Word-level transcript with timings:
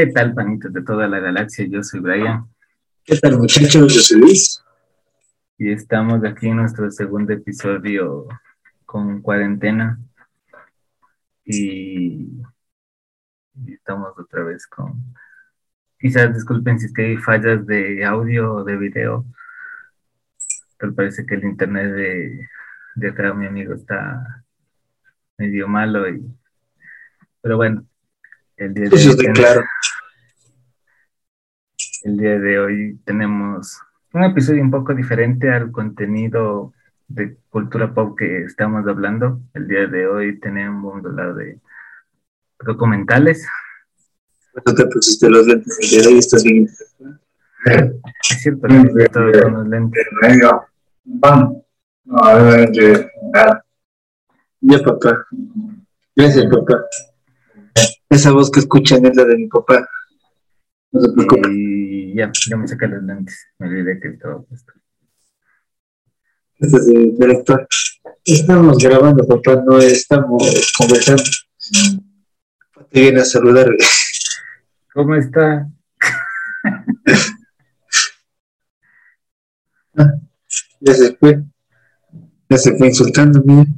¿Qué 0.00 0.06
tal, 0.06 0.32
panitos 0.32 0.72
de 0.72 0.82
toda 0.82 1.06
la 1.06 1.18
galaxia? 1.20 1.66
Yo 1.68 1.82
soy 1.82 2.00
Brian. 2.00 2.46
¿Qué 3.04 3.18
tal, 3.18 3.36
muchachos? 3.36 3.92
Yo 3.92 4.00
soy 4.00 4.18
Luis. 4.18 4.64
Y 5.58 5.70
estamos 5.72 6.24
aquí 6.24 6.48
en 6.48 6.56
nuestro 6.56 6.90
segundo 6.90 7.34
episodio 7.34 8.26
con 8.86 9.20
cuarentena. 9.20 10.00
Y, 11.44 12.40
y 13.54 13.74
estamos 13.74 14.18
otra 14.18 14.42
vez 14.44 14.66
con... 14.66 15.04
Quizás 15.98 16.32
disculpen 16.32 16.78
si 16.78 16.86
es 16.86 16.94
que 16.94 17.04
hay 17.04 17.16
fallas 17.18 17.66
de 17.66 18.02
audio 18.02 18.54
o 18.54 18.64
de 18.64 18.78
video. 18.78 19.26
Pero 20.78 20.94
parece 20.94 21.26
que 21.26 21.34
el 21.34 21.44
internet 21.44 21.92
de, 21.92 22.48
de 22.94 23.08
acá, 23.10 23.34
mi 23.34 23.44
amigo, 23.44 23.74
está 23.74 24.46
medio 25.36 25.68
malo. 25.68 26.08
Y, 26.08 26.24
pero 27.42 27.58
bueno, 27.58 27.84
el 28.56 28.72
día 28.72 28.88
de 28.88 28.96
Eso 28.96 29.10
hoy 29.10 29.10
está 29.10 29.22
ten- 29.24 29.34
claro. 29.34 29.62
El 32.02 32.16
día 32.16 32.38
de 32.38 32.58
hoy 32.58 32.98
tenemos 33.04 33.78
un 34.14 34.24
episodio 34.24 34.62
un 34.62 34.70
poco 34.70 34.94
diferente 34.94 35.50
al 35.50 35.70
contenido 35.70 36.72
de 37.08 37.36
cultura 37.50 37.92
pop 37.92 38.18
que 38.18 38.44
estamos 38.44 38.86
hablando. 38.88 39.40
El 39.52 39.68
día 39.68 39.86
de 39.86 40.06
hoy 40.06 40.40
tenemos 40.40 41.04
hablar 41.04 41.34
de 41.34 41.58
documentales. 42.64 43.46
No 44.66 44.74
te 44.74 44.86
pusiste 44.86 45.28
los 45.28 45.46
lentes 45.46 45.78
el 45.80 45.90
día 45.90 46.00
de 46.00 46.08
hoy, 46.08 46.18
estás 46.18 46.42
bien. 46.42 46.68
Es 47.66 48.42
cierto, 48.42 48.66
estado 48.66 49.42
con 49.42 49.52
los 49.52 49.68
lentes. 49.68 50.06
Venga, 50.22 50.66
vamos. 51.04 51.62
Ya, 54.62 54.82
papá. 54.82 55.26
Gracias, 56.16 56.46
papá. 56.46 56.82
Esa 58.08 58.32
voz 58.32 58.50
que 58.50 58.60
escuchan 58.60 59.04
es 59.04 59.14
la 59.16 59.24
de 59.24 59.36
mi 59.36 59.48
papá. 59.48 59.86
No 60.92 61.00
se 61.00 61.12
preocupe. 61.12 61.48
Y 62.10 62.16
ya, 62.16 62.32
ya 62.48 62.56
me 62.56 62.66
saqué 62.66 62.88
los 62.88 63.04
lentes. 63.04 63.46
Me 63.58 63.68
olvidé 63.68 64.00
que 64.00 64.08
estaba 64.08 64.42
puesto. 64.42 64.72
Este 66.58 66.76
es 66.76 66.88
el 66.88 67.16
director. 67.16 67.68
Estamos 68.24 68.78
grabando, 68.78 69.24
papá, 69.26 69.62
no 69.64 69.78
estamos 69.78 70.72
conversando. 70.76 71.22
Te 72.90 73.00
viene 73.00 73.20
a 73.20 73.24
saludar. 73.24 73.68
¿Cómo 74.92 75.14
está? 75.14 75.68
Ya 80.82 80.94
se 80.94 81.14
fue. 81.16 81.42
Ya 82.48 82.56
se 82.56 82.74
fue 82.78 82.86
insultando, 82.86 83.42
mira. 83.44 83.70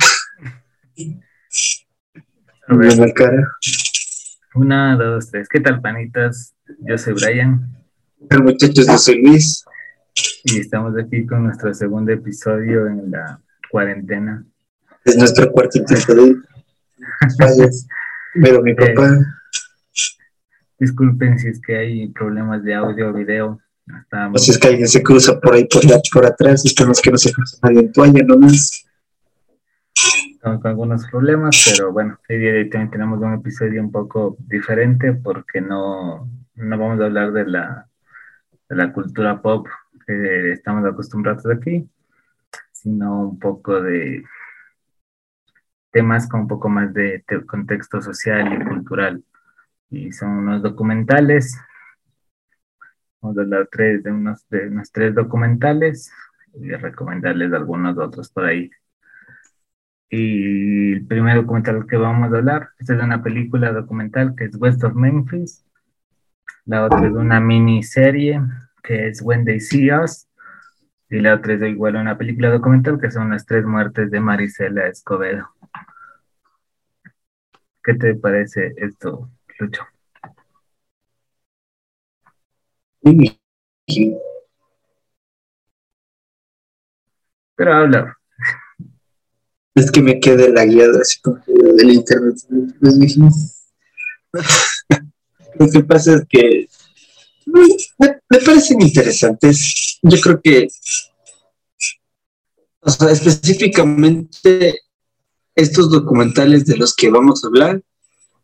A 2.68 2.76
ver. 2.76 2.92
En 2.92 3.00
la 3.00 3.12
cara. 3.12 3.48
Una, 4.54 4.96
dos, 4.96 5.28
tres. 5.32 5.48
¿Qué 5.48 5.58
tal, 5.58 5.80
panitas? 5.80 6.54
Yo 6.86 6.96
soy 6.96 7.14
Brian. 7.14 7.81
Hola, 8.30 8.42
muchachos, 8.42 8.86
yo 8.86 8.98
soy 8.98 9.22
Luis. 9.22 9.64
Y 10.44 10.60
estamos 10.60 10.94
aquí 10.98 11.26
con 11.26 11.44
nuestro 11.44 11.72
segundo 11.74 12.12
episodio 12.12 12.86
en 12.86 13.10
la 13.10 13.40
cuarentena. 13.70 14.44
Es 15.04 15.16
nuestro 15.16 15.50
cuarto 15.50 15.78
intento 15.78 16.14
de. 16.14 16.36
Pero 18.34 18.62
mi 18.62 18.74
papá, 18.74 19.18
Disculpen 20.78 21.38
si 21.38 21.48
es 21.48 21.60
que 21.60 21.76
hay 21.76 22.08
problemas 22.08 22.62
de 22.64 22.74
audio 22.74 23.10
o 23.10 23.12
video. 23.12 23.60
Hasta 23.86 24.30
sé 24.34 24.44
si 24.44 24.50
es 24.52 24.58
que 24.58 24.68
alguien 24.68 24.88
se 24.88 25.02
cruza 25.02 25.40
por 25.40 25.54
ahí, 25.54 25.64
por, 25.66 25.84
la, 25.84 26.00
por 26.12 26.26
atrás. 26.26 26.64
Esperemos 26.64 27.00
que 27.00 27.10
no 27.10 27.18
se 27.18 27.32
cruce 27.32 27.56
nadie 27.62 27.80
en 27.80 27.92
toalla 27.92 28.22
nomás. 28.24 28.84
estamos 30.32 30.60
con 30.60 30.70
algunos 30.70 31.06
problemas, 31.10 31.64
pero 31.70 31.92
bueno, 31.92 32.18
el 32.28 32.40
día 32.40 32.52
de 32.52 32.58
hoy 32.58 32.70
también 32.70 32.90
tenemos 32.90 33.20
un 33.20 33.34
episodio 33.34 33.80
un 33.80 33.90
poco 33.90 34.36
diferente 34.48 35.12
porque 35.12 35.60
no, 35.60 36.28
no 36.54 36.78
vamos 36.78 37.00
a 37.00 37.04
hablar 37.04 37.32
de 37.32 37.46
la, 37.46 37.88
de 38.72 38.76
la 38.78 38.90
cultura 38.90 39.42
pop 39.42 39.66
que 40.06 40.52
estamos 40.52 40.84
acostumbrados 40.86 41.44
aquí, 41.46 41.86
sino 42.72 43.28
un 43.28 43.38
poco 43.38 43.80
de 43.82 44.24
temas 45.90 46.26
con 46.26 46.40
un 46.40 46.48
poco 46.48 46.70
más 46.70 46.92
de 46.94 47.22
te- 47.26 47.44
contexto 47.44 48.00
social 48.00 48.50
y 48.50 48.64
cultural. 48.64 49.22
Y 49.90 50.12
son 50.12 50.30
unos 50.30 50.62
documentales. 50.62 51.58
Vamos 53.20 53.36
a 53.36 53.40
hablar 53.42 53.68
tres, 53.70 54.02
de, 54.02 54.10
unos, 54.10 54.48
de 54.48 54.68
unos 54.68 54.90
tres 54.90 55.14
documentales 55.14 56.10
y 56.54 56.70
recomendarles 56.72 57.52
algunos 57.52 57.98
otros 57.98 58.30
por 58.30 58.46
ahí. 58.46 58.70
Y 60.10 60.92
el 60.92 61.06
primer 61.06 61.36
documental 61.36 61.86
que 61.86 61.96
vamos 61.96 62.32
a 62.32 62.36
hablar, 62.38 62.70
esta 62.78 62.94
es 62.94 63.02
una 63.02 63.22
película 63.22 63.72
documental 63.72 64.34
que 64.36 64.44
es 64.44 64.56
West 64.56 64.82
of 64.84 64.94
Memphis. 64.94 65.64
La 66.64 66.84
otra 66.84 67.06
es 67.06 67.12
una 67.12 67.40
miniserie 67.40 68.40
que 68.82 69.08
es 69.08 69.20
When 69.22 69.44
They 69.44 69.60
See 69.60 69.92
Us. 69.92 70.28
Y 71.10 71.20
la 71.20 71.34
otra 71.34 71.54
es 71.54 71.62
igual 71.62 71.96
una 71.96 72.16
película 72.16 72.50
documental 72.50 72.98
que 73.00 73.10
son 73.10 73.30
las 73.30 73.44
tres 73.44 73.64
muertes 73.64 74.10
de 74.10 74.20
Marisela 74.20 74.86
Escobedo. 74.86 75.48
¿Qué 77.84 77.94
te 77.94 78.14
parece 78.14 78.72
esto, 78.76 79.28
Lucho? 79.58 79.82
Y- 83.02 84.16
Pero 87.56 87.72
habla. 87.74 88.16
Es 89.74 89.90
que 89.90 90.02
me 90.02 90.20
quedé 90.20 90.50
la 90.50 90.64
que 90.66 91.30
del 91.46 91.90
internet. 91.90 92.36
Lo 95.58 95.70
que 95.70 95.84
pasa 95.84 96.14
es 96.14 96.22
que 96.28 96.68
me, 97.46 97.60
me 97.98 98.38
parecen 98.38 98.80
interesantes. 98.82 99.98
Yo 100.02 100.20
creo 100.20 100.40
que, 100.40 100.68
o 102.80 102.90
sea, 102.90 103.10
específicamente 103.10 104.80
estos 105.54 105.90
documentales 105.90 106.64
de 106.64 106.76
los 106.76 106.94
que 106.94 107.10
vamos 107.10 107.44
a 107.44 107.48
hablar 107.48 107.82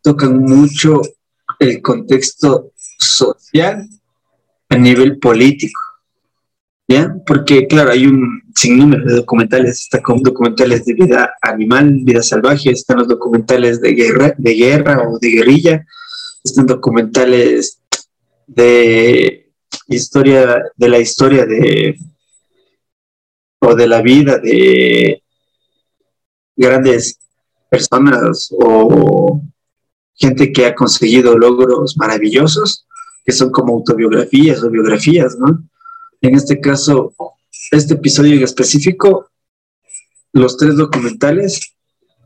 tocan 0.01 0.37
mucho 0.39 1.01
el 1.59 1.81
contexto 1.81 2.71
social 2.99 3.87
a 4.69 4.77
nivel 4.77 5.19
político. 5.19 5.79
¿Ya? 6.87 7.15
Porque, 7.25 7.67
claro, 7.67 7.91
hay 7.91 8.07
un 8.07 8.41
sinnúmero 8.55 9.05
de 9.05 9.15
documentales. 9.17 9.81
Está 9.81 10.01
con 10.01 10.23
documentales 10.23 10.85
de 10.85 10.95
vida 10.95 11.33
animal, 11.41 11.99
vida 12.01 12.23
salvaje, 12.23 12.71
están 12.71 12.97
los 12.97 13.07
documentales 13.07 13.79
de 13.79 13.93
guerra, 13.93 14.33
de 14.37 14.53
guerra 14.55 15.03
o 15.07 15.19
de 15.19 15.29
guerrilla, 15.29 15.85
están 16.49 16.65
documentales 16.65 17.81
de 18.47 19.51
historia, 19.87 20.63
de 20.75 20.89
la 20.89 20.99
historia 20.99 21.45
de 21.45 21.97
o 23.61 23.75
de 23.75 23.87
la 23.87 24.01
vida 24.01 24.37
de 24.39 25.21
grandes 26.55 27.19
personas 27.69 28.49
o 28.51 29.41
gente 30.15 30.51
que 30.51 30.65
ha 30.65 30.75
conseguido 30.75 31.37
logros 31.37 31.95
maravillosos, 31.97 32.85
que 33.23 33.31
son 33.31 33.51
como 33.51 33.73
autobiografías 33.73 34.63
o 34.63 34.69
biografías, 34.69 35.37
¿no? 35.37 35.63
En 36.21 36.35
este 36.35 36.59
caso, 36.59 37.13
este 37.71 37.93
episodio 37.93 38.35
en 38.35 38.43
específico, 38.43 39.29
los 40.33 40.57
tres 40.57 40.75
documentales 40.75 41.75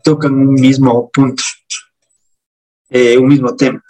tocan 0.04 0.34
un 0.34 0.54
mismo 0.56 1.10
punto, 1.12 1.44
eh, 2.90 3.18
un 3.18 3.28
mismo 3.28 3.56
tema, 3.56 3.84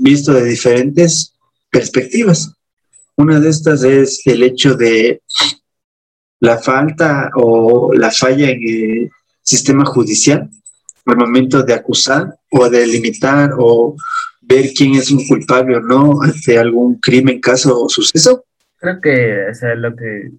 visto 0.00 0.32
de 0.32 0.44
diferentes 0.44 1.34
perspectivas. 1.70 2.52
Una 3.16 3.40
de 3.40 3.48
estas 3.48 3.82
es 3.82 4.26
el 4.26 4.42
hecho 4.42 4.74
de 4.74 5.22
la 6.40 6.58
falta 6.58 7.30
o 7.34 7.92
la 7.94 8.10
falla 8.10 8.50
en 8.50 8.62
el 8.62 9.10
sistema 9.42 9.84
judicial 9.84 10.48
al 11.06 11.16
momento 11.16 11.62
de 11.62 11.74
acusar 11.74 12.34
o 12.50 12.68
de 12.68 12.86
limitar 12.86 13.50
o 13.58 13.96
ver 14.42 14.70
quién 14.76 14.94
es 14.94 15.10
un 15.10 15.26
culpable 15.26 15.76
o 15.76 15.80
no 15.80 16.22
ante 16.22 16.58
algún 16.58 16.98
crimen, 17.00 17.40
caso 17.40 17.82
o 17.82 17.88
suceso. 17.88 18.44
Creo 18.76 19.00
que 19.00 19.48
o 19.50 19.54
sea, 19.54 19.74
lo 19.74 19.96
que 19.96 20.30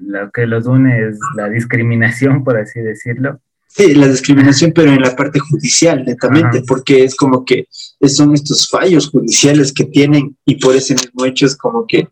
lo 0.00 0.30
que 0.30 0.46
los 0.46 0.66
une 0.66 1.08
es 1.08 1.18
la 1.36 1.48
discriminación, 1.48 2.44
por 2.44 2.56
así 2.56 2.80
decirlo. 2.80 3.40
Sí, 3.74 3.94
la 3.94 4.06
discriminación, 4.06 4.72
pero 4.74 4.92
en 4.92 5.00
la 5.00 5.16
parte 5.16 5.38
judicial, 5.38 6.04
netamente, 6.04 6.58
Ajá. 6.58 6.66
porque 6.68 7.04
es 7.04 7.14
como 7.14 7.42
que 7.42 7.66
son 8.06 8.34
estos 8.34 8.68
fallos 8.68 9.08
judiciales 9.08 9.72
que 9.72 9.86
tienen 9.86 10.36
y 10.44 10.56
por 10.56 10.76
ese 10.76 10.94
mismo 10.94 11.24
hecho 11.24 11.46
es 11.46 11.56
como 11.56 11.86
que, 11.86 12.06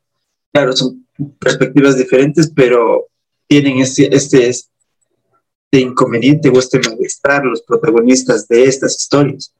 claro, 0.54 0.72
son 0.72 1.06
perspectivas 1.38 1.98
diferentes, 1.98 2.50
pero 2.54 3.08
tienen 3.46 3.78
este, 3.78 4.14
este, 4.14 4.48
este 4.48 4.70
inconveniente 5.72 6.48
o 6.48 6.58
este 6.58 6.80
malestar 6.80 7.44
los 7.44 7.60
protagonistas 7.60 8.48
de 8.48 8.64
estas 8.64 8.96
historias. 8.98 9.52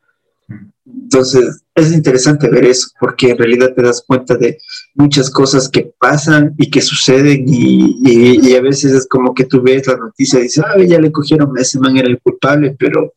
Entonces, 0.85 1.63
es 1.75 1.93
interesante 1.93 2.49
ver 2.49 2.65
eso, 2.65 2.89
porque 3.01 3.31
en 3.31 3.39
realidad 3.39 3.73
te 3.75 3.83
das 3.83 4.03
cuenta 4.07 4.37
de 4.37 4.59
muchas 4.95 5.31
cosas 5.31 5.69
que 5.69 5.93
pasan 5.99 6.55
y 6.59 6.71
que 6.71 6.81
suceden 6.81 7.45
y, 7.47 8.55
a 8.55 8.61
veces 8.61 8.93
es 8.93 9.09
como 9.09 9.35
que 9.35 9.45
tú 9.45 9.63
ves 9.63 9.87
la 9.87 9.97
noticia 9.97 10.39
y 10.39 10.45
dices, 10.45 10.65
ah, 10.67 10.81
ya 10.83 11.01
le 11.01 11.13
cogieron, 11.13 11.57
ese 11.59 11.79
man 11.79 11.97
era 11.97 12.09
el 12.09 12.21
culpable, 12.21 12.77
pero 12.79 13.15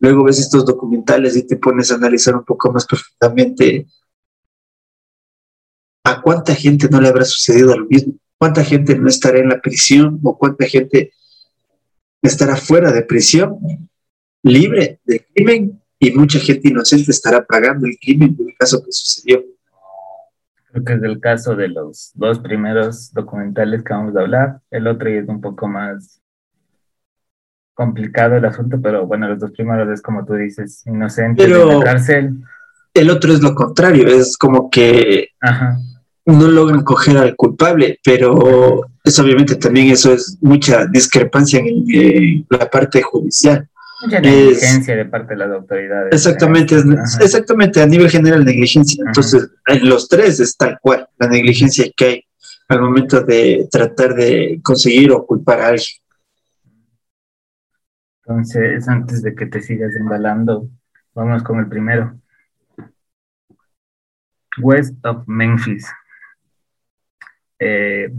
luego 0.00 0.24
ves 0.24 0.40
estos 0.40 0.64
documentales 0.64 1.36
y 1.36 1.46
te 1.46 1.56
pones 1.56 1.90
a 1.90 1.96
analizar 1.96 2.34
un 2.34 2.44
poco 2.44 2.72
más 2.72 2.86
profundamente 2.86 3.86
¿a 6.04 6.20
cuánta 6.20 6.54
gente 6.54 6.88
no 6.88 7.00
le 7.00 7.08
habrá 7.08 7.24
sucedido 7.24 7.76
lo 7.76 7.86
mismo? 7.86 8.14
¿Cuánta 8.38 8.64
gente 8.64 8.96
no 8.96 9.08
estará 9.08 9.38
en 9.38 9.48
la 9.48 9.60
prisión 9.60 10.18
o 10.22 10.36
cuánta 10.36 10.66
gente 10.66 11.12
estará 12.22 12.56
fuera 12.56 12.92
de 12.92 13.02
prisión, 13.02 13.58
libre 14.42 15.00
de 15.04 15.26
crimen 15.32 15.81
y 16.04 16.10
mucha 16.18 16.40
gente 16.40 16.68
inocente 16.68 17.12
estará 17.12 17.44
pagando 17.44 17.86
el 17.86 17.96
crimen 18.00 18.34
del 18.36 18.52
caso 18.58 18.82
que 18.84 18.90
sucedió? 18.90 19.40
Creo 20.72 20.84
que 20.84 20.94
es 20.94 21.02
el 21.04 21.20
caso 21.20 21.54
de 21.54 21.68
los 21.68 22.10
dos 22.14 22.40
primeros 22.40 23.12
documentales 23.12 23.84
que 23.84 23.92
vamos 23.92 24.16
a 24.16 24.20
hablar. 24.22 24.60
El 24.72 24.88
otro 24.88 25.08
es 25.08 25.28
un 25.28 25.40
poco 25.40 25.68
más 25.68 26.20
complicado 27.74 28.36
el 28.36 28.44
asunto, 28.44 28.78
pero 28.82 29.06
bueno, 29.06 29.28
los 29.28 29.38
dos 29.38 29.52
primeros 29.52 29.88
es 29.90 30.02
como 30.02 30.24
tú 30.24 30.34
dices, 30.34 30.82
inocente 30.86 31.44
Pero- 31.44 31.70
en 31.70 31.78
la 31.78 31.84
cárcel. 31.84 32.34
El 32.94 33.08
otro 33.10 33.32
es 33.32 33.40
lo 33.40 33.54
contrario, 33.54 34.06
es 34.08 34.36
como 34.36 34.68
que 34.68 35.28
Ajá. 35.40 35.78
no 36.26 36.48
logran 36.48 36.82
coger 36.82 37.16
al 37.16 37.36
culpable, 37.36 37.98
pero 38.04 38.86
es 39.04 39.18
obviamente 39.20 39.54
también 39.54 39.90
eso 39.90 40.12
es 40.12 40.36
mucha 40.42 40.84
discrepancia 40.86 41.60
en, 41.60 41.84
en 41.88 42.46
la 42.50 42.68
parte 42.68 43.00
judicial. 43.02 43.66
Mucha 44.02 44.18
Es- 44.18 44.22
negligencia 44.22 44.96
de 44.96 45.04
parte 45.04 45.34
de 45.34 45.38
las 45.38 45.50
autoridades. 45.52 46.12
Exactamente, 46.12 46.74
es- 46.76 46.84
Ajá. 46.84 47.24
exactamente 47.24 47.80
a 47.82 47.86
nivel 47.86 48.10
general 48.10 48.44
negligencia. 48.44 49.02
Ajá. 49.02 49.10
Entonces, 49.10 49.50
en 49.66 49.88
los 49.88 50.08
tres 50.08 50.40
es 50.40 50.56
tal 50.56 50.78
cual, 50.80 51.08
la 51.18 51.28
negligencia 51.28 51.86
que 51.96 52.04
hay 52.04 52.24
al 52.68 52.80
momento 52.80 53.20
de 53.22 53.68
tratar 53.70 54.14
de 54.14 54.58
conseguir 54.62 55.12
o 55.12 55.26
culpar 55.26 55.60
a 55.60 55.68
alguien. 55.68 55.98
Entonces, 58.24 58.88
antes 58.88 59.22
de 59.22 59.34
que 59.34 59.46
te 59.46 59.60
sigas 59.60 59.94
embalando, 59.96 60.68
vamos 61.14 61.42
con 61.42 61.58
el 61.58 61.68
primero. 61.68 62.18
West 64.60 64.94
of 65.04 65.24
Memphis. 65.26 65.86
Eh, 67.58 68.10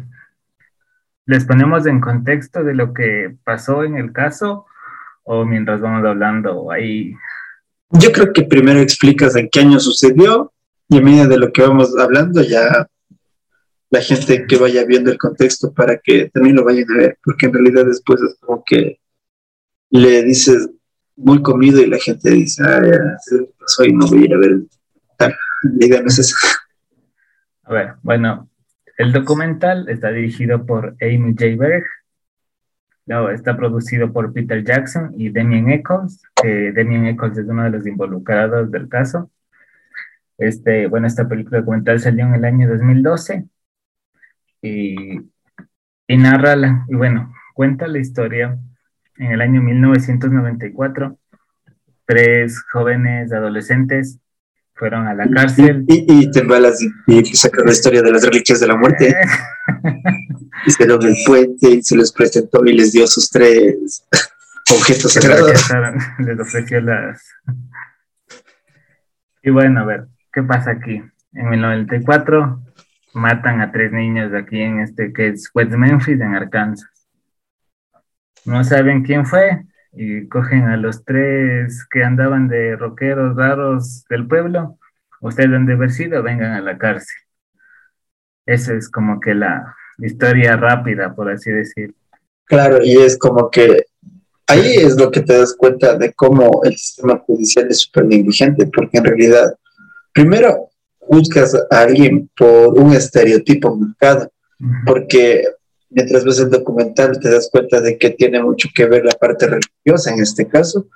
¿Les 1.25 1.45
ponemos 1.45 1.85
en 1.85 1.99
contexto 2.01 2.63
de 2.63 2.73
lo 2.73 2.93
que 2.93 3.35
pasó 3.43 3.83
en 3.83 3.95
el 3.97 4.11
caso 4.11 4.65
o 5.23 5.45
mientras 5.45 5.81
vamos 5.81 6.05
hablando 6.05 6.71
ahí? 6.71 7.13
Yo 7.89 8.11
creo 8.11 8.33
que 8.33 8.43
primero 8.43 8.79
explicas 8.79 9.35
en 9.35 9.49
qué 9.49 9.61
año 9.61 9.79
sucedió 9.79 10.51
y 10.89 10.97
a 10.97 11.01
medida 11.01 11.27
de 11.27 11.37
lo 11.37 11.51
que 11.51 11.61
vamos 11.61 11.97
hablando 11.97 12.41
ya 12.41 12.87
la 13.89 14.01
gente 14.01 14.45
que 14.47 14.57
vaya 14.57 14.83
viendo 14.85 15.11
el 15.11 15.19
contexto 15.19 15.71
para 15.71 15.97
que 15.97 16.29
también 16.33 16.55
lo 16.55 16.63
vayan 16.63 16.89
a 16.91 16.97
ver, 16.97 17.17
porque 17.23 17.45
en 17.45 17.53
realidad 17.53 17.85
después 17.85 18.19
es 18.21 18.35
como 18.39 18.63
que 18.65 18.99
le 19.91 20.23
dices 20.23 20.67
muy 21.15 21.43
comido 21.43 21.79
y 21.79 21.85
la 21.85 21.99
gente 21.99 22.31
dice, 22.31 22.63
ah, 22.65 22.81
ya 22.83 22.99
pasó 23.59 23.83
y 23.85 23.93
no 23.93 24.07
voy 24.07 24.23
a 24.23 24.25
ir 24.25 24.33
a 24.33 24.37
ver. 24.39 24.57
tal. 25.17 25.35
No 25.63 26.07
es 26.07 26.19
esa. 26.19 26.35
A 27.65 27.73
ver, 27.73 27.93
bueno, 28.01 28.49
el 28.97 29.13
documental 29.13 29.87
está 29.87 30.11
dirigido 30.11 30.65
por 30.65 30.95
Amy 30.99 31.33
J. 31.37 31.55
Berg. 31.55 31.83
Luego 33.05 33.29
está 33.29 33.57
producido 33.57 34.11
por 34.13 34.31
Peter 34.33 34.63
Jackson 34.63 35.13
y 35.17 35.29
Damien 35.29 35.69
Eccles, 35.69 36.21
que 36.41 36.71
Damien 36.71 37.05
Eccles 37.07 37.37
es 37.37 37.47
uno 37.47 37.63
de 37.63 37.71
los 37.71 37.85
involucrados 37.85 38.71
del 38.71 38.87
caso. 38.87 39.29
Este, 40.37 40.87
bueno, 40.87 41.07
esta 41.07 41.27
película 41.27 41.59
documental 41.59 41.99
salió 41.99 42.25
en 42.25 42.33
el 42.35 42.45
año 42.45 42.69
2012 42.69 43.45
y, 44.61 45.19
y 46.07 46.17
narra, 46.17 46.55
la, 46.55 46.85
y 46.87 46.95
bueno, 46.95 47.33
cuenta 47.53 47.87
la 47.87 47.99
historia 47.99 48.57
en 49.17 49.31
el 49.31 49.41
año 49.41 49.61
1994. 49.61 51.17
Tres 52.05 52.61
jóvenes 52.71 53.31
adolescentes 53.31 54.19
fueron 54.75 55.07
a 55.07 55.13
la 55.13 55.29
cárcel. 55.29 55.85
Y, 55.87 56.05
y 56.07 56.31
te 56.31 56.39
embalas 56.39 56.81
y, 56.81 56.89
y 57.07 57.25
sacas 57.35 57.65
la 57.65 57.71
historia 57.71 58.01
de 58.01 58.11
las 58.11 58.23
reliquias 58.23 58.59
de 58.59 58.67
la 58.67 58.75
muerte. 58.75 59.15
Hicieron 60.65 61.03
el 61.03 61.15
puente 61.25 61.69
y 61.69 61.83
se 61.83 61.95
les 61.97 62.11
presentó 62.11 62.65
y 62.65 62.73
les 62.73 62.91
dio 62.91 63.05
sus 63.07 63.29
tres 63.29 64.05
objetos 64.71 65.13
sagrados. 65.13 65.61
les 66.19 66.39
ofreció 66.39 66.81
las... 66.81 67.21
Y 69.41 69.49
bueno, 69.49 69.81
a 69.81 69.85
ver, 69.85 70.07
¿qué 70.31 70.41
pasa 70.43 70.71
aquí? 70.71 71.01
En 71.33 71.53
el 71.53 71.61
94 71.61 72.61
matan 73.13 73.61
a 73.61 73.71
tres 73.71 73.91
niños 73.91 74.33
aquí 74.33 74.61
en 74.61 74.79
este 74.79 75.11
que 75.11 75.29
es 75.29 75.49
West 75.53 75.71
Memphis, 75.71 76.19
en 76.19 76.35
Arkansas. 76.35 76.89
No 78.45 78.63
saben 78.63 79.03
quién 79.03 79.25
fue 79.25 79.65
y 79.95 80.27
cogen 80.27 80.63
a 80.63 80.77
los 80.77 81.05
tres 81.05 81.85
que 81.89 82.03
andaban 82.03 82.47
de 82.47 82.75
rockeros 82.75 83.35
raros 83.35 84.05
del 84.09 84.27
pueblo. 84.27 84.77
Ustedes 85.21 85.51
han 85.51 85.65
de 85.65 85.73
haber 85.73 85.91
sido, 85.91 86.23
vengan 86.23 86.53
a 86.53 86.61
la 86.61 86.77
cárcel. 86.77 87.15
Esa 88.45 88.73
es 88.73 88.89
como 88.89 89.19
que 89.19 89.33
la 89.35 89.75
historia 89.99 90.57
rápida, 90.57 91.13
por 91.15 91.29
así 91.29 91.51
decir. 91.51 91.93
Claro, 92.45 92.79
y 92.83 92.97
es 92.97 93.17
como 93.17 93.49
que 93.49 93.85
ahí 94.47 94.75
es 94.75 94.97
lo 94.97 95.11
que 95.11 95.21
te 95.21 95.37
das 95.37 95.55
cuenta 95.57 95.95
de 95.95 96.11
cómo 96.13 96.61
el 96.63 96.75
sistema 96.75 97.17
judicial 97.19 97.67
es 97.69 97.81
súper 97.81 98.05
negligente, 98.05 98.67
porque 98.67 98.97
en 98.97 99.05
realidad, 99.05 99.55
primero 100.11 100.69
juzgas 100.99 101.55
a 101.69 101.81
alguien 101.81 102.29
por 102.35 102.77
un 102.79 102.93
estereotipo 102.93 103.75
marcado, 103.75 104.31
porque 104.85 105.43
mientras 105.93 106.23
ves 106.25 106.39
el 106.39 106.49
documental 106.49 107.19
te 107.19 107.29
das 107.29 107.49
cuenta 107.51 107.79
de 107.81 107.97
que 107.97 108.11
tiene 108.11 108.41
mucho 108.41 108.69
que 108.73 108.85
ver 108.85 109.05
la 109.05 109.13
parte 109.13 109.47
religiosa 109.47 110.11
en 110.13 110.21
este 110.21 110.47
caso. 110.47 110.87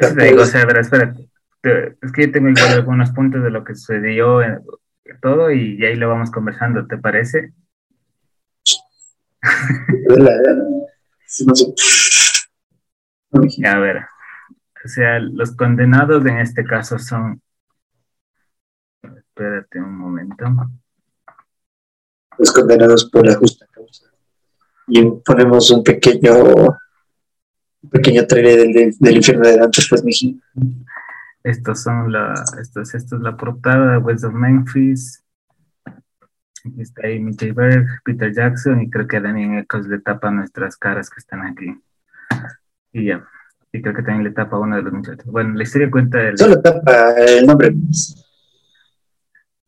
O 0.00 0.46
sea, 0.46 0.62
a 0.62 0.66
ver, 0.66 0.78
espérate. 0.78 1.28
Te- 1.60 1.96
Es 2.02 2.12
que 2.12 2.26
yo 2.26 2.32
tengo 2.32 2.48
igual 2.48 2.72
algunos 2.72 3.10
puntos 3.10 3.42
de 3.42 3.50
lo 3.50 3.64
que 3.64 3.74
sucedió 3.74 4.42
en 4.42 4.60
todo 5.20 5.50
y 5.50 5.84
ahí 5.84 5.96
lo 5.96 6.08
vamos 6.08 6.30
conversando, 6.30 6.86
¿te 6.86 6.96
parece? 6.96 7.52
A 13.64 13.78
ver. 13.78 13.98
O 14.84 14.88
sea, 14.88 15.18
los 15.20 15.54
condenados 15.54 16.24
en 16.26 16.38
este 16.38 16.64
caso 16.64 16.98
son. 16.98 17.42
Espérate 19.02 19.78
un 19.78 19.96
momento. 19.96 20.44
Los 22.38 22.52
condenados 22.52 23.10
por 23.10 23.26
la 23.26 23.34
justa. 23.34 23.66
Y 24.90 25.04
ponemos 25.24 25.70
un 25.70 25.82
pequeño 25.82 26.34
un 27.82 27.90
pequeño 27.90 28.26
trailer 28.26 28.58
del, 28.58 28.72
del, 28.72 28.94
del 28.98 29.16
infierno 29.16 29.48
de 29.48 29.56
Dante, 29.56 29.82
pues, 29.88 30.04
mijín. 30.04 30.42
Estos 31.42 31.82
son 31.82 32.12
la. 32.12 32.34
Estos, 32.60 32.94
esto 32.94 33.16
es 33.16 33.22
la 33.22 33.36
portada 33.36 33.92
de 33.92 33.98
West 33.98 34.24
of 34.24 34.34
Memphis. 34.34 35.24
Aquí 36.66 36.82
está 36.82 37.06
Amy 37.06 37.32
J. 37.32 37.54
Berg, 37.54 37.86
Peter 38.04 38.32
Jackson 38.34 38.82
y 38.82 38.90
creo 38.90 39.06
que 39.06 39.18
Damien 39.18 39.58
Eccles 39.58 39.86
le 39.86 39.98
tapa 40.00 40.30
nuestras 40.30 40.76
caras 40.76 41.08
que 41.08 41.20
están 41.20 41.40
aquí. 41.46 41.74
Y 42.92 43.06
ya. 43.06 43.26
Y 43.72 43.80
creo 43.80 43.94
que 43.94 44.02
también 44.02 44.24
le 44.24 44.32
tapa 44.32 44.56
a 44.56 44.60
uno 44.60 44.76
de 44.76 44.82
los 44.82 44.92
muchachos. 44.92 45.24
Bueno, 45.24 45.54
la 45.54 45.62
historia 45.62 45.90
cuenta 45.90 46.20
el, 46.20 46.36
Solo 46.36 46.60
tapa 46.60 47.14
el 47.14 47.46
nombre. 47.46 47.72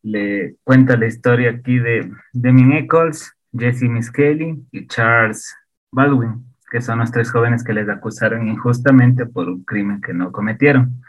le 0.03 0.57
cuenta 0.63 0.95
la 0.95 1.07
historia 1.07 1.49
aquí 1.49 1.79
de 1.79 2.11
Damien 2.33 2.73
Eccles, 2.73 3.33
Jesse 3.57 3.83
Miskelly 3.83 4.65
y 4.71 4.87
Charles 4.87 5.55
Baldwin, 5.91 6.45
que 6.71 6.81
son 6.81 6.99
los 6.99 7.11
tres 7.11 7.31
jóvenes 7.31 7.63
que 7.63 7.73
les 7.73 7.87
acusaron 7.89 8.47
injustamente 8.47 9.25
por 9.25 9.47
un 9.49 9.63
crimen 9.63 10.01
que 10.01 10.13
no 10.13 10.31
cometieron. 10.31 11.01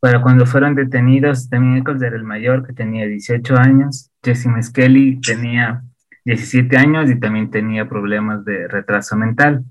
Pero 0.00 0.22
cuando 0.22 0.46
fueron 0.46 0.74
detenidos, 0.74 1.48
Eccles 1.52 2.02
era 2.02 2.16
el 2.16 2.24
mayor, 2.24 2.66
que 2.66 2.72
tenía 2.72 3.06
18 3.06 3.56
años, 3.56 4.10
Jesse 4.22 4.46
Miskelly 4.46 5.20
tenía 5.20 5.82
17 6.24 6.76
años 6.76 7.10
y 7.10 7.20
también 7.20 7.50
tenía 7.50 7.88
problemas 7.88 8.44
de 8.44 8.66
retraso 8.68 9.16
mental. 9.16 9.64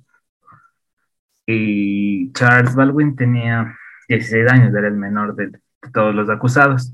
Y 1.46 2.32
Charles 2.34 2.76
Baldwin 2.76 3.16
tenía 3.16 3.76
16 4.08 4.52
años, 4.52 4.76
era 4.76 4.88
el 4.88 4.96
menor 4.96 5.36
de, 5.36 5.48
de 5.48 5.60
todos 5.94 6.14
los 6.14 6.30
acusados. 6.30 6.94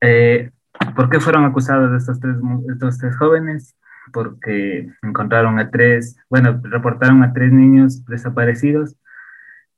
Eh, 0.00 0.50
¿Por 0.94 1.08
qué 1.10 1.20
fueron 1.20 1.44
acusados 1.44 1.92
estos 2.00 2.20
tres, 2.20 2.36
estos 2.70 2.98
tres 2.98 3.16
jóvenes? 3.16 3.76
Porque 4.12 4.90
encontraron 5.02 5.58
a 5.58 5.70
tres, 5.70 6.16
bueno, 6.28 6.60
reportaron 6.62 7.22
a 7.22 7.32
tres 7.32 7.52
niños 7.52 8.04
desaparecidos 8.06 8.96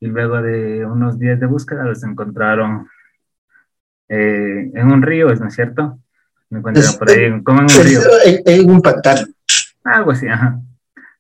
y 0.01 0.07
luego 0.07 0.41
de 0.43 0.85
unos 0.87 1.19
días 1.19 1.39
de 1.41 1.47
búsqueda 1.47 1.85
los 1.85 2.03
encontraron 2.05 2.89
eh, 4.09 4.71
en 4.75 4.93
un 4.93 5.03
río, 5.03 5.35
¿no 5.35 5.49
es 5.49 5.55
cierto? 5.55 5.99
Me 6.51 6.59
encuentran 6.59 6.85
Es- 6.87 6.97
por 6.97 7.11
ahí, 7.11 7.43
como 7.43 7.59
en 7.61 7.65
un 7.65 7.71
Es, 7.71 7.85
río, 7.85 8.01
en, 8.25 8.43
en 8.47 8.71
un 8.71 8.81
pantano. 8.83 9.27
algo 9.85 10.11
así, 10.13 10.29
ajá. 10.29 10.59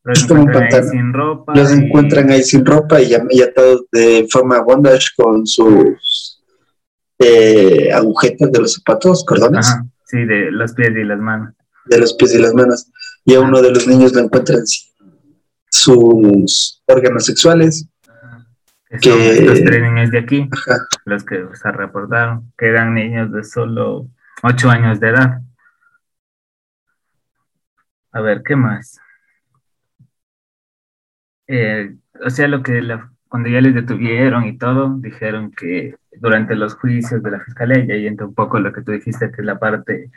Los 0.03 0.19
Es 0.19 0.25
encuentran 0.31 0.63
ahí 0.65 0.83
sin 0.83 1.13
ropa. 1.13 1.55
Los 1.55 1.71
y- 1.71 1.75
encuentran 1.85 2.31
ahí 2.31 2.43
sin 2.43 2.65
ropa 2.65 3.01
y, 3.01 3.13
y 3.31 3.43
atados 3.43 3.87
de 3.91 4.27
forma 4.31 4.61
bondage 4.61 5.09
con 5.17 5.47
sus 5.47 6.34
agujetas 7.95 8.51
de 8.53 8.61
los 8.61 8.75
zapatos, 8.75 9.25
cordones, 9.25 9.69
Ajá, 9.69 9.85
sí, 10.05 10.25
de 10.25 10.51
los 10.51 10.73
pies 10.75 10.91
y 10.91 11.05
las 11.05 11.19
manos. 11.19 11.55
de 11.87 11.99
los 11.99 12.15
pies 12.15 12.35
y 12.35 12.39
las 12.39 12.55
manos. 12.55 12.91
Y 13.25 13.35
a 13.35 13.41
uno 13.41 13.63
de 13.63 13.71
los 13.71 13.87
niños 13.87 14.13
lo 14.15 14.21
encuentran 14.21 14.67
sin 14.67 14.93
sus 15.71 16.83
órganos 16.87 17.27
sexuales. 17.27 17.89
Ajá. 18.09 18.47
que 19.01 19.31
estos 19.31 19.63
tres 19.65 19.83
niños 19.83 20.11
de 20.11 20.19
aquí, 20.19 20.49
los 21.05 21.25
que 21.25 21.45
se 21.55 21.73
reportaron, 21.73 22.53
que 22.59 22.67
eran 22.69 22.95
niños 22.95 23.33
de 23.33 23.43
solo 23.45 24.09
8 24.43 24.71
años 24.71 25.01
de 25.01 25.09
edad. 25.09 25.41
A 28.13 28.21
ver, 28.21 28.43
¿qué 28.45 28.55
más? 28.57 28.99
Eh, 31.47 31.95
o 32.25 32.31
sea, 32.31 32.49
lo 32.49 32.63
que 32.63 32.81
cuando 33.29 33.49
ya 33.49 33.61
les 33.61 33.75
detuvieron 33.75 34.45
y 34.45 34.57
todo, 34.57 34.97
dijeron 34.99 35.51
que 35.51 35.97
durante 36.21 36.55
los 36.55 36.75
juicios 36.75 37.23
de 37.23 37.31
la 37.31 37.41
fiscalía, 37.41 37.85
y 37.85 37.93
ahí 37.93 38.07
entra 38.07 38.27
un 38.27 38.35
poco 38.35 38.59
lo 38.59 38.73
que 38.73 38.83
tú 38.83 38.93
dijiste, 38.93 39.31
que 39.31 39.43
es 39.43 39.45
la 39.47 39.59
parte 39.59 40.11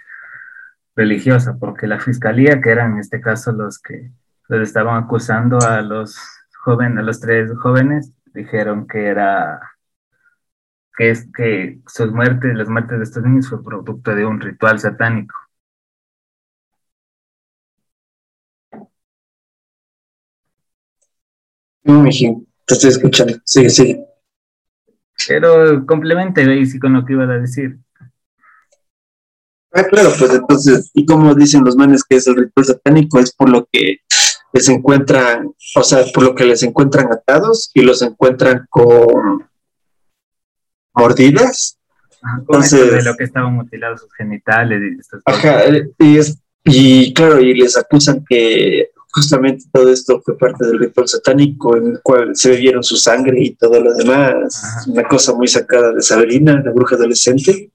religiosa, 0.95 1.57
porque 1.59 1.87
la 1.87 1.99
fiscalía, 1.99 2.61
que 2.61 2.71
eran 2.71 2.93
en 2.93 2.99
este 2.99 3.21
caso 3.21 3.51
los 3.51 3.79
que 3.79 4.11
los 4.49 4.61
estaban 4.61 5.03
acusando 5.03 5.59
a 5.59 5.81
los 5.81 6.19
jóvenes, 6.63 6.99
a 6.99 7.01
los 7.03 7.19
tres 7.19 7.51
jóvenes, 7.61 8.13
dijeron 8.33 8.87
que 8.87 9.07
era 9.07 9.59
que 10.97 11.11
es 11.11 11.27
que 11.35 11.79
sus 11.87 12.11
muertes, 12.11 12.55
las 12.55 12.69
muertes 12.69 12.97
de 12.97 13.03
estos 13.03 13.23
niños 13.23 13.49
fue 13.49 13.63
producto 13.63 14.15
de 14.15 14.25
un 14.25 14.41
ritual 14.41 14.79
satánico. 14.79 15.35
No, 21.83 22.03
te 22.03 22.73
estoy 22.73 22.89
escuchando. 22.89 23.35
Sigue, 23.45 23.69
sigue. 23.69 24.16
Pero 25.27 25.85
complemente 25.85 26.65
sí 26.65 26.79
con 26.79 26.93
lo 26.93 27.05
que 27.05 27.13
iba 27.13 27.23
a 27.23 27.39
decir. 27.39 27.77
Ah, 29.73 29.83
claro, 29.83 30.11
pues 30.17 30.33
entonces, 30.33 30.91
y 30.93 31.05
como 31.05 31.35
dicen 31.35 31.63
los 31.63 31.75
manes 31.75 32.03
que 32.03 32.15
es 32.15 32.27
el 32.27 32.35
ritual 32.35 32.65
satánico, 32.65 33.19
es 33.19 33.33
por 33.33 33.49
lo 33.49 33.67
que 33.71 33.99
les 34.53 34.69
encuentran, 34.69 35.51
o 35.75 35.83
sea, 35.83 36.03
por 36.13 36.23
lo 36.23 36.35
que 36.35 36.45
les 36.45 36.63
encuentran 36.63 37.11
atados 37.11 37.69
y 37.73 37.81
los 37.81 38.01
encuentran 38.01 38.65
con 38.69 39.47
mordidas. 40.93 41.77
entonces, 42.39 42.91
de 42.91 43.03
lo 43.03 43.15
que 43.15 43.25
estaban 43.25 43.53
mutilados 43.53 44.01
sus 44.01 44.13
genitales 44.13 44.81
y 44.81 44.99
estas 44.99 45.21
Ajá, 45.25 45.63
y, 45.99 46.17
es, 46.17 46.39
y 46.63 47.13
claro, 47.13 47.39
y 47.39 47.53
les 47.53 47.77
acusan 47.77 48.23
que 48.27 48.89
justamente 49.17 49.65
todo 49.73 49.91
esto 49.91 50.21
fue 50.23 50.37
parte 50.37 50.63
del 50.67 50.77
ritual 50.77 51.07
satánico 51.07 51.75
en 51.75 51.87
el 51.87 52.01
cual 52.01 52.35
se 52.35 52.51
bebieron 52.51 52.83
su 52.83 52.95
sangre 52.97 53.41
y 53.41 53.55
todo 53.55 53.81
lo 53.81 53.93
demás. 53.95 54.85
Una 54.87 55.07
cosa 55.07 55.33
muy 55.33 55.47
sacada 55.47 55.91
de 55.91 56.03
Sabrina, 56.03 56.61
la 56.63 56.71
bruja 56.71 56.95
adolescente, 56.95 57.71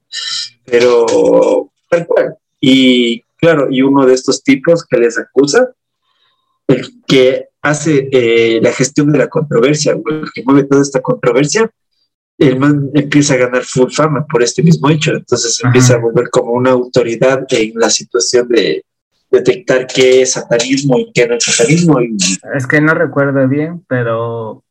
pero 0.63 1.69
tal 1.89 2.07
cual. 2.07 2.35
Y 2.61 3.21
claro, 3.37 3.67
y 3.69 3.81
uno 3.81 4.05
de 4.05 4.13
estos 4.13 4.41
tipos 4.41 4.85
que 4.85 4.97
les 4.97 5.19
acusa, 5.19 5.69
el 6.67 7.03
que 7.05 7.49
hace 7.61 8.07
eh, 8.11 8.61
la 8.61 8.71
gestión 8.71 9.11
de 9.11 9.17
la 9.17 9.27
controversia, 9.27 9.91
el 9.91 10.31
que 10.33 10.43
mueve 10.43 10.63
toda 10.63 10.81
esta 10.81 11.01
controversia, 11.01 11.69
el 12.37 12.57
man 12.57 12.89
empieza 12.93 13.33
a 13.33 13.37
ganar 13.37 13.63
full 13.63 13.91
fama 13.91 14.25
por 14.25 14.41
este 14.41 14.63
mismo 14.63 14.89
hecho. 14.89 15.11
Entonces 15.11 15.59
empieza 15.61 15.95
a 15.95 15.99
volver 15.99 16.29
como 16.29 16.53
una 16.53 16.71
autoridad 16.71 17.45
en 17.49 17.73
la 17.75 17.89
situación 17.89 18.47
de 18.47 18.85
detectar 19.37 19.87
qué 19.87 20.21
es 20.21 20.33
satanismo 20.33 20.99
y 20.99 21.11
qué 21.11 21.27
no 21.27 21.35
es 21.35 21.43
satanismo. 21.43 21.99
Es 22.53 22.67
que 22.67 22.81
no 22.81 22.93
recuerdo 22.93 23.47
bien, 23.47 23.83
pero 23.87 24.63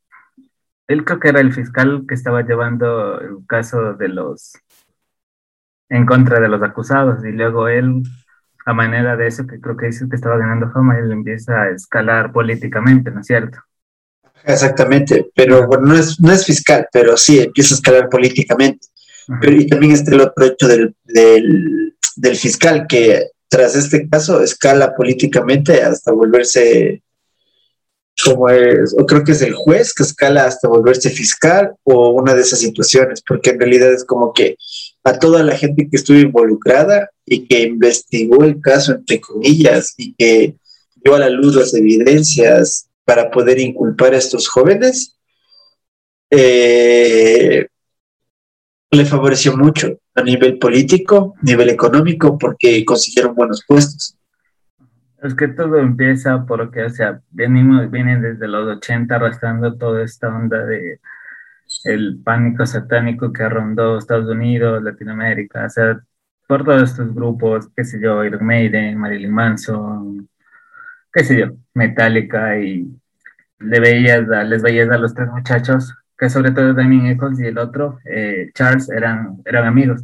él 0.86 1.04
creo 1.04 1.20
que 1.20 1.28
era 1.28 1.40
el 1.40 1.52
fiscal 1.52 2.04
que 2.08 2.14
estaba 2.14 2.42
llevando 2.42 3.20
el 3.20 3.46
caso 3.46 3.94
de 3.94 4.08
los 4.08 4.52
en 5.88 6.06
contra 6.06 6.40
de 6.40 6.48
los 6.48 6.62
acusados 6.62 7.22
y 7.24 7.32
luego 7.32 7.68
él 7.68 8.02
a 8.64 8.72
manera 8.72 9.16
de 9.16 9.26
eso 9.26 9.46
que 9.46 9.60
creo 9.60 9.76
que 9.76 9.86
dice 9.86 10.06
que 10.08 10.16
estaba 10.16 10.38
ganando 10.38 10.70
fama 10.70 10.98
él 10.98 11.12
empieza 11.12 11.62
a 11.62 11.70
escalar 11.70 12.32
políticamente, 12.32 13.10
¿no 13.10 13.20
es 13.20 13.26
cierto? 13.26 13.58
Exactamente, 14.44 15.30
pero 15.34 15.66
bueno, 15.66 15.88
no 15.88 15.94
es, 15.94 16.20
no 16.20 16.32
es 16.32 16.46
fiscal, 16.46 16.88
pero 16.92 17.16
sí 17.16 17.40
empieza 17.40 17.74
a 17.74 17.76
escalar 17.76 18.08
políticamente. 18.08 18.88
Pero 19.40 19.54
y 19.54 19.66
también 19.68 19.92
está 19.92 20.12
el 20.12 20.20
otro 20.20 20.44
hecho 20.44 20.66
del, 20.66 20.96
del, 21.04 21.94
del 22.16 22.36
fiscal 22.36 22.86
que 22.88 23.28
tras 23.52 23.76
este 23.76 24.08
caso 24.08 24.42
escala 24.42 24.94
políticamente 24.96 25.82
hasta 25.82 26.10
volverse 26.10 27.02
como 28.24 28.48
es, 28.48 28.96
creo 29.06 29.24
que 29.24 29.32
es 29.32 29.42
el 29.42 29.52
juez 29.52 29.92
que 29.92 30.04
escala 30.04 30.46
hasta 30.46 30.68
volverse 30.68 31.10
fiscal 31.10 31.74
o 31.82 32.12
una 32.12 32.34
de 32.34 32.40
esas 32.40 32.60
situaciones, 32.60 33.20
porque 33.20 33.50
en 33.50 33.60
realidad 33.60 33.92
es 33.92 34.06
como 34.06 34.32
que 34.32 34.56
a 35.04 35.18
toda 35.18 35.42
la 35.42 35.54
gente 35.54 35.86
que 35.90 35.98
estuvo 35.98 36.16
involucrada 36.16 37.10
y 37.26 37.46
que 37.46 37.64
investigó 37.64 38.42
el 38.42 38.58
caso, 38.58 38.92
entre 38.92 39.20
comillas, 39.20 39.92
y 39.98 40.14
que 40.14 40.56
dio 41.04 41.14
a 41.14 41.18
la 41.18 41.28
luz 41.28 41.54
las 41.54 41.74
evidencias 41.74 42.88
para 43.04 43.30
poder 43.30 43.60
inculpar 43.60 44.14
a 44.14 44.18
estos 44.18 44.48
jóvenes, 44.48 45.18
eh, 46.30 47.66
le 48.92 49.06
favoreció 49.06 49.56
mucho 49.56 49.98
a 50.14 50.22
nivel 50.22 50.58
político, 50.58 51.34
nivel 51.42 51.70
económico, 51.70 52.36
porque 52.36 52.84
consiguieron 52.84 53.34
buenos 53.34 53.64
puestos. 53.66 54.16
Es 55.22 55.34
que 55.34 55.48
todo 55.48 55.78
empieza 55.78 56.44
porque, 56.44 56.84
o 56.84 56.90
sea, 56.90 57.20
venimos, 57.30 57.90
vienen 57.90 58.20
desde 58.20 58.46
los 58.48 58.76
80 58.76 59.14
arrastrando 59.14 59.76
toda 59.78 60.04
esta 60.04 60.28
onda 60.28 60.64
de 60.66 61.00
el 61.84 62.20
pánico 62.22 62.66
satánico 62.66 63.32
que 63.32 63.48
rondó 63.48 63.96
Estados 63.96 64.28
Unidos, 64.28 64.82
Latinoamérica, 64.82 65.64
o 65.64 65.70
sea, 65.70 66.00
por 66.46 66.64
todos 66.64 66.90
estos 66.90 67.14
grupos, 67.14 67.68
qué 67.74 67.84
sé 67.84 67.98
yo, 67.98 68.22
Iron 68.24 68.44
Maiden, 68.44 68.98
Marilyn 68.98 69.32
Manson, 69.32 70.28
qué 71.10 71.24
sé 71.24 71.38
yo, 71.40 71.46
Metallica, 71.72 72.58
y 72.58 72.86
le 73.58 73.80
veías 73.80 74.28
les 74.46 74.62
veías 74.62 74.90
a 74.90 74.98
los 74.98 75.14
tres 75.14 75.28
muchachos 75.30 75.94
que 76.22 76.30
sobre 76.30 76.52
todo 76.52 76.72
Damien 76.72 77.06
Eccles 77.06 77.40
y 77.40 77.46
el 77.46 77.58
otro, 77.58 77.98
eh, 78.04 78.52
Charles, 78.54 78.88
eran, 78.90 79.42
eran 79.44 79.66
amigos. 79.66 80.02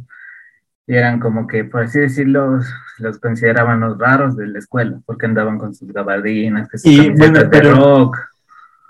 Y 0.85 0.93
eran 0.93 1.17
como 1.21 1.47
que, 1.47 1.63
por 1.63 1.83
así 1.83 1.97
decirlo, 1.97 2.59
los 2.97 3.19
consideraban 3.19 3.79
los 3.79 3.97
raros 3.97 4.35
de 4.35 4.47
la 4.47 4.59
escuela, 4.59 4.99
porque 5.05 5.27
andaban 5.27 5.57
con 5.57 5.73
sus 5.73 5.93
gabardinas, 5.93 6.67
que 6.67 6.77
sus 6.77 6.91
y, 6.91 7.09
bueno, 7.11 7.39
pero, 7.49 7.69
de 7.69 7.75
rock. 7.75 8.17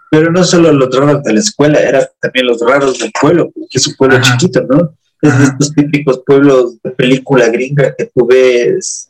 Pero 0.10 0.32
no 0.32 0.44
solo 0.44 0.74
los 0.74 0.90
raros 0.98 1.22
de 1.22 1.34
la 1.34 1.40
escuela, 1.40 1.80
eran 1.80 2.02
también 2.20 2.48
los 2.48 2.62
raros 2.68 2.98
del 2.98 3.12
pueblo, 3.22 3.52
porque 3.54 3.78
es 3.78 3.86
un 3.86 3.94
pueblo 3.94 4.20
chiquito, 4.22 4.66
¿no? 4.68 4.96
Es 5.22 5.38
de 5.38 5.44
estos 5.44 5.76
típicos 5.76 6.24
pueblos 6.26 6.82
de 6.82 6.90
película 6.90 7.48
gringa 7.50 7.94
que 7.96 8.10
tú 8.12 8.26
ves 8.26 9.09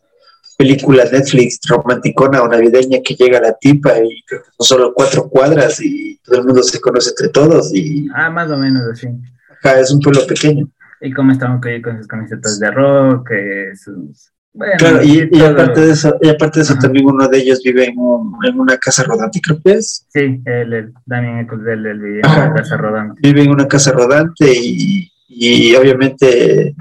película 0.60 1.06
Netflix 1.10 1.62
romanticona 1.70 2.44
o 2.44 2.48
navideña 2.50 3.00
que 3.02 3.16
llega 3.16 3.40
la 3.40 3.54
tipa 3.54 3.98
y 4.00 4.22
son 4.58 4.68
solo 4.68 4.94
cuatro 4.94 5.30
cuadras 5.30 5.80
y 5.82 6.20
todo 6.22 6.40
el 6.40 6.46
mundo 6.48 6.62
se 6.64 6.82
conoce 6.82 7.12
entre 7.12 7.30
todos 7.30 7.74
y... 7.74 8.10
Ah, 8.14 8.30
más 8.30 8.52
o 8.52 8.58
menos 8.58 8.84
así. 8.92 9.08
Acá 9.50 9.80
es 9.80 9.90
un 9.90 10.02
pueblo 10.02 10.28
pequeño. 10.28 10.68
Y 11.00 11.14
cómo 11.14 11.32
estaban 11.32 11.62
con 11.62 11.98
sus 11.98 12.08
camisetas 12.08 12.60
de 12.60 12.72
rock, 12.72 13.30
sus... 13.74 14.34
Bueno, 14.52 14.74
claro, 14.78 15.02
y, 15.02 15.42
aparte 15.42 15.80
de 15.80 15.92
eso, 15.94 16.18
y 16.22 16.28
aparte 16.28 16.60
de 16.60 16.64
eso 16.64 16.76
también 16.76 17.06
uno 17.06 17.30
de 17.30 17.38
ellos 17.38 17.62
vive 17.64 17.86
en, 17.86 17.96
en, 18.44 18.60
una 18.60 18.78
casa 18.78 19.04
rodante, 19.04 19.40
creo 19.40 19.62
que 19.64 19.74
es. 19.74 20.08
Sí, 20.10 20.42
él, 20.44 20.74
él 20.74 20.94
también 21.08 21.38
él, 21.38 22.00
vive 22.00 22.20
en 22.20 22.30
una 22.30 22.54
casa 22.54 22.76
rodante. 22.76 23.22
Vive 23.24 23.44
en 23.44 23.52
una 23.52 23.68
casa 23.68 23.92
rodante 23.92 24.52
y, 24.52 25.10
y 25.30 25.76
obviamente 25.76 26.76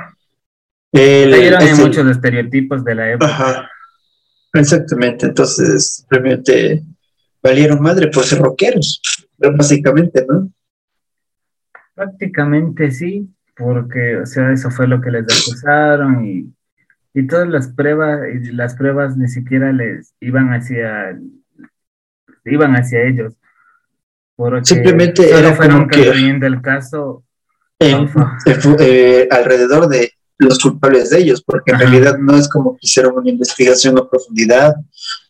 hay 0.93 1.75
muchos 1.79 2.07
estereotipos 2.07 2.85
de 2.85 2.95
la 2.95 3.13
época. 3.13 3.31
Ajá. 3.31 3.71
Exactamente, 4.55 5.27
entonces 5.27 5.97
simplemente 5.97 6.83
valieron 7.43 7.83
madre 7.83 8.09
por 8.09 8.25
ser 8.25 8.39
rockeros, 8.39 9.01
básicamente, 9.37 10.25
¿no? 10.29 10.51
Prácticamente 11.95 12.91
sí, 12.91 13.29
porque, 13.57 14.17
o 14.17 14.27
sea, 14.27 14.53
eso 14.53 14.71
fue 14.71 14.89
lo 14.89 15.01
que 15.01 15.11
les 15.11 15.25
acusaron 15.25 16.25
y, 16.25 16.53
y 17.13 17.27
todas 17.27 17.49
las 17.49 17.69
pruebas, 17.69 18.21
y 18.35 18.53
las 18.53 18.75
pruebas 18.75 19.17
ni 19.17 19.29
siquiera 19.29 19.73
les 19.73 20.15
iban 20.21 20.49
hacia, 20.49 21.19
iban 22.45 22.75
hacia 22.75 23.03
ellos. 23.03 23.35
Porque 24.35 24.65
Simplemente 24.65 25.29
era 25.29 25.55
fueron 25.55 25.89
que 25.89 26.09
el 26.09 26.63
caso 26.63 27.25
eh, 27.81 29.29
alrededor 29.31 29.89
de 29.89 30.13
los 30.39 30.59
culpables 30.59 31.11
de 31.11 31.19
ellos, 31.19 31.43
porque 31.43 31.73
en 31.73 31.81
realidad 31.81 32.17
no 32.19 32.37
es 32.37 32.49
como 32.49 32.75
que 32.75 32.81
hicieron 32.83 33.15
una 33.17 33.31
investigación 33.31 33.99
a 33.99 34.09
profundidad, 34.09 34.75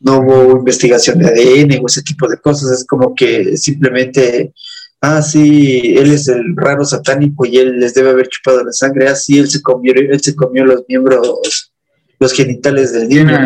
no 0.00 0.18
hubo 0.18 0.58
investigación 0.58 1.18
de 1.18 1.28
ADN 1.28 1.82
o 1.82 1.86
ese 1.86 2.02
tipo 2.02 2.28
de 2.28 2.36
cosas, 2.36 2.70
es 2.70 2.86
como 2.86 3.14
que 3.14 3.56
simplemente, 3.56 4.52
ah, 5.00 5.22
sí, 5.22 5.96
él 5.96 6.12
es 6.12 6.28
el 6.28 6.54
raro 6.54 6.84
satánico 6.84 7.46
y 7.46 7.56
él 7.56 7.80
les 7.80 7.94
debe 7.94 8.10
haber 8.10 8.28
chupado 8.28 8.62
la 8.64 8.72
sangre, 8.72 9.08
ah, 9.08 9.14
sí, 9.14 9.38
él 9.38 9.48
se 9.48 9.62
comió, 9.62 9.94
él 9.94 10.20
se 10.20 10.36
comió 10.36 10.66
los 10.66 10.84
miembros, 10.86 11.72
los 12.20 12.32
genitales 12.34 12.92
del 12.92 13.08
niño. 13.08 13.38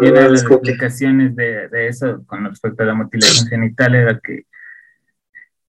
Tiene, 0.00 0.28
las 0.28 0.42
explicaciones 0.42 1.36
de, 1.36 1.68
de, 1.68 1.88
eso 1.88 2.24
con 2.26 2.44
respecto 2.46 2.82
a 2.82 2.86
la 2.86 2.94
mutilación 2.94 3.46
genital 3.46 3.94
era 3.94 4.18
que 4.18 4.44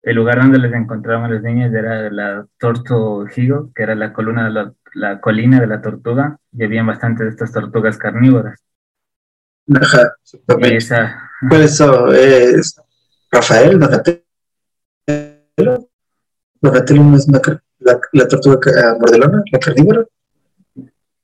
el 0.07 0.15
lugar 0.15 0.39
donde 0.39 0.61
les 0.61 0.73
encontraban 0.73 1.33
los 1.33 1.43
niños 1.43 1.75
era 1.75 2.09
la 2.13 2.47
Torto 2.61 3.27
Higo, 3.37 3.73
que 3.75 3.83
era 3.83 3.97
la 3.97 4.13
columna 4.13 4.45
de 4.45 4.51
la 4.53 4.73
la 4.97 5.21
colina 5.21 5.61
de 5.61 5.67
la 5.67 5.83
tortuga 5.83 6.39
y 6.53 6.65
habían 6.65 6.87
bastantes 6.87 7.27
de 7.27 7.31
estas 7.31 7.53
tortugas 7.53 7.99
carnívoras. 7.99 8.65
Ajá, 9.75 10.15
Esa... 10.63 11.31
¿Cuál 11.49 11.63
eso? 11.63 12.13
¿Es 12.13 12.81
Rafael? 13.31 13.79
Donatello 13.79 14.23
no 17.03 17.17
es 17.17 17.29
una, 17.29 17.41
la, 17.81 18.01
la 18.13 18.29
tortuga 18.29 18.97
mordelona, 18.99 19.43
la 19.53 19.59
carnívora. 19.59 20.05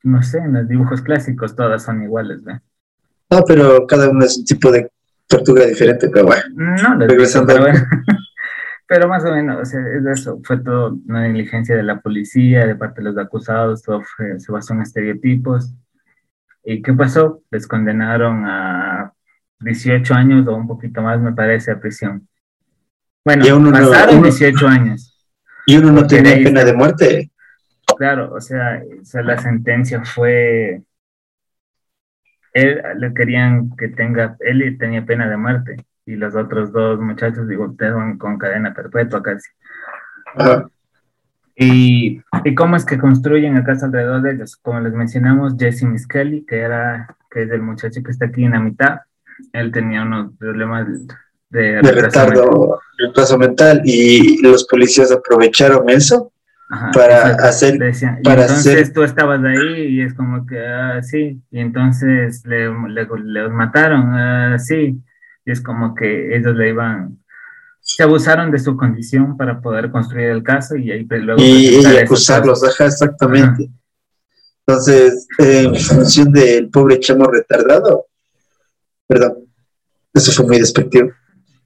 No 0.03 0.21
sé, 0.21 0.37
en 0.37 0.53
los 0.53 0.67
dibujos 0.67 1.01
clásicos 1.01 1.55
todas 1.55 1.83
son 1.83 2.03
iguales, 2.03 2.43
¿ve? 2.43 2.59
No, 3.29 3.43
pero 3.47 3.87
cada 3.87 4.09
uno 4.09 4.23
es 4.25 4.37
un 4.37 4.45
tipo 4.45 4.71
de 4.71 4.91
tortuga 5.27 5.65
diferente, 5.65 6.09
pero 6.09 6.25
bueno. 6.25 6.43
No, 6.53 7.07
Regresando. 7.07 7.53
Pero, 7.53 7.63
bueno. 7.63 7.79
pero 8.87 9.07
más 9.07 9.23
o 9.25 9.31
menos, 9.31 9.61
o 9.61 9.65
sea, 9.65 9.81
es 9.87 10.05
eso, 10.05 10.39
fue 10.43 10.59
todo 10.59 10.97
una 11.07 11.21
negligencia 11.21 11.75
de 11.75 11.83
la 11.83 12.01
policía, 12.01 12.65
de 12.65 12.75
parte 12.75 13.01
de 13.01 13.09
los 13.09 13.17
acusados, 13.17 13.81
todo 13.81 14.01
fue, 14.01 14.39
se 14.39 14.51
basó 14.51 14.73
en 14.73 14.81
estereotipos. 14.81 15.73
¿Y 16.63 16.81
qué 16.81 16.93
pasó? 16.93 17.41
Les 17.51 17.67
condenaron 17.67 18.45
a 18.45 19.13
18 19.59 20.13
años 20.13 20.47
o 20.47 20.55
un 20.55 20.67
poquito 20.67 21.01
más, 21.01 21.19
me 21.19 21.33
parece, 21.33 21.71
a 21.71 21.79
prisión. 21.79 22.27
Bueno, 23.25 23.71
pasaron 23.71 24.21
18 24.21 24.67
años. 24.67 25.17
Y 25.65 25.77
uno 25.77 25.91
no 25.91 26.07
tenía 26.07 26.35
pena 26.35 26.65
de 26.65 26.73
muerte. 26.73 27.31
Claro, 27.97 28.33
o 28.33 28.41
sea, 28.41 28.81
la 29.13 29.37
sentencia 29.37 30.03
fue. 30.03 30.81
Él 32.51 32.81
le 32.97 33.13
querían 33.13 33.75
que 33.77 33.87
tenga, 33.87 34.37
él 34.39 34.77
tenía 34.77 35.05
pena 35.05 35.29
de 35.29 35.37
muerte 35.37 35.85
y 36.05 36.15
los 36.15 36.35
otros 36.35 36.71
dos 36.71 36.99
muchachos, 36.99 37.47
digo, 37.47 37.73
te 37.77 37.89
van 37.89 38.17
con 38.17 38.37
cadena 38.37 38.73
perpetua 38.73 39.21
casi. 39.21 39.49
Y, 41.55 42.21
y, 42.43 42.55
cómo 42.55 42.75
es 42.75 42.85
que 42.85 42.97
construyen 42.97 43.55
el 43.55 43.63
caso 43.63 43.85
alrededor 43.85 44.21
de 44.23 44.33
ellos. 44.33 44.57
Como 44.57 44.79
les 44.79 44.93
mencionamos, 44.93 45.53
Jesse 45.57 45.83
Miskelly, 45.83 46.45
que 46.45 46.59
era, 46.59 47.15
que 47.29 47.43
es 47.43 47.51
el 47.51 47.61
muchacho 47.61 48.01
que 48.03 48.11
está 48.11 48.25
aquí 48.25 48.43
en 48.43 48.51
la 48.51 48.59
mitad, 48.59 49.01
él 49.51 49.71
tenía 49.71 50.01
unos 50.01 50.35
problemas 50.37 50.87
de, 51.49 51.81
retardo, 51.81 52.79
retraso 52.97 53.37
mental 53.37 53.81
y 53.85 54.41
los 54.41 54.65
policías 54.65 55.11
aprovecharon 55.11 55.87
eso 55.89 56.31
para 56.93 57.35
hacer 57.47 57.77
para 58.23 58.43
entonces 58.43 58.91
tú 58.91 59.03
estabas 59.03 59.43
ahí 59.43 59.83
y 59.89 60.01
es 60.01 60.15
como 60.15 60.47
que 60.47 60.59
ah, 60.65 61.03
sí 61.03 61.39
y 61.51 61.59
entonces 61.59 62.43
le, 62.47 62.71
le, 62.89 63.49
mataron 63.49 64.15
ah, 64.15 64.57
sí 64.57 64.99
y 65.45 65.51
es 65.51 65.61
como 65.61 65.95
que 65.95 66.35
ellos 66.35 66.55
le 66.55 66.69
iban 66.69 67.19
se 67.79 68.03
abusaron 68.03 68.49
de 68.49 68.59
su 68.59 68.77
condición 68.77 69.35
para 69.35 69.59
poder 69.59 69.91
construir 69.91 70.29
el 70.29 70.41
caso 70.41 70.77
y 70.77 70.91
ahí 70.91 71.03
pues, 71.03 71.21
luego 71.21 71.41
y, 71.41 71.85
acusarlos 71.85 72.63
exactamente. 72.63 73.69
Entonces 74.65 75.27
en 75.37 75.75
función 75.75 76.31
del 76.31 76.69
pobre 76.69 76.99
chamo 76.99 77.25
retardado 77.25 78.07
perdón 79.07 79.43
eso 80.13 80.31
fue 80.31 80.45
muy 80.45 80.59
despectivo. 80.59 81.11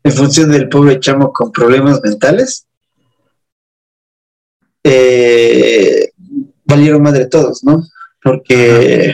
En 0.04 0.12
función 0.12 0.52
del 0.52 0.70
pobre 0.70 1.00
chamo 1.00 1.34
con 1.34 1.52
problemas 1.52 2.02
mentales, 2.02 2.66
eh, 4.84 6.12
valieron 6.64 7.02
madre 7.02 7.26
todos, 7.26 7.64
¿no? 7.64 7.84
Porque 8.24 9.14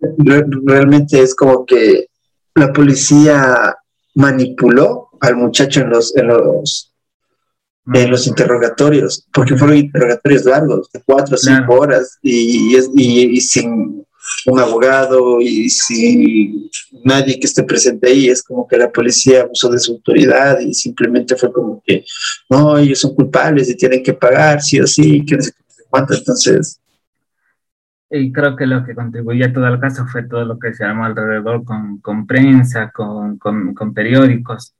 realmente 0.00 1.22
es 1.22 1.34
como 1.34 1.64
que 1.64 2.09
la 2.54 2.72
policía 2.72 3.76
manipuló 4.14 5.08
al 5.20 5.36
muchacho 5.36 5.80
en 5.80 5.90
los, 5.90 6.16
en 6.16 6.28
los, 6.28 6.92
en 7.92 8.10
los 8.10 8.26
interrogatorios, 8.26 9.26
porque 9.32 9.56
fueron 9.56 9.76
interrogatorios 9.76 10.44
largos, 10.44 10.90
de 10.92 11.02
cuatro 11.02 11.34
o 11.34 11.38
cinco 11.38 11.74
horas, 11.74 12.18
y, 12.22 12.76
y 12.76 13.40
sin 13.40 14.04
un 14.46 14.58
abogado 14.58 15.40
y 15.40 15.68
si 15.70 16.70
nadie 17.04 17.38
que 17.38 17.46
esté 17.46 17.62
presente 17.62 18.08
ahí 18.08 18.28
es 18.28 18.42
como 18.42 18.66
que 18.66 18.76
la 18.76 18.90
policía 18.90 19.42
abusó 19.42 19.70
de 19.70 19.78
su 19.78 19.92
autoridad 19.92 20.60
y 20.60 20.74
simplemente 20.74 21.36
fue 21.36 21.52
como 21.52 21.82
que 21.84 22.04
no, 22.48 22.78
ellos 22.78 23.00
son 23.00 23.14
culpables 23.14 23.68
y 23.68 23.76
tienen 23.76 24.02
que 24.02 24.14
pagar 24.14 24.62
sí 24.62 24.80
o 24.80 24.86
sí, 24.86 25.24
que 25.24 25.36
no 25.36 25.42
sé 25.42 25.52
cuánto, 25.88 26.14
entonces... 26.14 26.76
Y 28.10 28.32
creo 28.32 28.56
que 28.56 28.66
lo 28.66 28.84
que 28.84 28.94
contribuyó 28.94 29.46
a 29.46 29.52
todo 29.52 29.66
el 29.68 29.80
caso 29.80 30.06
fue 30.06 30.24
todo 30.24 30.44
lo 30.44 30.58
que 30.58 30.74
se 30.74 30.84
llamó 30.84 31.04
alrededor 31.04 31.64
con, 31.64 32.00
con 32.00 32.26
prensa, 32.26 32.90
con, 32.90 33.38
con, 33.38 33.72
con 33.74 33.94
periódicos. 33.94 34.74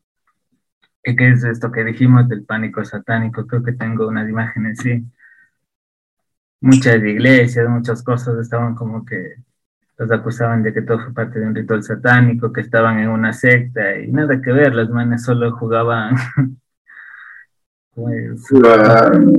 ¿Y 1.04 1.16
qué 1.16 1.30
es 1.30 1.44
esto 1.44 1.70
que 1.72 1.84
dijimos 1.84 2.28
del 2.28 2.44
pánico 2.44 2.84
satánico? 2.84 3.46
Creo 3.46 3.62
que 3.62 3.72
tengo 3.72 4.08
unas 4.08 4.28
imágenes, 4.28 4.78
sí 4.78 5.04
muchas 6.60 6.96
iglesias, 7.02 7.68
muchas 7.68 8.02
cosas 8.02 8.38
estaban 8.38 8.74
como 8.74 9.04
que 9.04 9.36
los 9.98 10.10
acusaban 10.12 10.62
de 10.62 10.72
que 10.72 10.82
todo 10.82 10.98
fue 11.00 11.12
parte 11.14 11.40
de 11.40 11.46
un 11.46 11.54
ritual 11.54 11.82
satánico, 11.82 12.52
que 12.52 12.62
estaban 12.62 12.98
en 13.00 13.08
una 13.08 13.32
secta 13.32 13.98
y 13.98 14.10
nada 14.12 14.40
que 14.40 14.52
ver, 14.52 14.74
los 14.74 14.90
manes 14.90 15.24
solo 15.24 15.52
jugaban 15.56 16.14
pues, 17.94 18.40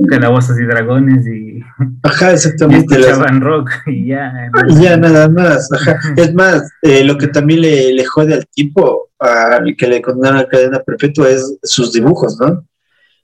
calabozos 0.08 0.58
y 0.58 0.64
dragones 0.64 1.26
y, 1.26 1.60
ajá, 2.02 2.32
exactamente, 2.32 2.94
escuchaban 2.94 3.40
rock 3.40 3.70
y 3.86 4.08
ya. 4.08 4.32
Ya 4.80 4.96
nada 4.96 5.28
más, 5.28 5.70
ajá. 5.72 5.98
Es 6.16 6.34
más, 6.34 6.70
eh, 6.82 7.04
lo 7.04 7.18
que 7.18 7.28
también 7.28 7.62
le, 7.62 7.92
le 7.92 8.04
jode 8.04 8.34
al 8.34 8.46
tipo, 8.46 9.10
al 9.18 9.74
que 9.76 9.86
le 9.86 10.02
condenaron 10.02 10.40
a 10.40 10.48
cadena 10.48 10.80
perpetua, 10.80 11.30
es 11.30 11.58
sus 11.62 11.92
dibujos, 11.92 12.38
¿no? 12.40 12.66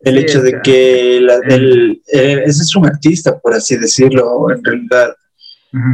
el 0.01 0.19
hecho 0.19 0.41
de 0.43 0.61
que 0.63 1.19
ese 2.07 2.63
es 2.63 2.77
un 2.77 2.87
artista, 2.87 3.39
por 3.39 3.55
así 3.55 3.77
decirlo, 3.77 4.51
en 4.51 4.65
realidad. 4.65 5.15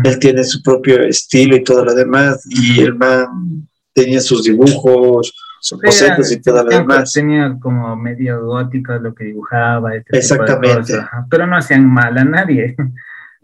Él 0.05 0.19
tiene 0.21 0.45
su 0.45 0.63
propio 0.63 1.03
estilo 1.03 1.57
y 1.57 1.65
todo 1.65 1.85
lo 1.85 1.95
demás, 1.95 2.47
y 2.49 2.81
el 2.81 2.95
man 2.95 3.67
tenía 3.93 4.21
sus 4.21 4.45
dibujos, 4.45 5.35
sus 5.65 5.81
bocetos 5.81 6.31
y 6.31 6.43
todo 6.43 6.63
lo 6.63 6.69
demás. 6.69 7.11
Tenía 7.11 7.57
como 7.59 7.97
medio 7.97 8.45
gótico 8.45 8.93
lo 8.99 9.15
que 9.15 9.25
dibujaba. 9.25 9.97
Este 9.97 10.19
Exactamente. 10.19 10.93
pero 11.31 11.47
no 11.47 11.57
hacían 11.57 11.87
mal 11.87 12.17
a 12.19 12.25
nadie. 12.25 12.77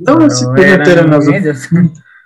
No, 0.02 0.30
simplemente 0.30 0.92
eran, 0.92 1.10
los, 1.10 1.26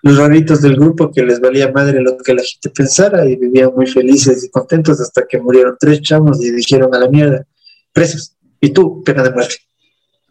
los 0.02 0.16
raritos 0.16 0.62
del 0.62 0.76
grupo 0.76 1.11
que 1.11 1.24
les 1.24 1.40
valía 1.40 1.72
madre 1.72 2.00
lo 2.00 2.16
que 2.18 2.33
la 2.33 2.42
gente 2.44 2.70
pensara 2.70 3.24
y 3.24 3.35
vivían 3.35 3.72
muy 3.74 3.88
felices 3.88 4.44
y 4.44 4.50
contentos 4.52 5.00
hasta 5.00 5.26
que 5.28 5.40
murieron 5.40 5.74
tres 5.80 6.00
chamos 6.00 6.40
y 6.40 6.52
dijeron 6.52 6.94
a 6.94 7.00
la 7.00 7.09
mierda 7.09 7.44
presos. 7.92 8.37
Y 8.61 8.72
tú, 8.72 9.02
pena 9.02 9.24
de 9.24 9.33
muerte. 9.33 9.57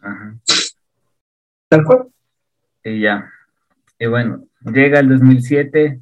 Ajá. 0.00 0.34
Tal 1.68 1.84
cual. 1.84 2.06
Y 2.82 3.00
ya. 3.02 3.30
Y 3.98 4.06
bueno, 4.06 4.46
llega 4.64 5.00
el 5.00 5.10
2007, 5.10 6.00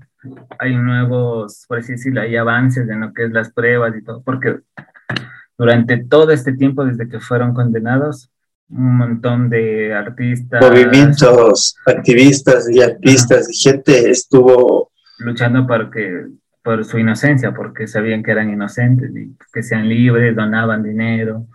hay 0.58 0.76
nuevos, 0.76 1.64
por 1.68 1.78
así 1.78 1.92
decirlo, 1.92 2.20
hay 2.20 2.36
avances 2.36 2.88
en 2.88 3.00
lo 3.00 3.12
que 3.12 3.24
es 3.24 3.32
las 3.32 3.52
pruebas 3.52 3.94
y 3.96 4.02
todo, 4.02 4.22
porque 4.22 4.60
durante 5.58 6.04
todo 6.04 6.30
este 6.30 6.52
tiempo, 6.52 6.84
desde 6.84 7.08
que 7.08 7.20
fueron 7.20 7.54
condenados, 7.54 8.30
un 8.68 8.96
montón 8.96 9.50
de 9.50 9.94
artistas. 9.94 10.62
Movimientos, 10.62 11.76
activistas 11.86 12.70
y 12.70 12.80
artistas 12.80 13.48
y 13.50 13.56
gente 13.56 14.10
estuvo 14.10 14.90
luchando 15.18 15.66
para 15.66 15.90
que 15.90 16.26
por 16.62 16.84
su 16.84 16.98
inocencia, 16.98 17.52
porque 17.52 17.86
sabían 17.86 18.22
que 18.22 18.30
eran 18.30 18.50
inocentes 18.50 19.10
y 19.16 19.36
que 19.52 19.62
sean 19.62 19.88
libres, 19.88 20.34
donaban 20.34 20.82
dinero. 20.82 21.46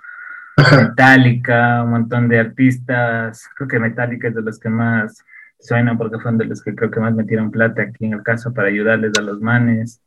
Metallica, 0.58 1.84
un 1.84 1.92
montón 1.92 2.28
de 2.28 2.40
artistas, 2.40 3.48
creo 3.56 3.68
que 3.68 3.80
Metallica 3.80 4.28
es 4.28 4.36
de 4.36 4.42
los 4.42 4.60
que 4.60 4.70
más 4.70 5.24
suenan 5.60 5.98
porque 5.98 6.18
fueron 6.18 6.38
de 6.38 6.46
los 6.46 6.64
que 6.64 6.76
creo 6.76 6.92
que 6.92 7.00
más 7.00 7.14
metieron 7.14 7.52
plata 7.52 7.84
aquí 7.84 8.06
en 8.06 8.14
el 8.14 8.24
caso 8.24 8.54
para 8.54 8.70
ayudarles 8.70 9.18
a 9.18 9.22
los 9.22 9.42
manes 9.42 10.02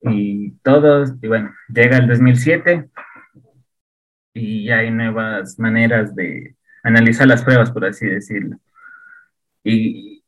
y 0.00 0.52
todos, 0.62 1.14
y 1.22 1.28
bueno, 1.28 1.52
llega 1.68 1.98
el 1.98 2.06
2007 2.06 2.88
y 4.34 4.66
ya 4.66 4.78
hay 4.78 4.90
nuevas 4.90 5.58
maneras 5.58 6.14
de 6.14 6.56
analizar 6.82 7.26
las 7.26 7.42
pruebas, 7.42 7.70
por 7.70 7.84
así 7.84 8.06
decirlo. 8.06 8.58
Y, 9.64 10.24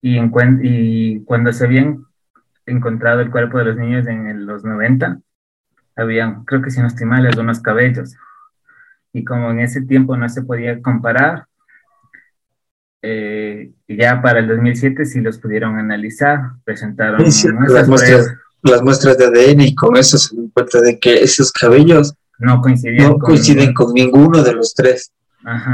y, 0.00 0.18
y 0.62 1.24
cuando 1.24 1.52
se 1.52 1.64
habían 1.64 2.06
encontrado 2.66 3.20
el 3.20 3.30
cuerpo 3.30 3.58
de 3.58 3.64
los 3.66 3.76
niños 3.76 4.06
en 4.06 4.46
los 4.46 4.64
90, 4.64 5.20
habían, 5.96 6.44
creo 6.44 6.62
que 6.62 6.70
si 6.70 6.80
no 6.80 6.86
estoy 6.86 7.06
mal, 7.06 7.26
algunos 7.26 7.60
cabellos. 7.60 8.16
Y 9.12 9.24
como 9.24 9.50
en 9.50 9.60
ese 9.60 9.82
tiempo 9.82 10.16
no 10.16 10.28
se 10.28 10.42
podía 10.42 10.80
comparar, 10.80 11.46
eh, 13.02 13.70
ya 13.88 14.20
para 14.20 14.40
el 14.40 14.48
2007 14.48 15.04
sí 15.04 15.20
los 15.20 15.38
pudieron 15.38 15.76
analizar, 15.76 16.40
presentaron 16.64 17.22
las, 17.22 17.44
muestras, 17.88 18.26
las, 18.62 18.82
muestras, 18.82 19.18
de 19.18 19.24
ADN 19.26 19.60
y 19.62 19.74
con 19.74 19.96
eso 19.96 20.18
se 20.18 20.36
dan 20.36 20.48
cuenta 20.48 20.80
de 20.80 20.98
que 20.98 21.22
esos 21.22 21.52
cabellos 21.52 22.14
no 22.38 22.60
coinciden, 22.60 23.18
coinciden 23.18 23.74
con 23.74 23.92
ninguno 23.92 24.42
de 24.42 24.54
los 24.54 24.74
tres. 24.74 25.12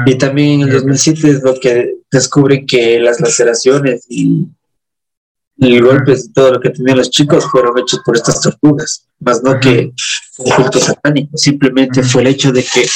Y 0.06 0.16
también 0.16 0.60
en 0.60 0.68
el 0.68 0.74
2007 0.74 1.28
es 1.28 1.42
lo 1.42 1.54
que 1.60 1.96
descubre 2.10 2.64
que 2.64 3.00
las 3.00 3.20
laceraciones 3.20 4.06
y 4.08 4.46
y 5.56 5.80
golpes 5.80 6.26
y 6.26 6.32
todo 6.32 6.52
lo 6.52 6.60
que 6.60 6.70
tenían 6.70 6.98
los 6.98 7.10
chicos 7.10 7.46
fueron 7.50 7.78
hechos 7.78 8.00
por 8.04 8.16
estas 8.16 8.40
tortugas, 8.40 9.08
más 9.20 9.42
no 9.42 9.58
que 9.58 9.92
un 10.38 10.50
culto 10.50 10.78
satánico, 10.78 11.36
simplemente 11.36 12.02
fue 12.02 12.22
el 12.22 12.28
hecho 12.28 12.52
de 12.52 12.62
que... 12.62 12.86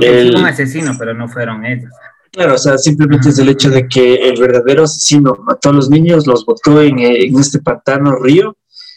el, 0.00 0.34
un 0.34 0.46
asesino, 0.46 0.96
pero 0.98 1.12
no 1.12 1.28
fueron 1.28 1.64
ellos. 1.66 1.92
Claro, 2.34 2.54
o 2.54 2.58
sea, 2.58 2.76
simplemente 2.78 3.28
es 3.28 3.38
el 3.38 3.48
hecho 3.48 3.70
de 3.70 3.86
que 3.86 4.14
el 4.14 4.40
verdadero 4.40 4.82
asesino 4.82 5.36
mató 5.44 5.70
a 5.70 5.72
los 5.72 5.88
niños, 5.88 6.26
los 6.26 6.44
botó 6.44 6.82
en, 6.82 6.98
en 6.98 7.38
este 7.38 7.60
pantano 7.60 8.16
río 8.16 8.56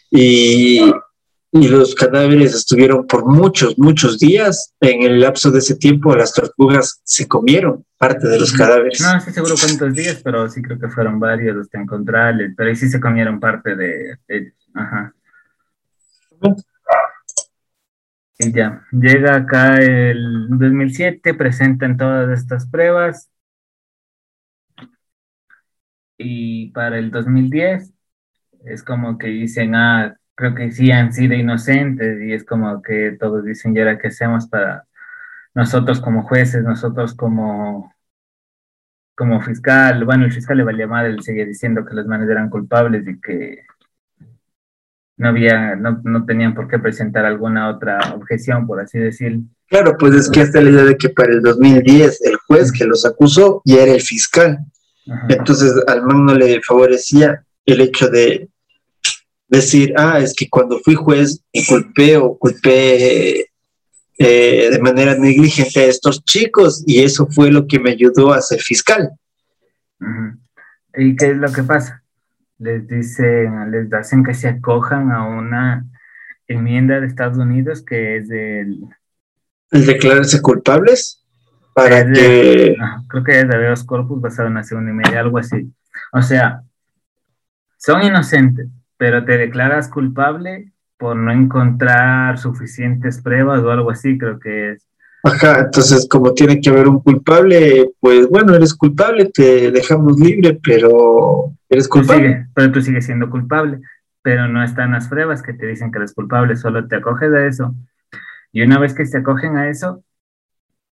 y, 0.10 0.92
y 1.52 1.68
los 1.68 1.94
cadáveres 1.94 2.56
estuvieron 2.56 3.06
por 3.06 3.28
muchos, 3.28 3.78
muchos 3.78 4.18
días. 4.18 4.74
En 4.80 5.04
el 5.04 5.20
lapso 5.20 5.52
de 5.52 5.60
ese 5.60 5.76
tiempo, 5.76 6.16
las 6.16 6.34
tortugas 6.34 7.00
se 7.04 7.28
comieron 7.28 7.86
parte 8.00 8.28
de 8.28 8.40
los 8.40 8.52
cadáveres. 8.54 9.02
No 9.02 9.18
estoy 9.18 9.34
seguro 9.34 9.54
cuántos 9.60 9.94
días, 9.94 10.20
pero 10.24 10.50
sí 10.50 10.64
creo 10.64 10.80
que 10.80 10.90
fueron 10.90 11.20
varios 11.20 11.56
los 11.56 11.68
que 11.68 11.78
encontraron, 11.78 12.56
pero 12.58 12.70
ahí 12.70 12.76
sí 12.76 12.90
se 12.90 13.00
comieron 13.00 13.40
parte 13.40 13.76
de 13.76 14.18
ellos. 14.28 14.54
Ajá. 14.74 15.14
Ya, 18.40 18.84
llega 18.92 19.36
acá 19.36 19.76
el 19.78 20.48
2007, 20.50 21.34
presentan 21.34 21.98
todas 21.98 22.30
estas 22.40 22.68
pruebas. 22.68 23.30
Y 26.18 26.72
para 26.72 26.98
el 27.00 27.12
2010 27.12 27.94
es 28.66 28.84
como 28.84 29.18
que 29.18 29.28
dicen, 29.28 29.76
ah, 29.76 30.18
creo 30.36 30.56
que 30.56 30.72
sí 30.72 30.92
han 30.92 31.14
sido 31.14 31.36
inocentes 31.36 32.22
y 32.24 32.34
es 32.34 32.46
como 32.46 32.82
que 32.82 33.18
todos 33.20 33.46
dicen, 33.46 33.76
¿y 33.76 33.80
ahora 33.80 34.00
qué 34.00 34.08
hacemos 34.10 34.48
para 34.50 34.86
nosotros 35.56 36.02
como 36.02 36.24
jueces, 36.24 36.64
nosotros 36.64 37.16
como, 37.16 37.94
como 39.16 39.42
fiscal? 39.42 40.06
Bueno, 40.06 40.26
el 40.26 40.32
fiscal 40.34 40.58
le 40.58 40.64
valía 40.64 40.88
mal, 40.88 41.06
él 41.06 41.22
seguía 41.24 41.46
diciendo 41.46 41.86
que 41.86 41.94
los 41.96 42.08
manes 42.08 42.30
eran 42.30 42.50
culpables 42.50 43.08
y 43.08 43.20
que 43.20 43.64
no 45.18 45.30
había, 45.30 45.76
no, 45.76 46.00
no 46.04 46.26
tenían 46.26 46.54
por 46.54 46.68
qué 46.68 46.80
presentar 46.80 47.26
alguna 47.26 47.70
otra 47.70 48.00
objeción, 48.16 48.68
por 48.68 48.80
así 48.80 49.00
decirlo. 49.00 49.42
Claro, 49.68 49.98
pues 49.98 50.14
es 50.14 50.30
que 50.30 50.42
hasta 50.42 50.62
la 50.62 50.70
idea 50.70 50.86
de 50.86 50.96
que 50.96 51.10
para 51.10 51.34
el 51.34 51.42
2010 51.42 52.22
el 52.22 52.38
juez 52.38 52.72
que 52.72 52.86
los 52.86 53.06
acusó 53.06 53.62
ya 53.66 53.84
era 53.84 53.94
el 53.94 54.02
fiscal. 54.02 54.60
Entonces 55.30 55.74
al 55.88 56.04
man 56.04 56.26
no 56.26 56.36
le 56.36 56.62
favorecía 56.62 57.44
el 57.66 57.82
hecho 57.82 58.10
de 58.10 58.50
decir, 59.48 59.94
ah, 59.98 60.20
es 60.20 60.34
que 60.34 60.50
cuando 60.50 60.80
fui 60.80 60.96
juez 60.96 61.42
y 61.52 61.66
culpé 61.66 62.18
o 62.18 62.38
culpé 62.38 63.50
eh, 64.20 64.70
de 64.72 64.80
manera 64.80 65.16
negligente 65.16 65.82
a 65.82 65.86
estos 65.86 66.24
chicos 66.24 66.84
y 66.86 67.04
eso 67.04 67.28
fue 67.28 67.52
lo 67.52 67.68
que 67.68 67.80
me 67.80 67.92
ayudó 67.92 68.34
a 68.34 68.42
ser 68.42 68.60
fiscal. 68.60 69.10
¿Y 70.98 71.16
qué 71.16 71.32
es 71.32 71.38
lo 71.38 71.52
que 71.52 71.64
pasa? 71.64 72.04
Les 72.60 72.88
dicen, 72.88 73.72
les 73.72 73.92
hacen 73.94 74.24
que 74.24 74.34
se 74.34 74.50
acojan 74.50 75.12
a 75.12 75.28
una 75.28 75.86
enmienda 76.48 77.00
de 77.00 77.08
Estados 77.08 77.38
Unidos 77.38 77.84
que 77.84 78.18
es 78.18 78.28
del... 78.28 78.80
¿El 79.72 79.86
declararse 79.86 80.42
culpables? 80.42 81.24
Para 81.74 82.06
que... 82.12 82.76
creo 83.08 83.24
que 83.24 83.40
es 83.40 83.48
de 83.48 83.56
habeas 83.56 83.84
corpus 83.84 84.22
basado 84.22 84.48
en 84.48 84.56
la 84.56 84.64
segunda 84.64 84.92
y 84.92 84.96
media, 84.96 85.20
algo 85.20 85.38
así. 85.38 85.72
O 86.12 86.22
sea, 86.22 86.62
son 87.78 88.02
inocentes, 88.04 88.68
pero 88.98 89.24
te 89.26 89.38
declaras 89.38 89.90
culpable 89.90 90.72
por 90.98 91.16
no 91.16 91.32
encontrar 91.32 92.40
suficientes 92.40 93.22
pruebas 93.22 93.62
o 93.62 93.70
algo 93.70 93.92
así, 93.92 94.18
creo 94.18 94.40
que 94.40 94.72
es. 94.72 94.88
Ajá, 95.24 95.60
entonces 95.60 96.08
como 96.10 96.34
tiene 96.34 96.62
que 96.62 96.70
haber 96.70 96.88
un 96.88 97.02
culpable, 97.02 97.92
pues 98.00 98.30
bueno, 98.30 98.54
eres 98.56 98.74
culpable, 98.74 99.26
te 99.26 99.72
dejamos 99.72 100.20
libre, 100.20 100.60
pero 100.64 101.54
eres 101.70 101.88
culpable. 101.88 102.48
pero 102.54 102.72
tú 102.72 102.82
sigues 102.82 103.06
siendo 103.06 103.30
culpable, 103.30 103.80
pero 104.22 104.48
no 104.48 104.64
están 104.64 104.92
las 104.92 105.08
pruebas 105.08 105.42
que 105.42 105.54
te 105.54 105.66
dicen 105.66 105.92
que 105.92 105.98
eres 105.98 106.14
culpable, 106.14 106.56
solo 106.56 106.88
te 106.88 106.98
acoges 106.98 107.32
a 107.34 107.46
eso. 107.46 107.76
Y 108.52 108.62
una 108.62 108.80
vez 108.80 108.94
que 108.94 109.06
se 109.06 109.18
acogen 109.18 109.58
a 109.58 109.70
eso, 109.70 110.04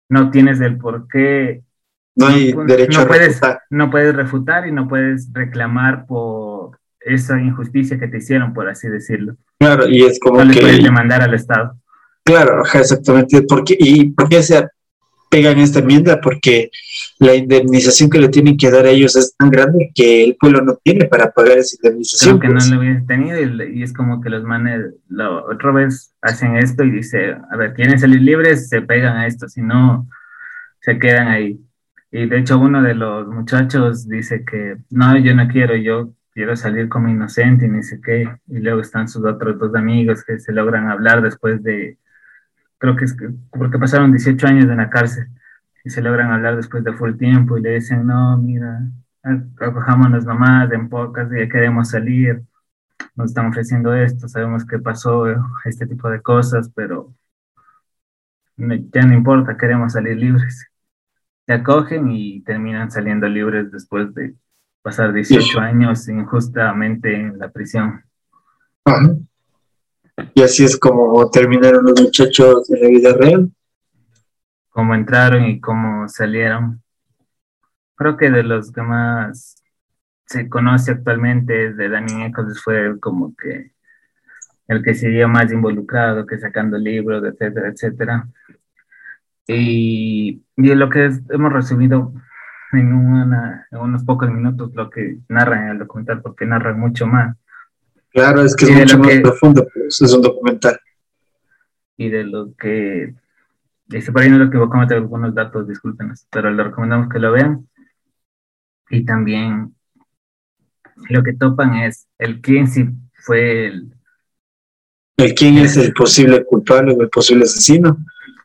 no 0.10 0.32
tienes 0.32 0.60
el 0.62 0.78
por 0.78 1.08
qué. 1.08 1.64
No 2.16 2.28
hay 2.28 2.54
derecho 2.66 3.02
a 3.02 3.08
puedes, 3.08 3.40
No 3.70 3.92
puedes 3.92 4.16
refutar 4.16 4.68
y 4.68 4.72
no 4.72 4.88
puedes 4.88 5.32
reclamar 5.32 6.06
por 6.08 6.80
esa 7.00 7.40
injusticia 7.40 8.00
que 8.00 8.08
te 8.08 8.18
hicieron, 8.18 8.54
por 8.54 8.68
así 8.68 8.90
decirlo. 8.90 9.38
Claro, 9.60 9.88
y 9.88 10.04
es 10.04 10.20
como 10.20 10.44
no 10.44 10.52
que... 10.52 10.60
puedes 10.60 10.84
demandar 10.84 11.22
al 11.22 11.34
Estado. 11.34 11.78
Claro, 12.28 12.62
exactamente. 12.74 13.42
¿Por 13.44 13.64
¿Y 13.70 14.10
por 14.10 14.28
qué 14.28 14.44
se 14.44 14.68
pega 15.30 15.52
en 15.52 15.60
esta 15.60 15.80
enmienda? 15.80 16.20
Porque 16.20 16.70
la 17.20 17.34
indemnización 17.34 18.10
que 18.10 18.20
le 18.20 18.28
tienen 18.28 18.58
que 18.58 18.70
dar 18.70 18.86
a 18.86 18.90
ellos 18.90 19.16
es 19.16 19.34
tan 19.38 19.50
grande 19.50 19.92
que 19.96 20.26
el 20.26 20.36
pueblo 20.36 20.62
no 20.62 20.78
tiene 20.84 21.06
para 21.06 21.32
pagar 21.32 21.58
esa 21.58 21.78
indemnización. 21.82 22.38
Creo 22.38 22.42
que 22.42 22.54
no 22.54 22.60
pues. 22.60 22.70
lo 22.70 22.80
hubiese 22.80 23.06
tenido 23.08 23.66
y, 23.70 23.82
es 23.82 23.94
como 23.94 24.20
que 24.20 24.30
los 24.30 24.44
manes 24.44 24.94
otra 25.50 25.72
vez 25.72 26.14
hacen 26.22 26.58
esto 26.58 26.84
y 26.84 26.92
dice, 26.92 27.38
a 27.50 27.56
ver, 27.56 27.74
quieren 27.74 27.98
salir 27.98 28.22
libres, 28.22 28.68
se 28.68 28.82
pegan 28.82 29.16
a 29.16 29.26
esto, 29.26 29.48
si 29.48 29.62
no, 29.62 30.06
se 30.82 31.00
quedan 31.00 31.30
ahí. 31.30 31.62
Y 32.12 32.26
de 32.26 32.40
hecho 32.40 32.60
uno 32.60 32.82
de 32.84 32.94
los 32.94 33.26
muchachos 33.28 34.06
dice 34.10 34.44
que 34.44 34.76
no, 34.90 35.18
yo 35.18 35.34
no 35.34 35.48
quiero, 35.48 35.78
yo 35.78 36.14
quiero 36.34 36.58
salir 36.58 36.90
como 36.90 37.08
inocente 37.08 37.68
y 37.68 37.70
ni 37.70 37.84
sé 37.84 38.02
qué. 38.04 38.30
Y 38.48 38.60
luego 38.60 38.82
están 38.82 39.08
sus 39.08 39.24
otros 39.24 39.58
dos 39.58 39.74
amigos 39.76 40.26
que 40.26 40.40
se 40.40 40.52
logran 40.52 40.90
hablar 40.90 41.22
después 41.22 41.64
de, 41.64 41.98
creo 42.78 42.96
que 42.96 43.06
es 43.06 43.16
porque 43.52 43.80
pasaron 43.80 44.12
18 44.12 44.48
años 44.48 44.66
en 44.66 44.78
la 44.78 44.90
cárcel 44.90 45.28
y 45.84 45.90
se 45.90 46.02
logran 46.02 46.32
hablar 46.32 46.56
después 46.56 46.84
de 46.84 46.94
full 46.94 47.16
tiempo 47.18 47.58
y 47.58 47.62
le 47.62 47.76
dicen, 47.76 48.06
no, 48.06 48.38
mira, 48.38 48.82
acojámonos 49.60 50.26
nomás 50.26 50.72
en 50.72 50.90
pocas, 50.90 51.30
ya 51.30 51.48
queremos 51.50 51.90
salir, 51.90 52.44
nos 53.16 53.28
están 53.28 53.48
ofreciendo 53.48 53.94
esto, 53.94 54.28
sabemos 54.28 54.66
que 54.66 54.80
pasó 54.80 55.26
este 55.66 55.88
tipo 55.88 56.10
de 56.10 56.22
cosas, 56.22 56.70
pero 56.76 57.14
ya 58.58 59.02
no 59.06 59.14
importa, 59.14 59.58
queremos 59.58 59.94
salir 59.94 60.18
libres. 60.18 60.68
Se 61.46 61.54
acogen 61.54 62.12
y 62.12 62.42
terminan 62.42 62.92
saliendo 62.92 63.28
libres 63.28 63.72
después 63.72 64.14
de 64.14 64.36
pasar 64.82 65.14
18 65.14 65.60
años 65.60 66.08
injustamente 66.10 67.16
en 67.16 67.38
la 67.38 67.50
prisión. 67.50 68.04
Y 70.34 70.42
así 70.42 70.66
es 70.66 70.78
como 70.78 71.30
terminaron 71.30 71.86
los 71.86 72.02
muchachos 72.02 72.70
en 72.70 72.82
la 72.82 72.88
vida 72.88 73.14
real. 73.14 73.52
Cómo 74.70 74.96
entraron 74.96 75.46
y 75.46 75.60
cómo 75.60 76.08
salieron. 76.08 76.82
Creo 77.96 78.18
que 78.18 78.30
de 78.30 78.44
los 78.44 78.72
que 78.72 78.82
más 78.82 79.64
se 80.26 80.50
conoce 80.50 80.92
actualmente 80.92 81.74
de 81.74 81.90
Danny 81.90 82.26
Eccles, 82.26 82.62
fue 82.62 83.00
como 83.00 83.36
que 83.36 83.72
el 84.68 84.84
que 84.84 84.94
siguió 84.94 85.28
más 85.30 85.52
involucrado, 85.52 86.26
que 86.26 86.38
sacando 86.38 86.78
libros, 86.78 87.24
etcétera, 87.24 87.70
etcétera. 87.70 88.28
Y, 89.48 90.44
y 90.58 90.76
lo 90.76 90.90
que 90.90 91.10
hemos 91.30 91.54
recibido 91.54 92.14
en, 92.74 92.94
unos 93.72 94.04
pocos 94.04 94.30
minutos 94.30 94.74
lo 94.74 94.90
que 94.90 95.20
narra 95.30 95.64
en 95.64 95.70
el 95.70 95.80
documental, 95.80 96.22
porque 96.22 96.46
narra 96.46 96.74
mucho 96.74 97.08
más. 97.08 97.36
Claro, 98.18 98.42
es 98.42 98.56
que 98.56 98.66
es 98.66 98.72
mucho 98.72 98.98
más 98.98 99.20
profundo, 99.22 99.68
pues 99.72 100.02
es 100.02 100.12
un 100.12 100.24
documental. 100.24 100.80
Y 101.98 102.10
de 102.10 102.24
lo 102.24 102.56
que, 102.56 103.14
dice 103.86 104.12
por 104.12 104.24
ahí 104.24 104.30
no 104.32 104.40
lo 104.40 104.46
equivocamos 104.46 104.88
de 104.88 104.96
algunos 104.96 105.36
datos, 105.36 105.68
discúlpenos, 105.68 106.26
pero 106.32 106.50
le 106.50 106.64
recomendamos 106.64 107.10
que 107.10 107.20
lo 107.20 107.32
vean. 107.32 107.68
Y 108.90 109.06
también 109.06 109.76
lo 111.10 111.22
que 111.22 111.34
topan 111.34 111.76
es 111.76 112.08
el 112.18 112.42
quién 112.42 112.68
sí 112.68 112.90
fue 113.20 113.68
el... 113.68 113.94
El 115.18 115.36
quién 115.36 115.60
es 115.60 115.78
el 115.78 115.94
posible 115.94 116.44
culpable 116.44 116.96
o 116.96 117.02
el 117.04 117.10
posible 117.10 117.44
asesino. 117.44 118.00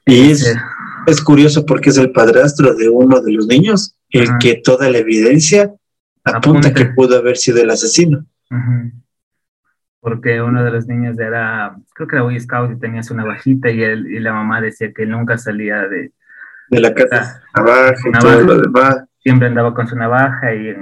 Y 0.04 0.32
es, 0.32 0.54
es 1.06 1.20
curioso 1.22 1.64
porque 1.64 1.88
es 1.88 1.96
el 1.96 2.12
padrastro 2.12 2.74
de 2.74 2.90
uno 2.90 3.22
de 3.22 3.32
los 3.32 3.46
niños 3.46 3.96
el 4.11 4.37
que 4.38 4.61
toda 4.62 4.90
la 4.90 4.98
evidencia 4.98 5.72
apunta, 6.24 6.74
que 6.74 6.85
pudo 6.94 7.16
haber 7.16 7.38
sido 7.38 7.62
el 7.62 7.70
asesino. 7.70 8.26
Porque 10.02 10.42
uno 10.42 10.62
de 10.62 10.70
los 10.70 10.86
niños 10.86 11.18
era, 11.18 11.74
creo 11.94 12.06
que 12.06 12.16
era 12.16 12.24
Boy 12.24 12.38
Scout 12.38 12.72
y 12.72 12.78
tenía 12.78 13.02
su 13.02 13.14
navajita 13.14 13.70
y, 13.70 13.82
él, 13.82 14.08
y 14.08 14.18
la 14.18 14.34
mamá 14.34 14.60
decía 14.60 14.92
que 14.92 15.06
nunca 15.06 15.38
salía 15.38 15.88
de, 15.88 16.12
de 16.68 16.80
la 16.80 16.92
casa, 16.92 17.40
navaja 17.56 17.94
y 18.04 18.12
todo 18.12 18.40
lo 18.42 18.60
demás. 18.60 19.04
Siempre 19.20 19.46
andaba 19.46 19.72
con 19.72 19.86
su 19.86 19.96
navaja 19.96 20.52
y 20.52 20.76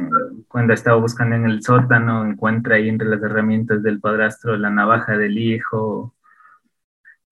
cuando 0.48 0.72
estaba 0.72 0.96
buscando 0.96 1.36
en 1.36 1.44
el 1.44 1.62
sótano 1.62 2.24
encuentra 2.24 2.76
ahí 2.76 2.88
entre 2.88 3.08
las 3.08 3.22
herramientas 3.22 3.82
del 3.82 4.00
padrastro 4.00 4.56
la 4.56 4.70
navaja 4.70 5.16
del 5.16 5.36
hijo, 5.38 6.14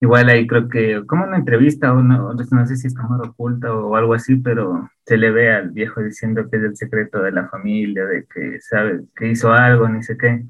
Igual 0.01 0.29
ahí 0.29 0.47
creo 0.47 0.69
que, 0.69 1.05
como 1.05 1.25
una 1.25 1.35
entrevista, 1.37 1.93
o 1.93 2.01
no, 2.01 2.33
no 2.33 2.65
sé 2.65 2.77
si 2.77 2.87
es 2.87 2.93
cámara 2.93 3.29
oculta 3.29 3.73
o 3.73 3.95
algo 3.97 4.13
así, 4.13 4.37
pero 4.37 4.89
se 5.05 5.17
le 5.17 5.29
ve 5.29 5.51
al 5.51 5.71
viejo 5.71 6.01
diciendo 6.01 6.49
que 6.49 6.55
es 6.55 6.63
el 6.63 6.77
secreto 6.77 7.21
de 7.21 7.33
la 7.33 7.49
familia, 7.49 8.05
de 8.05 8.25
que 8.25 8.61
sabe 8.61 9.01
que 9.13 9.27
hizo 9.27 9.51
algo, 9.51 9.89
ni 9.89 10.01
sé 10.01 10.17
qué. 10.17 10.45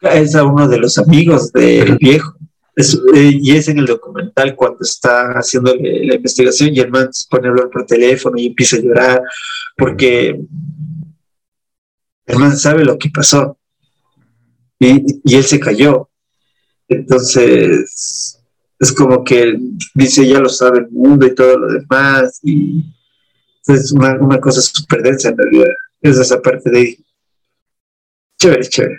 Es 0.00 0.34
a 0.34 0.44
uno 0.44 0.68
de 0.68 0.78
los 0.78 0.98
amigos 0.98 1.52
del 1.52 1.96
viejo. 1.96 2.34
Eh, 2.76 3.38
y 3.42 3.52
es 3.52 3.68
en 3.68 3.78
el 3.78 3.86
documental 3.86 4.54
cuando 4.56 4.78
está 4.80 5.32
haciendo 5.32 5.74
la 5.74 6.14
investigación 6.14 6.70
y 6.72 6.80
el 6.80 6.90
man 6.90 7.12
se 7.12 7.26
pone 7.28 7.48
a 7.48 7.50
hablar 7.50 7.68
por 7.68 7.84
teléfono 7.84 8.38
y 8.38 8.46
empieza 8.46 8.76
a 8.76 8.80
llorar 8.80 9.22
porque 9.76 10.40
el 12.26 12.38
man 12.38 12.56
sabe 12.56 12.84
lo 12.84 12.96
que 12.96 13.10
pasó 13.10 13.58
y, 14.78 15.04
y 15.24 15.36
él 15.36 15.44
se 15.44 15.60
cayó. 15.60 16.08
Entonces, 16.88 18.40
es 18.80 18.92
como 18.92 19.22
que 19.22 19.58
dice, 19.94 20.26
ya 20.26 20.40
lo 20.40 20.48
sabe 20.48 20.78
el 20.78 20.90
mundo 20.90 21.26
y 21.26 21.34
todo 21.34 21.58
lo 21.58 21.72
demás, 21.72 22.40
y 22.42 22.82
es 23.66 23.92
una, 23.92 24.40
cosa 24.40 24.62
súper 24.62 25.02
densa 25.02 25.28
en 25.28 25.36
realidad. 25.36 25.68
Es 26.00 26.18
esa 26.18 26.40
parte 26.40 26.70
de 26.70 26.98
chévere, 28.38 28.66
chévere. 28.66 28.98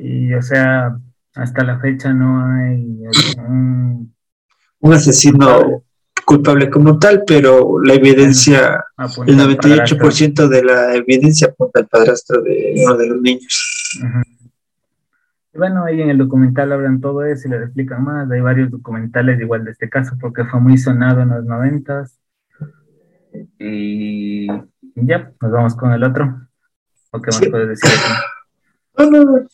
Y 0.00 0.34
o 0.34 0.42
sea, 0.42 0.96
hasta 1.34 1.64
la 1.64 1.78
fecha 1.80 2.12
no 2.12 2.44
hay 2.46 3.02
un, 3.38 4.14
un 4.80 4.92
asesino 4.92 5.82
culpable 6.24 6.70
como 6.70 6.98
tal, 6.98 7.24
pero 7.26 7.80
la 7.82 7.94
evidencia, 7.94 8.84
el 9.26 9.38
98% 9.38 10.48
de 10.48 10.64
la 10.64 10.94
evidencia 10.94 11.48
apunta 11.48 11.80
al 11.80 11.86
padrastro 11.86 12.42
de 12.42 12.74
uno 12.84 12.96
de 12.96 13.06
los 13.08 13.20
niños. 13.20 14.00
Bueno, 15.54 15.84
ahí 15.84 16.00
en 16.00 16.10
el 16.10 16.18
documental 16.18 16.72
hablan 16.72 17.00
todo 17.00 17.24
eso 17.24 17.46
y 17.46 17.50
le 17.52 17.58
explican 17.58 18.02
más. 18.02 18.28
Hay 18.30 18.40
varios 18.40 18.70
documentales 18.70 19.40
igual 19.40 19.64
de 19.64 19.70
este 19.70 19.88
caso 19.88 20.16
porque 20.20 20.44
fue 20.44 20.60
muy 20.60 20.76
sonado 20.78 21.20
en 21.20 21.28
los 21.28 21.44
noventas. 21.44 22.18
Y 23.58 24.46
ya, 24.94 25.32
nos 25.40 25.52
vamos 25.52 25.76
con 25.76 25.92
el 25.92 26.02
otro. 26.02 26.48
¿O 27.10 27.20
qué 27.20 27.30
más 27.30 27.48
puedes 27.48 27.68
decir? 27.68 27.90
No. 28.98 29.46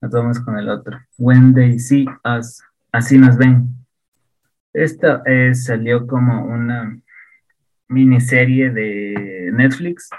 Nos 0.00 0.10
vamos 0.10 0.40
con 0.40 0.58
el 0.58 0.68
otro. 0.68 0.98
When 1.18 1.54
they 1.54 1.78
see 1.78 2.06
us, 2.24 2.60
así 2.92 3.16
nos 3.18 3.36
ven. 3.36 3.68
Esta 4.72 5.22
eh, 5.26 5.54
salió 5.54 6.06
como 6.06 6.44
una 6.44 7.00
miniserie 7.88 8.70
de 8.70 9.50
Netflix 9.52 10.10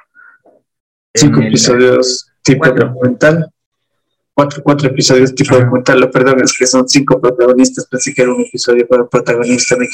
Cinco 1.13 1.41
episodios 1.41 2.31
tipo 2.43 2.69
documental. 2.69 3.51
Cuatro, 4.33 4.63
cuatro 4.63 4.89
episodios 4.89 5.33
tipo 5.35 5.57
documental. 5.57 6.09
perdón, 6.11 6.41
es 6.43 6.55
que 6.57 6.65
son 6.67 6.87
cinco 6.87 7.19
protagonistas. 7.19 7.87
Pensé 7.87 8.13
que 8.13 8.21
era 8.21 8.33
un 8.33 8.41
episodio 8.41 8.87
para 8.87 9.07
protagonista, 9.07 9.75
me. 9.75 9.87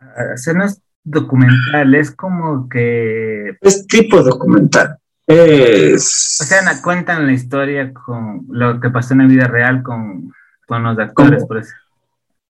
Ah, 0.00 0.34
es 0.34 0.80
documental, 1.04 1.94
es 1.94 2.10
como 2.10 2.68
que. 2.68 3.56
Es 3.60 3.86
tipo 3.86 4.22
documental. 4.22 4.96
Es. 5.26 6.38
O 6.40 6.44
sea, 6.44 6.60
cuentan 6.82 7.26
la 7.26 7.32
historia 7.32 7.92
con 7.92 8.46
lo 8.48 8.80
que 8.80 8.90
pasó 8.90 9.14
en 9.14 9.20
la 9.20 9.26
vida 9.26 9.46
real 9.46 9.82
con, 9.82 10.32
con 10.66 10.82
los 10.82 10.98
actores, 10.98 11.44
por 11.44 11.58
eso. 11.58 11.72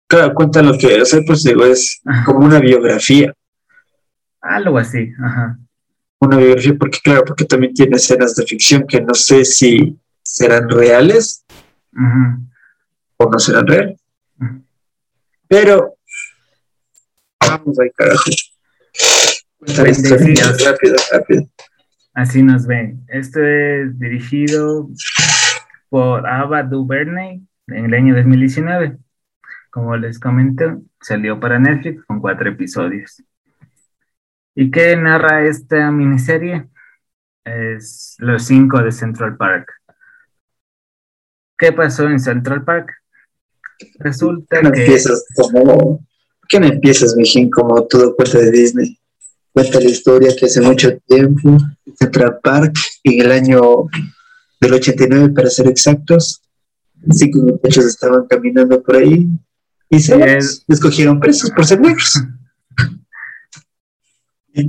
Claro, 0.06 0.34
cuentan 0.34 0.66
lo 0.66 0.78
que. 0.78 1.00
O 1.00 1.04
sea, 1.04 1.20
pues 1.26 1.42
digo, 1.42 1.64
es 1.64 2.00
como 2.24 2.46
una 2.46 2.60
biografía. 2.60 3.32
Algo 4.40 4.78
así, 4.78 5.12
ajá 5.22 5.58
una 6.22 6.36
biografía, 6.36 6.74
porque 6.78 6.98
claro, 7.02 7.24
porque 7.24 7.44
también 7.44 7.74
tiene 7.74 7.96
escenas 7.96 8.36
de 8.36 8.44
ficción 8.46 8.86
que 8.86 9.00
no 9.00 9.12
sé 9.12 9.44
si 9.44 9.98
serán 10.22 10.68
reales 10.68 11.44
o 13.16 13.28
no 13.28 13.38
serán 13.40 13.66
reales. 13.66 14.00
Pero 15.48 15.96
vamos 17.58 17.76
carajo. 17.94 18.30
rápido, 20.64 20.96
rápido. 21.12 21.48
Así 22.14 22.42
nos 22.42 22.66
ven. 22.66 23.04
Esto 23.08 23.40
es 23.42 23.98
dirigido 23.98 24.88
por 25.88 26.26
Ava 26.26 26.62
DuVernay 26.62 27.42
en 27.68 27.84
el 27.84 27.94
año 27.94 28.14
2019. 28.16 28.98
Como 29.70 29.96
les 29.96 30.18
comento, 30.18 30.82
salió 31.00 31.40
para 31.40 31.58
Netflix 31.58 32.04
con 32.04 32.20
cuatro 32.20 32.50
episodios. 32.50 33.22
¿Y 34.54 34.70
qué 34.70 34.96
narra 34.96 35.46
esta 35.46 35.90
miniserie? 35.90 36.68
Es 37.44 38.16
Los 38.18 38.44
cinco 38.44 38.82
de 38.82 38.92
Central 38.92 39.36
Park. 39.36 39.72
¿Qué 41.56 41.72
pasó 41.72 42.08
en 42.08 42.20
Central 42.20 42.64
Park? 42.64 42.92
Resulta 43.98 44.58
¿Qué 44.58 44.62
no 44.62 44.72
que... 44.72 44.98
Como... 45.34 46.06
¿Qué 46.52 46.60
no 46.60 46.66
empiezas, 46.66 47.16
mijín, 47.16 47.48
como 47.48 47.82
todo 47.86 48.14
cuenta 48.14 48.36
de 48.36 48.50
Disney? 48.50 48.98
Cuenta 49.52 49.80
la 49.80 49.88
historia 49.88 50.36
que 50.38 50.44
hace 50.44 50.60
mucho 50.60 50.98
tiempo, 51.08 51.56
Central 51.98 52.40
Park, 52.42 52.74
en 53.04 53.22
el 53.22 53.32
año 53.32 53.60
del 54.60 54.74
89, 54.74 55.30
para 55.30 55.48
ser 55.48 55.68
exactos, 55.68 56.42
cinco 57.08 57.38
muchachos 57.38 57.86
estaban 57.86 58.26
caminando 58.26 58.82
por 58.82 58.96
ahí 58.96 59.26
y 59.88 59.98
se 59.98 60.14
escogieron 60.68 61.18
presos 61.20 61.50
por 61.52 61.64
ser 61.64 61.80
negros. 61.80 62.22
¿Y 64.52 64.66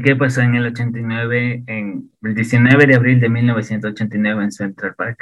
qué 0.00 0.16
pasó 0.16 0.40
en 0.40 0.54
el 0.54 0.68
89, 0.68 1.64
en 1.66 2.10
el 2.22 2.34
19 2.34 2.86
de 2.86 2.94
abril 2.94 3.20
de 3.20 3.28
1989 3.28 4.44
en 4.44 4.52
Central 4.52 4.94
Park? 4.96 5.18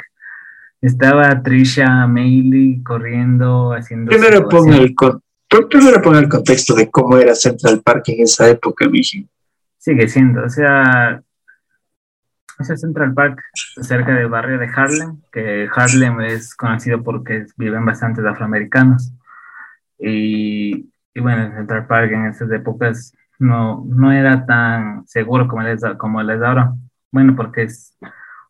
Estaba 0.81 1.41
Trisha 1.41 2.05
Mailey 2.07 2.83
corriendo, 2.83 3.73
haciendo... 3.73 4.09
Primero 4.09 4.47
ponga, 4.47 4.77
el, 4.77 4.95
primero 5.69 6.19
el 6.19 6.29
contexto 6.29 6.75
de 6.75 6.89
cómo 6.91 7.17
era 7.17 7.33
Central 7.33 7.81
Park 7.83 8.03
en 8.07 8.23
esa 8.23 8.47
época, 8.49 8.87
Miji. 8.87 9.27
Sigue 9.77 10.07
siendo, 10.07 10.43
o 10.43 10.49
sea, 10.49 11.21
ese 12.59 12.77
Central 12.77 13.13
Park 13.13 13.41
cerca 13.81 14.13
del 14.13 14.29
barrio 14.29 14.59
de 14.59 14.67
Harlem, 14.67 15.21
que 15.31 15.67
Harlem 15.73 16.21
es 16.21 16.55
conocido 16.55 17.01
porque 17.03 17.45
viven 17.57 17.85
bastantes 17.85 18.25
afroamericanos. 18.25 19.11
Y 19.97 20.89
y 21.15 21.21
bueno, 21.21 21.49
Central 21.55 21.87
Park 21.87 22.11
en 22.11 22.25
esas 22.25 22.51
épocas 22.51 23.15
no, 23.39 23.85
no 23.87 24.11
era 24.11 24.45
tan 24.45 25.07
seguro 25.07 25.47
como 25.47 25.61
es, 25.61 25.81
como 25.97 26.21
es 26.21 26.41
ahora. 26.41 26.73
Bueno, 27.09 27.35
porque 27.37 27.63
es 27.63 27.97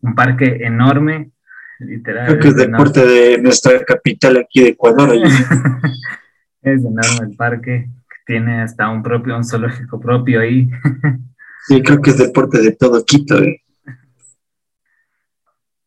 un 0.02 0.16
parque 0.16 0.58
enorme, 0.62 1.32
literal. 1.80 2.28
Creo 2.28 2.40
que 2.40 2.48
es, 2.50 2.56
deporte 2.56 3.06
de 3.06 3.42
nuestra 3.42 3.84
capital 3.84 4.38
aquí 4.38 4.62
de 4.62 4.70
Ecuador. 4.70 5.16
es 6.62 6.84
enorme 6.84 7.30
el 7.30 7.36
parque, 7.36 7.90
tiene 8.26 8.62
hasta 8.62 8.90
un 8.90 9.04
propio, 9.04 9.36
un 9.38 9.44
zoológico 9.44 10.00
propio 10.00 10.42
ahí. 10.42 10.70
sí, 11.68 11.82
creo 11.82 12.02
que 12.02 12.12
es 12.12 12.18
deporte 12.18 12.62
de 12.62 12.72
todo 12.72 13.04
Quito. 13.04 13.38
Eh. 13.40 13.62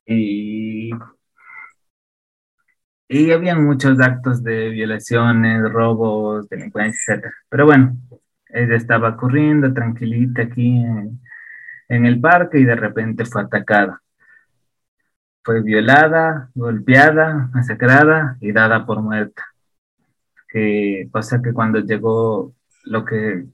Y 0.06 0.90
y 3.08 3.30
habían 3.32 3.64
muchos 3.64 3.98
actos 4.00 4.42
de 4.42 4.68
violaciones, 4.68 5.62
robos, 5.72 6.46
delincuencia, 6.48 7.14
etc. 7.14 7.24
Pero 7.48 7.64
bueno, 7.64 7.96
ella 8.50 8.76
estaba 8.76 9.16
corriendo 9.16 9.72
tranquilita 9.72 10.42
aquí 10.42 10.76
en, 10.76 11.18
en 11.88 12.06
el 12.06 12.20
parque 12.20 12.58
y 12.58 12.64
de 12.64 12.76
repente 12.76 13.24
fue 13.24 13.42
atacada. 13.42 14.02
Fue 15.42 15.62
violada, 15.62 16.50
golpeada, 16.54 17.50
masacrada 17.52 18.36
y 18.40 18.52
dada 18.52 18.86
por 18.86 19.00
muerta. 19.02 19.44
Que 20.48 21.08
pasa 21.12 21.42
que 21.42 21.52
cuando 21.52 21.80
llegó 21.80 22.54
lo 22.84 23.04
que 23.04 23.46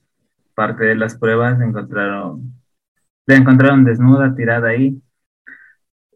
parte 0.55 0.85
de 0.85 0.95
las 0.97 1.17
pruebas 1.17 1.61
encontraron, 1.61 2.55
la 3.27 3.37
encontraron 3.37 3.85
desnuda, 3.85 4.35
tirada 4.35 4.69
ahí, 4.69 5.03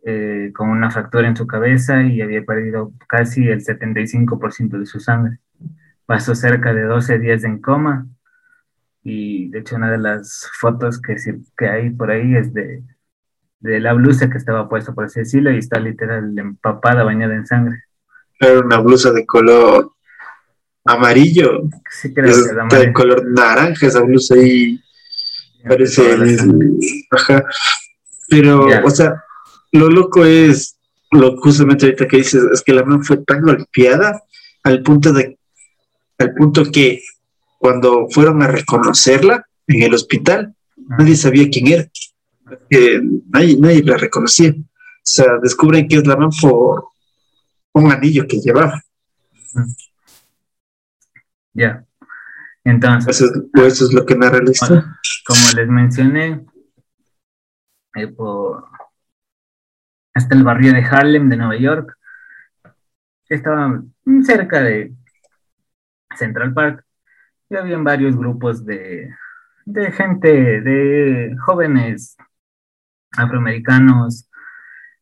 eh, 0.05 0.53
con 0.55 0.71
una 0.71 0.91
fractura 0.91 1.29
en 1.29 1.37
su 1.37 1.47
cabeza 1.47 2.03
y 2.03 2.23
había 2.23 2.45
perdido 2.45 2.93
casi 3.09 3.49
el 3.49 3.61
75% 3.61 4.79
de 4.79 4.87
su 4.87 5.01
sangre. 5.01 5.39
Pasó 6.07 6.35
cerca 6.35 6.73
de 6.73 6.83
12 6.85 7.19
días 7.19 7.45
en 7.45 7.61
coma 7.61 8.07
y 9.03 9.49
de 9.51 9.61
hecho 9.61 9.77
una 9.77 9.91
de 9.91 9.99
las 9.99 10.51
fotos 10.59 11.01
que, 11.01 11.17
que 11.57 11.69
hay 11.69 11.91
por 11.91 12.11
ahí 12.11 12.37
es 12.37 12.55
de, 12.55 12.83
de 13.61 13.81
la 13.81 13.93
blusa 13.93 14.31
que 14.31 14.39
estaba 14.39 14.69
puesta, 14.69 14.93
por 14.93 15.05
así 15.05 15.21
decirlo, 15.21 15.53
y 15.53 15.59
está 15.59 15.81
literal 15.81 16.37
empapada, 16.39 17.05
bañada 17.05 17.35
en 17.35 17.47
sangre. 17.47 17.85
Era 18.41 18.61
una 18.61 18.79
blusa 18.79 19.13
de 19.13 19.27
color 19.27 19.93
amarillo. 20.85 21.63
Sí, 21.91 22.15
creo 22.15 22.35
que 22.71 22.77
de 22.77 22.93
color 22.93 23.27
naranja 23.27 23.87
esa 23.87 24.01
blusa 24.03 24.37
y 24.37 24.81
parece... 25.67 26.03
Pero, 28.31 28.67
o 28.85 28.91
sea, 28.91 29.25
lo 29.73 29.89
loco 29.89 30.25
es, 30.25 30.79
lo 31.11 31.37
justamente 31.39 31.87
ahorita 31.87 32.07
que 32.07 32.19
dices, 32.19 32.43
es 32.53 32.63
que 32.63 32.75
la 32.75 32.85
mano 32.85 33.03
fue 33.03 33.17
tan 33.19 33.41
golpeada 33.41 34.23
al 34.65 34.83
punto 34.83 35.13
de, 35.15 35.39
al 36.19 36.35
punto 36.35 36.65
que 36.71 37.01
cuando 37.59 38.07
fueron 38.11 38.43
a 38.43 38.49
reconocerla 38.49 39.47
en 39.67 39.83
el 39.83 39.95
hospital, 39.95 40.55
nadie 40.77 41.17
sabía 41.17 41.49
quién 41.51 41.69
era. 41.69 41.89
Nadie, 42.71 43.57
nadie 43.59 43.83
la 43.83 43.97
reconocía. 43.97 44.51
O 44.51 45.11
sea, 45.11 45.39
descubren 45.43 45.89
que 45.89 45.97
es 45.97 46.07
la 46.07 46.17
mano 46.17 46.31
por 46.41 46.89
un 47.73 47.93
anillo 47.93 48.27
que 48.27 48.41
llevaba. 48.41 48.83
Ya. 51.55 51.85
Entonces. 52.65 53.21
Eso 53.55 53.85
es, 53.87 53.93
lo 53.93 54.05
que 54.05 54.17
narra 54.17 54.43
la 54.43 54.51
historia. 54.51 54.85
Como 55.27 55.41
les 55.57 55.69
mencioné, 55.69 56.45
eh, 57.95 58.09
por, 58.09 58.65
hasta 60.15 60.35
el 60.35 60.45
barrio 60.45 60.73
de 60.73 60.85
Harlem 60.85 61.29
de 61.29 61.37
Nueva 61.37 61.57
York, 61.57 61.97
que 63.27 63.35
estaba 63.35 63.83
cerca 64.23 64.63
de 64.63 64.93
Central 66.17 66.53
Park, 66.53 66.85
y 67.51 67.57
habían 67.57 67.85
varios 67.85 68.17
grupos 68.17 68.65
de, 68.67 69.11
de 69.65 69.93
gente, 69.93 70.61
de 70.61 71.35
jóvenes 71.47 72.17
afroamericanos 73.17 74.29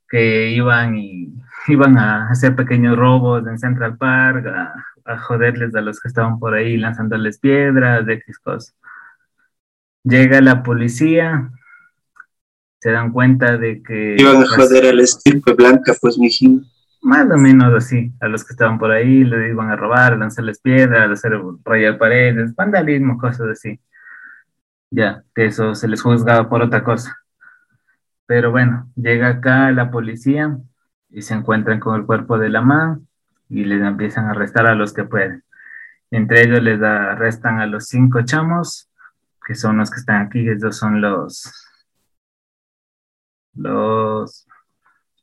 que 0.09 0.51
iban 0.51 0.97
y 0.97 1.35
iban 1.69 1.99
a 1.99 2.29
hacer 2.29 2.55
pequeños 2.55 2.97
robos 2.97 3.47
en 3.47 3.59
Central 3.59 3.97
Park, 3.97 4.47
a, 4.47 5.19
joderles 5.19 5.75
a 5.77 5.81
los 5.81 6.01
que 6.01 6.09
estaban 6.09 6.39
por 6.41 6.55
ahí 6.55 6.77
lanzándoles 6.77 7.39
piedras, 7.39 8.05
de 8.07 8.15
X 8.15 8.39
cosas. 8.41 8.75
Llega 10.03 10.41
la 10.41 10.65
policía, 10.65 11.51
se 12.81 12.91
dan 12.91 13.13
cuenta 13.13 13.57
de 13.57 13.83
que... 13.85 14.17
Iban 14.19 14.43
a 14.43 14.47
joder 14.47 14.87
a 14.87 14.93
la 14.93 15.03
estirpe 15.03 15.53
blanca, 15.55 15.95
pues, 16.01 16.19
mijín. 16.19 16.67
Más 17.03 17.31
o 17.31 17.37
menos 17.37 17.73
así, 17.73 18.13
a 18.21 18.27
los 18.27 18.45
que 18.45 18.53
estaban 18.53 18.81
por 18.81 18.91
ahí, 18.91 19.23
le 19.23 19.51
iban 19.51 19.71
a 19.71 19.77
robar, 19.77 20.15
a 20.15 20.17
lanzarles 20.17 20.59
piedras, 20.59 21.09
a 21.09 21.13
hacer 21.13 21.41
rayar 21.65 21.99
paredes, 21.99 22.55
vandalismo, 22.57 23.17
cosas 23.17 23.49
así. 23.49 23.81
Ya, 24.91 25.23
que 25.35 25.47
eso 25.47 25.75
se 25.77 25.87
les 25.87 26.03
juzgaba 26.03 26.49
por 26.49 26.63
otra 26.63 26.83
cosa. 26.83 27.17
Pero 28.27 28.51
bueno, 28.51 28.91
llega 28.97 29.29
acá 29.29 29.71
la 29.73 29.91
policía 29.91 30.59
y 31.11 31.23
se 31.23 31.35
encuentran 31.35 31.81
con 31.81 32.01
el 32.01 32.07
cuerpo 32.07 32.39
de 32.39 32.49
la 32.49 32.61
mamá 32.61 33.01
y 33.49 33.65
les 33.65 33.81
empiezan 33.83 34.27
a 34.27 34.31
arrestar 34.31 34.67
a 34.67 34.75
los 34.75 34.93
que 34.93 35.05
pueden. 35.05 35.45
Entre 36.11 36.43
ellos 36.43 36.63
les 36.63 36.83
arrestan 36.83 37.61
a 37.61 37.67
los 37.67 37.87
cinco 37.89 38.23
chamos, 38.25 38.91
que 39.47 39.55
son 39.55 39.79
los 39.79 39.91
que 39.91 40.01
están 40.01 40.27
aquí, 40.27 40.49
estos 40.49 40.77
son 40.77 41.01
los, 41.01 41.53
los, 43.55 44.47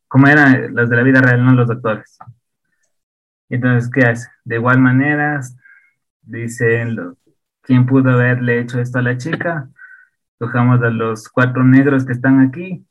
¿cómo 0.08 0.28
eran? 0.28 0.74
Los 0.76 0.90
de 0.90 0.96
la 0.96 1.04
vida 1.04 1.22
real, 1.22 1.46
no 1.46 1.54
los 1.54 1.68
doctores. 1.68 2.18
Entonces, 3.50 3.90
¿qué 3.92 4.06
hace? 4.06 4.30
De 4.44 4.56
igual 4.56 4.80
manera, 4.80 5.40
dicen, 6.22 6.98
¿quién 7.62 7.86
pudo 7.86 8.12
haberle 8.12 8.60
hecho 8.60 8.80
esto 8.80 9.00
a 9.00 9.02
la 9.02 9.18
chica? 9.18 9.70
Cojamos 10.40 10.82
a 10.82 10.90
los 10.90 11.30
cuatro 11.30 11.64
negros 11.64 12.06
que 12.06 12.14
están 12.14 12.42
aquí. 12.42 12.86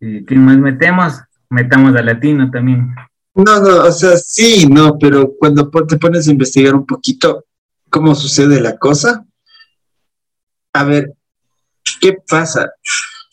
¿Y 0.00 0.24
quién 0.24 0.44
más 0.44 0.56
metemos? 0.58 1.14
Metamos 1.50 1.94
al 1.94 2.06
latino 2.06 2.50
también. 2.50 2.94
No, 3.34 3.60
no, 3.60 3.84
o 3.84 3.92
sea, 3.92 4.16
sí, 4.16 4.66
no, 4.66 4.98
pero 4.98 5.32
cuando 5.38 5.70
te 5.86 5.98
pones 5.98 6.26
a 6.26 6.32
investigar 6.32 6.74
un 6.74 6.86
poquito 6.86 7.44
cómo 7.88 8.14
sucede 8.14 8.60
la 8.60 8.76
cosa, 8.78 9.24
a 10.72 10.84
ver, 10.84 11.12
¿qué 12.00 12.16
pasa? 12.28 12.72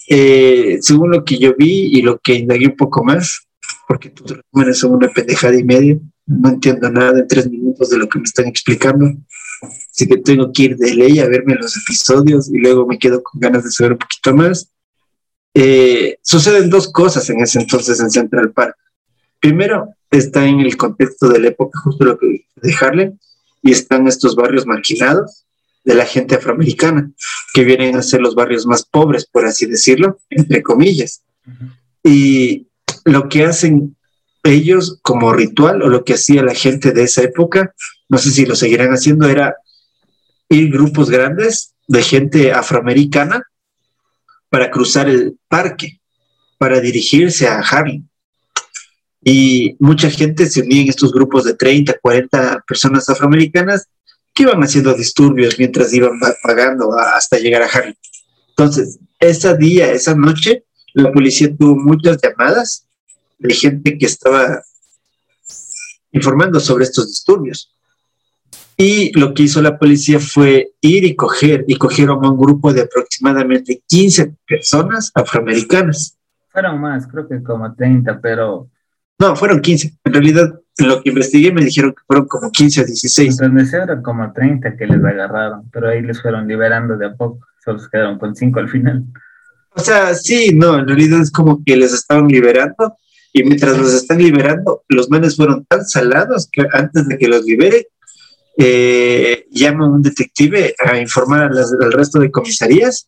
Eh, 0.10 0.78
según 0.82 1.12
lo 1.12 1.24
que 1.24 1.38
yo 1.38 1.56
vi 1.58 1.98
y 1.98 2.02
lo 2.02 2.20
que 2.20 2.36
indagué 2.36 2.68
un 2.68 2.76
poco 2.76 3.04
más, 3.04 3.48
porque 3.88 4.10
tus 4.10 4.32
resúmenes 4.32 4.80
son 4.80 4.94
una 4.94 5.10
pendejada 5.10 5.56
y 5.56 5.64
media, 5.64 5.98
no 6.26 6.50
entiendo 6.50 6.90
nada 6.90 7.20
en 7.20 7.28
tres 7.28 7.50
minutos 7.50 7.90
de 7.90 7.98
lo 7.98 8.08
que 8.08 8.20
me 8.20 8.26
están 8.26 8.48
explicando, 8.48 9.08
así 9.92 10.08
que 10.08 10.18
tengo 10.18 10.52
que 10.52 10.64
ir 10.64 10.78
de 10.78 10.94
ley 10.94 11.20
a 11.20 11.28
verme 11.28 11.56
los 11.56 11.76
episodios 11.78 12.50
y 12.50 12.58
luego 12.60 12.86
me 12.86 13.00
quedo 13.00 13.24
con 13.24 13.40
ganas 13.40 13.64
de 13.64 13.72
saber 13.72 13.94
un 13.94 14.00
poquito 14.00 14.36
más. 14.36 14.72
Eh, 15.54 16.18
suceden 16.22 16.70
dos 16.70 16.92
cosas 16.92 17.30
en 17.30 17.42
ese 17.42 17.60
entonces 17.60 18.00
en 18.00 18.12
Central 18.12 18.52
Park. 18.52 18.76
Primero, 19.40 19.90
está 20.12 20.46
en 20.46 20.60
el 20.60 20.78
contexto 20.78 21.30
de 21.30 21.40
la 21.40 21.48
época, 21.50 21.80
justo 21.80 22.06
lo 22.06 22.18
que 22.18 22.46
de 22.56 23.14
y 23.64 23.72
están 23.72 24.08
estos 24.08 24.36
barrios 24.36 24.66
marginados 24.66 25.46
de 25.84 25.96
la 25.96 26.06
gente 26.06 26.36
afroamericana, 26.36 27.12
que 27.54 27.64
vienen 27.64 27.96
a 27.96 28.02
ser 28.02 28.22
los 28.22 28.36
barrios 28.36 28.66
más 28.66 28.86
pobres, 28.86 29.26
por 29.26 29.46
así 29.46 29.66
decirlo, 29.66 30.20
entre 30.30 30.62
comillas. 30.62 31.24
Y 32.04 32.68
lo 33.06 33.30
que 33.30 33.46
hacen 33.46 33.96
ellos 34.44 35.00
como 35.02 35.34
ritual, 35.34 35.82
o 35.82 35.90
lo 35.90 36.04
que 36.04 36.14
hacía 36.14 36.44
la 36.44 36.54
gente 36.54 36.92
de 36.92 37.04
esa 37.04 37.24
época, 37.24 37.74
no 38.10 38.18
sé 38.18 38.32
si 38.32 38.46
lo 38.46 38.56
seguirán 38.56 38.92
haciendo, 38.92 39.28
era 39.28 39.56
ir 40.50 40.72
grupos 40.72 41.10
grandes 41.10 41.74
de 41.88 42.04
gente 42.04 42.52
afroamericana 42.52 43.44
para 44.50 44.72
cruzar 44.72 45.10
el 45.10 45.38
parque, 45.48 46.00
para 46.58 46.80
dirigirse 46.80 47.48
a 47.48 47.60
Harlem. 47.60 48.08
Y 49.24 49.76
mucha 49.80 50.10
gente 50.10 50.46
se 50.46 50.62
unía 50.62 50.84
en 50.84 50.90
estos 50.90 51.12
grupos 51.12 51.44
de 51.44 51.54
30, 51.54 51.98
40 52.02 52.64
personas 52.68 53.10
afroamericanas 53.10 53.88
que 54.34 54.44
iban 54.44 54.62
haciendo 54.62 54.94
disturbios 54.94 55.58
mientras 55.58 55.94
iban 55.94 56.20
pagando 56.44 56.94
hasta 56.98 57.38
llegar 57.38 57.64
a 57.64 57.68
Harlem. 57.68 57.96
Entonces, 58.50 59.00
ese 59.20 59.58
día, 59.58 59.92
esa 59.92 60.16
noche, 60.16 60.64
la 60.94 61.12
policía 61.12 61.56
tuvo 61.56 61.76
muchas 61.76 62.18
llamadas 62.22 62.86
de 63.38 63.54
gente 63.54 63.98
que 63.98 64.06
estaba 64.06 64.64
informando 66.12 66.60
sobre 66.60 66.86
estos 66.86 67.08
disturbios. 67.08 67.77
Y 68.78 69.18
lo 69.20 69.34
que 69.34 69.44
hizo 69.44 69.62
la 69.62 69.80
policía 69.80 70.20
fue 70.20 70.74
ir 70.82 71.04
y 71.04 71.16
coger, 71.16 71.66
y 71.68 71.76
cogieron 71.78 72.24
a 72.24 72.30
un 72.30 72.38
grupo 72.38 72.72
de 72.72 72.82
aproximadamente 72.82 73.82
15 73.88 74.36
personas 74.48 75.12
afroamericanas. 75.16 76.18
Fueron 76.50 76.80
más, 76.80 77.08
creo 77.08 77.28
que 77.28 77.42
como 77.42 77.74
30, 77.74 78.22
pero 78.22 78.70
no, 79.20 79.36
fueron 79.36 79.62
15. 79.62 79.94
En 80.04 80.14
realidad, 80.14 80.60
lo 80.78 81.02
que 81.02 81.10
investigué 81.10 81.52
me 81.52 81.64
dijeron 81.64 81.92
que 81.92 82.04
fueron 82.06 82.28
como 82.28 82.52
15 82.52 82.82
o 82.82 82.86
16. 82.86 83.42
Entonces 83.42 83.74
eran 83.74 84.04
como 84.04 84.32
30 84.32 84.78
que 84.78 84.86
les 84.86 85.04
agarraron, 85.04 85.68
pero 85.72 85.90
ahí 85.90 86.02
les 86.04 86.22
fueron 86.22 86.48
liberando 86.48 86.98
de 86.98 87.08
a 87.08 87.16
poco. 87.16 87.40
Solo 87.64 87.80
se 87.80 87.90
quedaron 87.90 88.20
con 88.20 88.36
5 88.36 88.60
al 88.60 88.70
final. 88.70 89.06
O 89.72 89.80
sea, 89.80 90.14
sí, 90.14 90.52
no, 90.54 90.78
en 90.78 90.88
realidad 90.88 91.22
es 91.22 91.32
como 91.32 91.64
que 91.66 91.76
les 91.76 91.94
estaban 91.94 92.28
liberando 92.28 92.96
y 93.34 93.44
mientras 93.44 93.78
los 93.78 93.94
están 93.94 94.20
liberando, 94.20 94.84
los 94.88 95.10
manes 95.10 95.36
fueron 95.36 95.66
tan 95.66 95.86
salados 95.86 96.50
que 96.52 96.66
antes 96.72 97.08
de 97.08 97.18
que 97.18 97.28
los 97.28 97.44
libere, 97.44 97.88
eh, 98.58 99.46
llama 99.52 99.88
un 99.90 100.02
detective 100.02 100.76
a 100.80 100.98
informar 100.98 101.52
al 101.52 101.92
resto 101.92 102.20
de 102.20 102.32
comisarías 102.32 103.08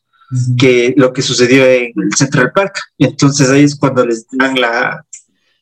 que 0.57 0.93
lo 0.95 1.12
que 1.12 1.23
sucedió 1.23 1.65
en 1.65 1.91
el 1.95 2.13
Central 2.15 2.51
Park. 2.53 2.75
Entonces 2.97 3.49
ahí 3.49 3.63
es 3.63 3.75
cuando 3.75 4.05
les 4.05 4.27
dan 4.31 4.59
la, 4.59 5.05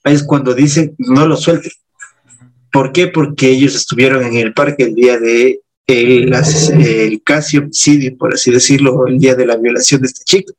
es 0.03 0.23
cuando 0.23 0.53
dicen 0.53 0.95
no 0.97 1.25
lo 1.25 1.37
suelten. 1.37 1.71
¿Por 2.71 2.91
qué? 2.91 3.07
Porque 3.07 3.49
ellos 3.49 3.75
estuvieron 3.75 4.23
en 4.25 4.35
el 4.35 4.53
parque 4.53 4.83
el 4.83 4.93
día 4.93 5.17
de 5.17 5.61
el, 5.87 6.33
el 6.33 7.23
casi 7.23 7.57
homicidio, 7.57 8.17
por 8.17 8.33
así 8.33 8.51
decirlo, 8.51 9.07
el 9.07 9.19
día 9.19 9.35
de 9.35 9.45
la 9.45 9.55
violación 9.55 10.01
de 10.01 10.07
este 10.07 10.25
chico. 10.25 10.53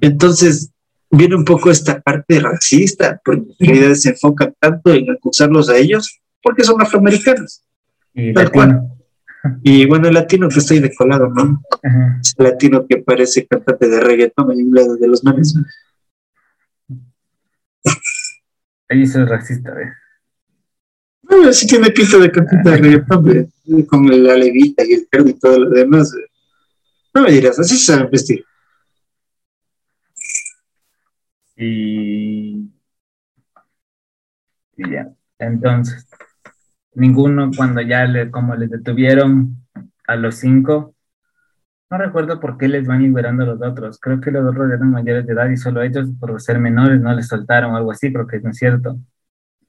Entonces, 0.00 0.70
viene 1.10 1.36
un 1.36 1.44
poco 1.44 1.70
esta 1.70 2.00
parte 2.00 2.40
racista, 2.40 3.20
porque 3.24 3.44
en 3.60 3.68
realidad 3.68 3.94
se 3.94 4.10
enfocan 4.10 4.52
tanto 4.58 4.92
en 4.92 5.10
acusarlos 5.10 5.68
a 5.68 5.76
ellos 5.76 6.20
porque 6.42 6.64
son 6.64 6.82
afroamericanos. 6.82 7.62
Y 8.14 8.32
latino. 8.32 8.92
Y 9.62 9.86
bueno, 9.86 10.08
el 10.08 10.14
latino 10.14 10.48
que 10.48 10.58
está 10.58 10.74
ahí 10.74 10.80
de 10.80 10.94
colado, 10.94 11.28
¿no? 11.28 11.62
el 11.82 12.44
latino 12.44 12.86
que 12.86 12.98
parece 12.98 13.46
cantante 13.46 13.88
de 13.88 14.00
reggaetón 14.00 14.52
en 14.52 14.68
un 14.68 14.74
lado 14.74 14.96
de 14.96 15.08
los 15.08 15.24
manes. 15.24 15.54
Ahí 18.88 19.02
es 19.02 19.28
racista, 19.28 19.72
¿ves? 19.74 19.88
No, 21.22 21.52
sí 21.52 21.66
tiene 21.66 21.90
pinta 21.90 22.18
de 22.18 22.30
cantante 22.30 22.70
de 22.70 22.76
reggaetón, 22.76 23.52
con 23.86 24.24
la 24.24 24.36
levita 24.36 24.84
y 24.84 24.92
el 24.92 25.06
perro 25.06 25.28
y 25.28 25.38
todo 25.38 25.58
lo 25.58 25.70
demás. 25.70 26.12
No 27.14 27.22
me 27.22 27.32
dirás, 27.32 27.58
así 27.58 27.76
se 27.76 27.92
saben 27.92 28.10
vestir. 28.10 28.44
Y... 31.56 32.70
y 34.76 34.90
ya, 34.90 35.12
entonces, 35.38 36.06
ninguno 36.94 37.50
cuando 37.56 37.80
ya 37.80 38.04
le, 38.04 38.30
como 38.30 38.54
les 38.54 38.70
detuvieron 38.70 39.56
a 40.06 40.16
los 40.16 40.36
cinco, 40.36 40.94
no 41.90 41.98
recuerdo 41.98 42.40
por 42.40 42.56
qué 42.56 42.68
les 42.68 42.86
van 42.86 43.02
liberando 43.02 43.42
a 43.42 43.46
los 43.46 43.62
otros. 43.62 43.98
Creo 44.00 44.20
que 44.20 44.30
los 44.30 44.50
otros 44.50 44.70
eran 44.72 44.90
mayores 44.90 45.26
de 45.26 45.34
edad 45.34 45.50
y 45.50 45.56
solo 45.56 45.82
ellos, 45.82 46.08
por 46.18 46.40
ser 46.40 46.58
menores, 46.58 47.00
no 47.00 47.14
les 47.14 47.28
soltaron 47.28 47.72
o 47.72 47.76
algo 47.76 47.92
así, 47.92 48.12
creo 48.12 48.26
que 48.26 48.40
no 48.40 48.50
es 48.50 48.56
cierto. 48.56 48.98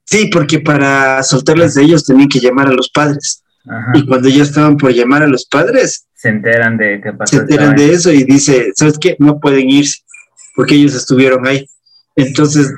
Sí, 0.06 0.30
porque 0.32 0.60
para 0.60 1.22
soltarles 1.24 1.74
de 1.76 1.84
ellos 1.84 2.06
tenían 2.06 2.30
que 2.30 2.40
llamar 2.40 2.68
a 2.68 2.74
los 2.74 2.90
padres. 2.90 3.44
Y 3.94 4.06
cuando 4.06 4.28
ya 4.28 4.44
estaban 4.44 4.78
por 4.78 4.92
llamar 4.92 5.24
a 5.24 5.28
los 5.28 5.46
padres, 5.46 6.08
se 6.14 6.30
enteran 6.30 6.78
de 6.78 7.02
qué 7.02 7.14
pasó. 7.14 7.36
Se 7.36 7.42
enteran 7.42 7.76
de 7.76 7.92
eso 7.92 8.12
y 8.12 8.24
dice, 8.24 8.72
¿sabes 8.76 8.98
qué? 8.98 9.16
No 9.20 9.40
pueden 9.40 9.70
irse 9.70 10.02
porque 10.56 10.76
ellos 10.76 10.96
estuvieron 10.96 11.46
ahí. 11.48 11.66
Entonces, 12.16 12.74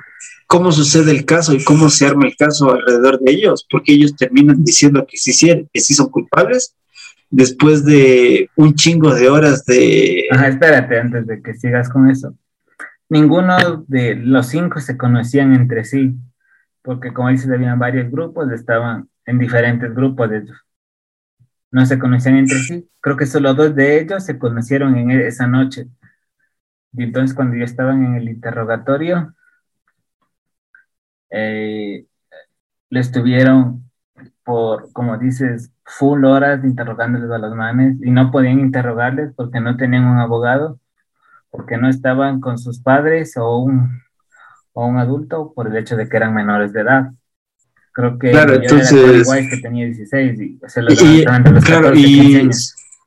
¿cómo 0.47 0.71
sucede 0.71 1.11
el 1.11 1.25
caso 1.25 1.53
y 1.53 1.63
cómo 1.63 1.89
se 1.89 2.05
arma 2.05 2.27
el 2.27 2.35
caso 2.35 2.71
alrededor 2.71 3.19
de 3.19 3.31
ellos? 3.31 3.65
Porque 3.69 3.93
ellos 3.93 4.15
terminan 4.15 4.63
diciendo 4.63 5.05
que 5.09 5.17
sí, 5.17 5.67
que 5.71 5.79
sí 5.79 5.93
son 5.93 6.09
culpables 6.09 6.75
después 7.29 7.83
de 7.85 8.49
un 8.55 8.75
chingo 8.75 9.13
de 9.13 9.29
horas 9.29 9.65
de... 9.65 10.25
Ajá, 10.31 10.47
espérate, 10.47 10.99
antes 10.99 11.27
de 11.27 11.41
que 11.41 11.53
sigas 11.53 11.89
con 11.89 12.09
eso. 12.09 12.35
Ninguno 13.09 13.85
de 13.87 14.15
los 14.15 14.47
cinco 14.47 14.79
se 14.79 14.97
conocían 14.97 15.53
entre 15.53 15.83
sí, 15.83 16.15
porque 16.81 17.13
como 17.13 17.29
dices, 17.29 17.51
habían 17.51 17.77
varios 17.77 18.11
grupos, 18.11 18.51
estaban 18.51 19.09
en 19.25 19.39
diferentes 19.39 19.93
grupos 19.93 20.29
de 20.29 20.37
ellos. 20.37 20.57
No 21.71 21.85
se 21.85 21.99
conocían 21.99 22.37
entre 22.37 22.57
sí. 22.59 22.87
Creo 23.01 23.17
que 23.17 23.25
solo 23.25 23.53
dos 23.53 23.75
de 23.75 23.99
ellos 23.99 24.23
se 24.23 24.39
conocieron 24.39 24.95
en 24.95 25.11
esa 25.11 25.45
noche. 25.45 25.87
Y 26.93 27.03
entonces 27.03 27.35
cuando 27.35 27.57
ya 27.57 27.65
estaban 27.65 28.05
en 28.05 28.15
el 28.15 28.29
interrogatorio, 28.29 29.35
eh, 31.29 32.05
le 32.89 32.99
estuvieron 32.99 33.89
por, 34.43 34.91
como 34.93 35.17
dices, 35.17 35.71
full 35.83 36.23
horas 36.25 36.63
interrogándoles 36.63 37.29
a 37.31 37.39
los 37.39 37.55
manes 37.55 37.97
y 38.01 38.11
no 38.11 38.31
podían 38.31 38.59
interrogarles 38.59 39.33
porque 39.35 39.59
no 39.59 39.75
tenían 39.75 40.05
un 40.05 40.19
abogado, 40.19 40.79
porque 41.49 41.77
no 41.77 41.89
estaban 41.89 42.39
con 42.39 42.57
sus 42.57 42.79
padres 42.79 43.35
o 43.37 43.57
un, 43.57 44.01
o 44.73 44.85
un 44.85 44.97
adulto 44.97 45.51
por 45.53 45.67
el 45.67 45.77
hecho 45.77 45.95
de 45.95 46.07
que 46.07 46.17
eran 46.17 46.33
menores 46.33 46.73
de 46.73 46.81
edad. 46.81 47.11
Creo 47.91 48.19
que 48.19 48.31
claro, 48.31 48.55
entonces, 48.55 49.27
que 49.49 49.57
tenía 49.61 49.85
16 49.85 50.41
y 50.41 50.59
se 50.67 50.81
lo 50.81 50.91
y, 50.91 51.25
claro, 51.63 51.95
y, 51.95 52.49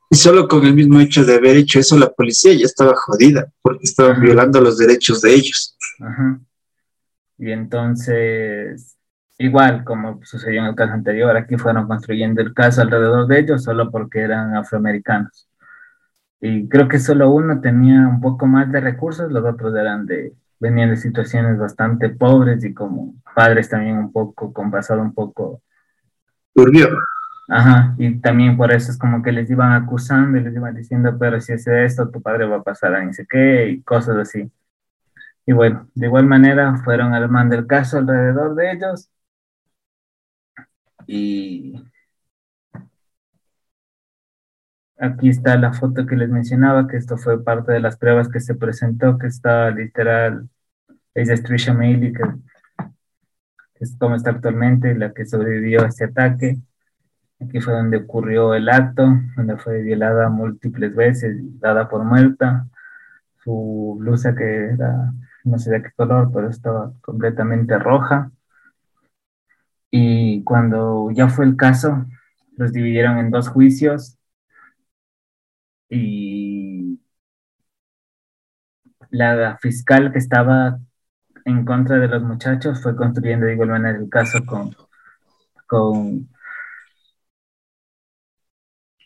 Y 0.09 0.15
solo 0.15 0.47
con 0.47 0.65
el 0.65 0.73
mismo 0.73 0.99
hecho 0.99 1.23
de 1.23 1.35
haber 1.35 1.57
hecho 1.57 1.79
eso, 1.79 1.97
la 1.97 2.09
policía 2.09 2.53
ya 2.53 2.65
estaba 2.65 2.93
jodida, 2.95 3.47
porque 3.61 3.83
estaban 3.83 4.19
violando 4.19 4.59
los 4.59 4.77
derechos 4.79 5.21
de 5.21 5.35
ellos. 5.35 5.77
Ajá. 5.99 6.39
Y 7.39 7.51
entonces, 7.51 8.97
igual 9.37 9.85
como 9.85 10.19
sucedió 10.23 10.61
en 10.61 10.67
el 10.67 10.75
caso 10.75 10.93
anterior, 10.93 11.35
aquí 11.37 11.57
fueron 11.57 11.87
construyendo 11.87 12.41
el 12.41 12.53
caso 12.53 12.81
alrededor 12.81 13.27
de 13.27 13.39
ellos 13.39 13.63
solo 13.63 13.89
porque 13.89 14.19
eran 14.19 14.55
afroamericanos. 14.55 15.47
Y 16.41 16.67
creo 16.67 16.87
que 16.89 16.99
solo 16.99 17.31
uno 17.31 17.61
tenía 17.61 18.07
un 18.07 18.21
poco 18.21 18.45
más 18.45 18.71
de 18.71 18.81
recursos, 18.81 19.31
los 19.31 19.45
otros 19.45 19.73
eran 19.75 20.05
de, 20.05 20.33
venían 20.59 20.89
de 20.89 20.97
situaciones 20.97 21.57
bastante 21.57 22.09
pobres 22.09 22.63
y 22.65 22.73
como 22.73 23.15
padres 23.33 23.69
también 23.69 23.97
un 23.97 24.11
poco, 24.11 24.53
con 24.53 24.69
pasado 24.69 25.01
un 25.01 25.13
poco... 25.13 25.61
Turbio. 26.53 26.89
Ajá, 27.47 27.95
y 27.97 28.19
también 28.19 28.57
por 28.57 28.71
eso 28.71 28.91
es 28.91 28.97
como 28.97 29.23
que 29.23 29.31
les 29.31 29.49
iban 29.49 29.71
acusando 29.71 30.37
y 30.37 30.43
les 30.43 30.55
iban 30.55 30.75
diciendo, 30.75 31.17
pero 31.17 31.39
si 31.39 31.53
hace 31.53 31.85
esto, 31.85 32.09
tu 32.09 32.21
padre 32.21 32.45
va 32.45 32.57
a 32.57 32.63
pasar 32.63 32.93
a 32.95 33.03
ni 33.03 33.13
sé 33.13 33.25
qué, 33.27 33.69
y 33.69 33.81
cosas 33.81 34.17
así. 34.17 34.51
Y 35.49 35.51
bueno, 35.51 35.89
de 35.95 36.05
igual 36.05 36.27
manera 36.27 36.77
fueron 36.83 37.13
armando 37.15 37.55
el 37.55 37.65
caso 37.65 37.97
alrededor 37.97 38.53
de 38.53 38.71
ellos. 38.71 39.09
Y 41.07 41.73
aquí 44.99 45.29
está 45.29 45.57
la 45.57 45.73
foto 45.73 46.05
que 46.05 46.15
les 46.15 46.29
mencionaba, 46.29 46.87
que 46.87 46.97
esto 46.97 47.17
fue 47.17 47.43
parte 47.43 47.71
de 47.71 47.79
las 47.79 47.97
pruebas 47.97 48.29
que 48.29 48.39
se 48.39 48.53
presentó, 48.53 49.17
que 49.17 49.25
está 49.25 49.71
literal, 49.71 50.47
es 51.15 51.29
de 51.29 51.37
Trisha 51.39 51.73
Mailey, 51.73 52.13
que, 52.13 52.23
que 53.73 53.83
es 53.83 53.95
como 53.97 54.15
está 54.15 54.29
actualmente, 54.29 54.93
la 54.93 55.13
que 55.13 55.25
sobrevivió 55.25 55.81
a 55.83 55.87
este 55.87 56.05
ataque. 56.05 56.57
Aquí 57.39 57.59
fue 57.59 57.73
donde 57.73 57.97
ocurrió 57.97 58.53
el 58.53 58.69
acto, 58.69 59.07
donde 59.35 59.57
fue 59.57 59.81
violada 59.81 60.29
múltiples 60.29 60.93
veces, 60.95 61.37
dada 61.59 61.89
por 61.89 62.03
muerta. 62.03 62.67
Su 63.43 63.97
blusa 63.99 64.35
que 64.35 64.43
era 64.73 65.11
no 65.43 65.59
sé 65.59 65.71
de 65.71 65.83
qué 65.83 65.91
color, 65.95 66.31
pero 66.33 66.49
estaba 66.49 66.93
completamente 67.01 67.77
roja. 67.79 68.31
Y 69.91 70.43
cuando 70.43 71.09
ya 71.11 71.29
fue 71.29 71.45
el 71.45 71.55
caso, 71.57 72.05
los 72.57 72.71
dividieron 72.73 73.17
en 73.17 73.31
dos 73.31 73.49
juicios 73.49 74.17
y 75.89 76.99
la 79.09 79.57
fiscal 79.61 80.11
que 80.11 80.19
estaba 80.19 80.79
en 81.45 81.65
contra 81.65 81.97
de 81.97 82.07
los 82.07 82.21
muchachos 82.23 82.81
fue 82.81 82.95
construyendo 82.95 83.45
de 83.45 83.53
igual 83.53 83.69
manera 83.69 83.97
el 83.97 84.09
caso 84.09 84.45
con, 84.45 84.75
con 85.67 86.29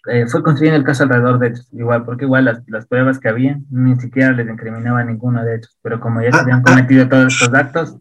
eh, 0.08 0.28
fue 0.28 0.44
construyendo 0.44 0.78
el 0.78 0.84
caso 0.84 1.04
alrededor 1.04 1.40
de 1.40 1.48
ellos, 1.48 1.68
igual, 1.72 2.04
porque 2.04 2.26
igual 2.26 2.46
las, 2.46 2.62
las, 2.68 2.86
pruebas 2.88 3.20
que 3.20 3.30
había 3.30 3.58
ni 3.70 3.96
siquiera 4.00 4.34
les 4.34 4.50
incriminaba 4.50 5.04
ninguno 5.04 5.44
de 5.44 5.56
ellos, 5.56 5.78
pero 5.82 6.00
como 6.00 6.22
ya 6.22 6.32
se 6.32 6.40
habían 6.40 6.62
cometido 6.62 7.08
todos 7.08 7.34
estos 7.34 7.54
actos, 7.54 7.98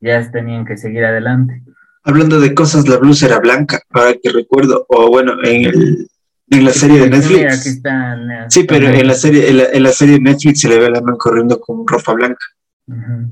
ya 0.00 0.30
tenían 0.30 0.64
que 0.64 0.76
seguir 0.76 1.04
adelante. 1.04 1.62
Hablando 2.02 2.40
de 2.40 2.54
cosas, 2.54 2.88
la 2.88 2.96
blusa 2.96 3.26
era 3.26 3.40
blanca, 3.40 3.80
ahora 3.90 4.14
que 4.22 4.30
recuerdo, 4.30 4.86
o 4.88 5.10
bueno, 5.10 5.32
en, 5.44 5.66
el, 5.66 6.08
en 6.48 6.64
la 6.64 6.70
serie 6.70 7.00
de 7.00 7.10
Netflix. 7.10 7.62
Sí, 7.62 7.68
está, 7.70 8.16
sí 8.48 8.64
pero 8.64 8.88
en 8.88 9.06
la, 9.06 9.14
serie, 9.14 9.50
en 9.50 9.56
la, 9.58 9.64
en, 9.64 9.82
la, 9.82 9.90
serie 9.90 10.14
de 10.14 10.20
Netflix 10.20 10.60
se 10.60 10.68
le 10.68 10.78
ve 10.78 10.86
a 10.86 10.90
la 10.90 11.00
mano 11.00 11.18
corriendo 11.18 11.60
con 11.60 11.86
ropa 11.86 12.14
blanca. 12.14 12.44
Uh 12.86 12.94
-huh. 12.94 13.30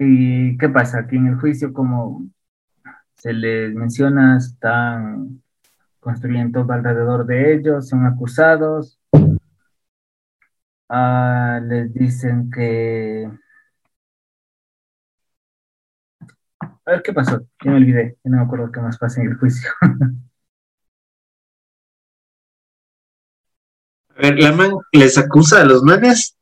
¿Y 0.00 0.58
qué 0.58 0.68
pasa? 0.68 0.98
Aquí 1.00 1.16
en 1.16 1.28
el 1.28 1.36
juicio, 1.36 1.72
como 1.72 2.26
se 3.20 3.32
les 3.34 3.74
menciona, 3.74 4.38
están 4.38 5.42
construyendo 6.00 6.62
todo 6.62 6.72
alrededor 6.72 7.26
de 7.26 7.54
ellos, 7.54 7.88
son 7.88 8.06
acusados, 8.06 8.98
ah, 10.88 11.60
les 11.62 11.92
dicen 11.92 12.50
que... 12.50 13.30
A 16.60 16.92
ver 16.92 17.02
qué 17.02 17.12
pasó, 17.12 17.40
ya 17.64 17.70
me 17.70 17.76
olvidé, 17.76 18.16
ya 18.24 18.30
no 18.30 18.38
me 18.38 18.42
acuerdo 18.44 18.72
qué 18.72 18.80
más 18.80 18.98
pasa 18.98 19.20
en 19.20 19.28
el 19.28 19.36
juicio. 19.36 19.70
a 24.16 24.22
ver, 24.22 24.38
la 24.38 24.52
man 24.52 24.70
les 24.92 25.18
acusa 25.18 25.60
a 25.60 25.64
los 25.64 25.82
manes 25.82 26.39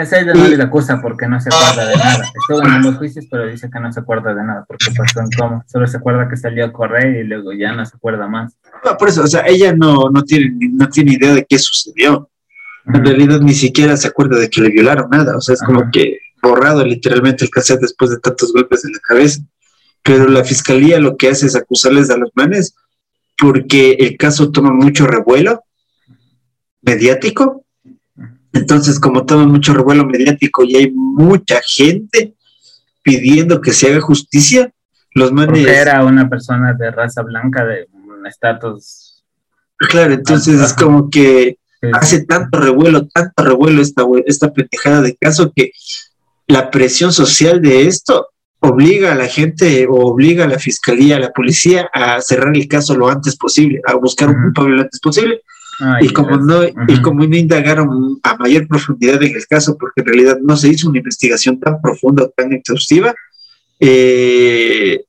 esa 0.00 0.20
ella 0.20 0.34
no 0.34 0.48
le 0.48 0.62
acusa 0.62 1.00
porque 1.00 1.26
no 1.28 1.40
se 1.40 1.50
acuerda 1.50 1.86
de 1.86 1.96
nada. 1.96 2.24
Estuvo 2.24 2.62
en 2.62 2.70
ambos 2.70 2.96
juicios, 2.96 3.26
pero 3.30 3.46
dice 3.46 3.68
que 3.70 3.80
no 3.80 3.92
se 3.92 4.00
acuerda 4.00 4.34
de 4.34 4.42
nada 4.42 4.64
porque 4.66 4.86
pasó 4.96 5.20
en 5.20 5.30
coma. 5.30 5.64
Solo 5.66 5.86
se 5.86 5.98
acuerda 5.98 6.28
que 6.28 6.36
salió 6.36 6.64
a 6.64 6.72
correr 6.72 7.16
y 7.16 7.24
luego 7.24 7.52
ya 7.52 7.72
no 7.72 7.84
se 7.84 7.96
acuerda 7.96 8.26
más. 8.26 8.56
No, 8.84 8.96
por 8.96 9.08
eso, 9.08 9.22
o 9.22 9.26
sea, 9.26 9.46
ella 9.46 9.74
no, 9.74 10.08
no, 10.10 10.22
tiene, 10.22 10.50
no 10.72 10.88
tiene 10.88 11.12
idea 11.12 11.34
de 11.34 11.44
qué 11.44 11.58
sucedió. 11.58 12.30
En 12.86 12.96
uh 12.96 12.98
-huh. 12.98 13.06
realidad 13.06 13.40
ni 13.40 13.54
siquiera 13.54 13.96
se 13.96 14.08
acuerda 14.08 14.38
de 14.38 14.48
que 14.48 14.60
le 14.60 14.70
violaron 14.70 15.10
nada. 15.10 15.36
O 15.36 15.40
sea, 15.40 15.54
es 15.54 15.62
uh 15.62 15.64
-huh. 15.64 15.66
como 15.66 15.90
que 15.90 16.18
borrado 16.42 16.84
literalmente 16.84 17.44
el 17.44 17.50
cassette 17.50 17.80
después 17.80 18.10
de 18.10 18.18
tantos 18.18 18.52
golpes 18.52 18.84
en 18.84 18.92
la 18.92 18.98
cabeza. 18.98 19.40
Pero 20.02 20.26
la 20.28 20.42
fiscalía 20.42 20.98
lo 20.98 21.16
que 21.16 21.28
hace 21.28 21.46
es 21.46 21.54
acusarles 21.54 22.10
a 22.10 22.16
los 22.16 22.30
manes 22.34 22.74
porque 23.38 23.92
el 24.00 24.16
caso 24.16 24.50
toma 24.50 24.72
mucho 24.72 25.06
revuelo 25.06 25.64
mediático 26.82 27.61
entonces, 28.52 29.00
como 29.00 29.24
toma 29.24 29.46
mucho 29.46 29.72
revuelo 29.72 30.04
mediático 30.04 30.64
y 30.64 30.76
hay 30.76 30.90
mucha 30.92 31.60
gente 31.66 32.34
pidiendo 33.02 33.60
que 33.60 33.72
se 33.72 33.90
haga 33.90 34.00
justicia, 34.00 34.72
los 35.14 35.32
manes... 35.32 35.60
Porque 35.60 35.74
era 35.74 36.04
una 36.04 36.28
persona 36.28 36.74
de 36.74 36.90
raza 36.90 37.22
blanca, 37.22 37.64
de 37.64 37.88
un 37.92 38.26
estatus... 38.26 39.24
Claro, 39.76 40.14
entonces 40.14 40.60
es 40.60 40.72
como 40.74 41.10
que 41.10 41.58
hace 41.92 42.24
tanto 42.24 42.60
revuelo, 42.60 43.08
tanto 43.08 43.42
revuelo 43.42 43.82
esta, 43.82 44.04
esta 44.26 44.52
pendejada 44.52 45.02
de 45.02 45.16
caso 45.16 45.52
que 45.54 45.72
la 46.46 46.70
presión 46.70 47.12
social 47.12 47.60
de 47.60 47.88
esto 47.88 48.28
obliga 48.60 49.12
a 49.12 49.16
la 49.16 49.26
gente 49.26 49.86
o 49.88 49.94
obliga 49.94 50.44
a 50.44 50.48
la 50.48 50.60
fiscalía, 50.60 51.16
a 51.16 51.20
la 51.20 51.32
policía 51.32 51.90
a 51.92 52.20
cerrar 52.20 52.56
el 52.56 52.68
caso 52.68 52.94
lo 52.94 53.08
antes 53.08 53.36
posible, 53.36 53.80
a 53.84 53.94
buscar 53.94 54.28
un 54.28 54.40
culpable 54.40 54.76
lo 54.76 54.82
antes 54.82 55.00
posible 55.00 55.42
Ay, 55.80 56.06
y, 56.06 56.12
como 56.12 56.36
no, 56.36 56.60
uh 56.60 56.64
-huh. 56.64 56.98
y 56.98 57.00
como 57.00 57.26
no 57.26 57.36
indagaron 57.36 58.18
a 58.22 58.36
mayor 58.36 58.68
profundidad 58.68 59.22
en 59.22 59.34
el 59.34 59.46
caso, 59.46 59.76
porque 59.78 60.02
en 60.02 60.06
realidad 60.06 60.38
no 60.42 60.56
se 60.56 60.68
hizo 60.68 60.88
una 60.88 60.98
investigación 60.98 61.58
tan 61.58 61.80
profunda, 61.80 62.28
tan 62.36 62.52
exhaustiva, 62.52 63.14
eh, 63.80 65.04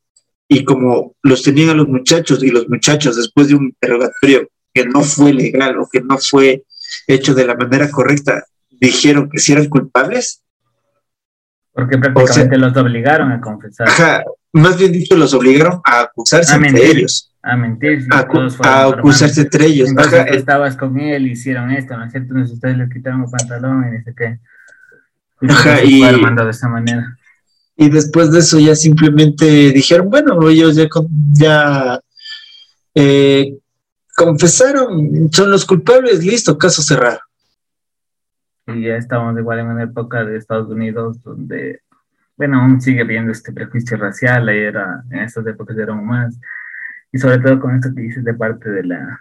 y 0.47 0.64
como 0.64 1.16
los 1.22 1.43
tenían 1.43 1.70
a 1.70 1.74
los 1.74 1.88
muchachos, 1.88 2.43
y 2.43 2.49
los 2.49 2.68
muchachos 2.70 3.16
después 3.16 3.47
de 3.47 3.55
un 3.55 3.66
interrogatorio 3.66 4.47
que 4.74 4.86
no 4.86 5.03
fue 5.03 5.34
legal 5.34 5.78
o 5.80 5.88
que 5.91 6.01
no 6.01 6.18
fue 6.18 6.64
hecho 7.07 7.34
de 7.34 7.45
la 7.45 7.55
manera 7.55 7.89
correcta, 7.91 8.45
dijeron 8.70 9.30
que 9.30 9.39
si 9.39 9.51
eran 9.51 9.70
culpables. 9.70 10.41
Porque 11.72 11.97
prácticamente 11.97 12.55
o 12.55 12.59
sea, 12.59 12.70
los 12.70 12.78
obligaron 12.78 13.32
a 13.32 13.41
confesar. 13.41 13.89
Ajá, 13.89 14.24
más 14.54 14.78
bien 14.78 14.91
dicho, 14.91 15.18
los 15.18 15.34
obligaron 15.34 15.82
a 15.84 16.01
acusarse 16.01 16.54
a 16.54 16.56
entre 16.56 16.72
mentir. 16.72 16.97
ellos 16.97 17.34
a 17.43 17.58
mentir. 17.58 18.08
a, 18.10 18.20
a 18.64 18.88
acusarse 18.88 19.41
entre 19.41 19.66
ellos. 19.66 19.89
Entonces, 19.89 20.26
estabas 20.32 20.78
con 20.78 20.97
él, 20.99 21.28
hicieron 21.28 21.72
esto, 21.72 21.95
¿no 21.97 22.06
es 22.06 22.12
cierto? 22.12 22.30
Entonces 22.34 22.56
ustedes 22.56 22.78
le 22.78 22.89
quitaron 22.89 23.24
el 23.24 23.30
pantalón 23.30 23.93
y 23.93 24.01
sé 24.04 24.16
qué. 24.16 24.39
Y 25.41 25.51
Ajá, 25.51 25.84
y, 25.84 26.01
de 26.01 26.49
esa 26.49 26.70
manera. 26.70 27.18
Y 27.76 27.89
después 27.89 28.32
de 28.32 28.39
eso 28.39 28.60
ya 28.60 28.76
simplemente 28.76 29.72
dijeron, 29.72 30.10
bueno, 30.10 30.47
ellos 30.47 30.76
ya, 30.76 30.88
ya 31.34 31.99
eh, 32.95 33.58
confesaron, 34.16 35.30
son 35.34 35.51
los 35.51 35.66
culpables, 35.66 36.24
listo, 36.24 36.58
caso 36.58 36.82
cerrado. 36.82 37.20
Y 38.68 38.84
ya 38.84 38.95
estamos 38.95 39.38
igual 39.38 39.60
en 39.60 39.68
una 39.68 39.84
época 39.84 40.24
de 40.24 40.38
Estados 40.38 40.70
Unidos 40.70 41.22
donde, 41.24 41.82
bueno, 42.36 42.61
aún 42.61 42.81
sigue 42.81 43.03
viendo 43.03 43.31
este 43.31 43.53
prejuicio 43.53 43.97
racial, 43.97 44.49
era, 44.49 45.03
en 45.11 45.19
estas 45.19 45.45
épocas 45.47 45.77
era 45.77 45.93
aún 45.93 46.05
más. 46.05 46.39
Y 47.11 47.17
sobre 47.17 47.39
todo 47.39 47.59
con 47.59 47.75
esto 47.75 47.93
que 47.95 48.01
dices 48.01 48.23
de 48.23 48.34
parte 48.34 48.69
de 48.69 48.84
la 48.84 49.19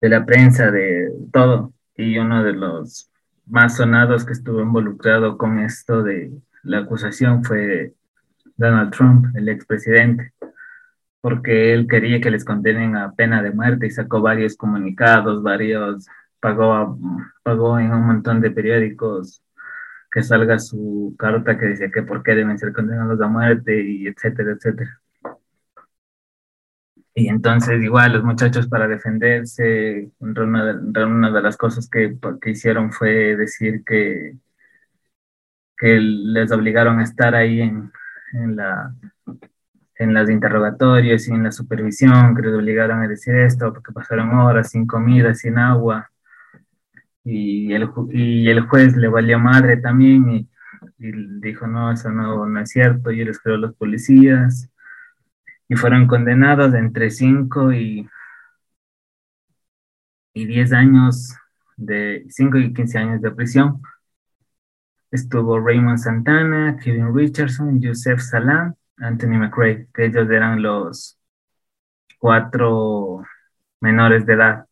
de 0.00 0.08
la 0.08 0.24
prensa, 0.24 0.70
de 0.70 1.12
todo, 1.32 1.72
y 1.96 2.18
uno 2.18 2.42
de 2.42 2.52
los 2.54 3.10
más 3.46 3.76
sonados 3.76 4.24
que 4.24 4.32
estuvo 4.32 4.62
involucrado 4.62 5.36
con 5.36 5.58
esto 5.58 6.02
de 6.02 6.32
la 6.62 6.78
acusación 6.78 7.44
fue 7.44 7.94
Donald 8.56 8.92
Trump, 8.92 9.26
el 9.36 9.48
expresidente, 9.48 10.32
porque 11.20 11.74
él 11.74 11.86
quería 11.86 12.20
que 12.20 12.30
les 12.30 12.44
condenen 12.44 12.96
a 12.96 13.12
pena 13.12 13.42
de 13.42 13.50
muerte 13.50 13.86
y 13.86 13.90
sacó 13.90 14.20
varios 14.22 14.56
comunicados, 14.56 15.42
varios, 15.42 16.06
pagó, 16.40 16.98
pagó 17.42 17.78
en 17.78 17.92
un 17.92 18.06
montón 18.06 18.40
de 18.40 18.50
periódicos 18.50 19.42
que 20.10 20.22
salga 20.22 20.58
su 20.58 21.14
carta 21.18 21.58
que 21.58 21.66
decía 21.66 21.90
que 21.90 22.02
por 22.02 22.22
qué 22.22 22.34
deben 22.34 22.58
ser 22.58 22.72
condenados 22.72 23.20
a 23.20 23.28
muerte 23.28 23.82
y 23.82 24.06
etcétera, 24.08 24.52
etcétera. 24.52 25.00
Y 27.14 27.28
entonces 27.28 27.82
igual 27.82 28.12
los 28.12 28.24
muchachos 28.24 28.68
para 28.68 28.88
defenderse, 28.88 30.10
una 30.20 30.72
de, 30.74 31.04
una 31.04 31.30
de 31.30 31.42
las 31.42 31.56
cosas 31.56 31.88
que, 31.88 32.16
que, 32.40 32.50
hicieron 32.50 32.92
fue 32.92 33.36
decir 33.36 33.84
que, 33.84 34.36
que 35.76 35.98
les 36.00 36.52
obligaron 36.52 37.00
a 37.00 37.04
estar 37.04 37.34
ahí 37.34 37.60
en, 37.62 37.92
en, 38.32 38.56
la, 38.56 38.94
en 39.96 40.14
los 40.14 40.30
interrogatorios 40.30 41.28
y 41.28 41.32
en 41.32 41.44
la 41.44 41.52
supervisión, 41.52 42.34
que 42.34 42.42
les 42.42 42.54
obligaron 42.54 43.02
a 43.02 43.08
decir 43.08 43.34
esto, 43.34 43.72
porque 43.72 43.92
pasaron 43.92 44.30
horas 44.30 44.70
sin 44.70 44.86
comida, 44.86 45.34
sin 45.34 45.58
agua, 45.58 46.10
y 47.30 47.72
el, 47.72 47.88
y 48.10 48.48
el 48.50 48.62
juez 48.62 48.96
le 48.96 49.08
valió 49.08 49.38
madre 49.38 49.76
también, 49.76 50.28
y, 50.30 50.48
dijo, 51.40 51.66
no, 51.66 51.92
eso 51.92 52.10
no, 52.10 52.46
no 52.46 52.60
es 52.60 52.70
cierto, 52.70 53.10
yo 53.12 53.24
les 53.24 53.38
creo 53.38 53.54
a 53.56 53.58
los 53.58 53.74
policías, 53.74 54.68
y 55.68 55.76
fueron 55.76 56.06
condenados 56.08 56.74
entre 56.74 57.10
5 57.10 57.72
y, 57.72 58.08
y 60.34 60.46
10 60.46 60.72
años, 60.72 61.36
de 61.76 62.26
5 62.28 62.58
y 62.58 62.74
15 62.74 62.98
años 62.98 63.22
de 63.22 63.30
prisión. 63.30 63.80
Estuvo 65.12 65.60
Raymond 65.60 65.98
Santana, 65.98 66.76
Kevin 66.82 67.14
Richardson, 67.14 67.80
Joseph 67.82 68.20
Salam, 68.20 68.74
Anthony 68.98 69.38
McRae, 69.38 69.88
que 69.94 70.06
ellos 70.06 70.28
eran 70.30 70.62
los 70.62 71.18
cuatro 72.18 73.24
menores 73.80 74.26
de 74.26 74.34
edad. 74.34 74.66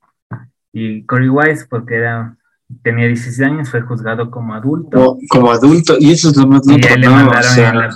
Y 0.73 1.05
Corey 1.07 1.29
Wise, 1.29 1.67
porque 1.69 1.97
era 1.97 2.38
tenía 2.83 3.07
16 3.07 3.41
años, 3.41 3.71
fue 3.71 3.81
juzgado 3.81 4.31
como 4.31 4.55
adulto. 4.55 5.19
como 5.31 5.51
adulto, 5.51 5.97
y 5.99 6.13
eso 6.13 6.31
es 6.31 6.37
lo 6.37 6.47
más 6.47 6.61
y 6.67 6.81
ya, 6.81 6.97
le 6.97 7.09
mandaron 7.09 7.91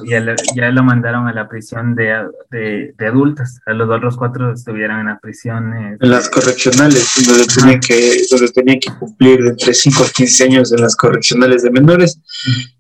ya, 0.55 0.71
lo 0.71 0.83
mandaron 0.83 1.29
a 1.29 1.33
la 1.33 1.49
prisión 1.49 1.95
de, 1.95 2.27
de, 2.51 3.07
adultos. 3.07 3.61
A 3.67 3.75
los 3.75 3.91
otros 3.91 4.17
cuatro 4.17 4.53
estuvieron 4.53 5.01
en 5.01 5.07
la 5.07 5.19
prisión. 5.19 5.75
en 5.75 6.11
las 6.11 6.31
correccionales, 6.31 7.13
donde 7.27 7.47
tenían, 7.47 7.81
que, 7.81 8.23
donde 8.31 8.49
tenían 8.49 8.81
que 8.81 8.93
cumplir 8.99 9.43
de 9.43 9.51
entre 9.51 9.75
5 9.75 10.05
a 10.05 10.09
15 10.09 10.45
años 10.45 10.73
en 10.73 10.81
las 10.81 10.97
correccionales 10.97 11.63
de 11.63 11.71
menores. 11.71 12.19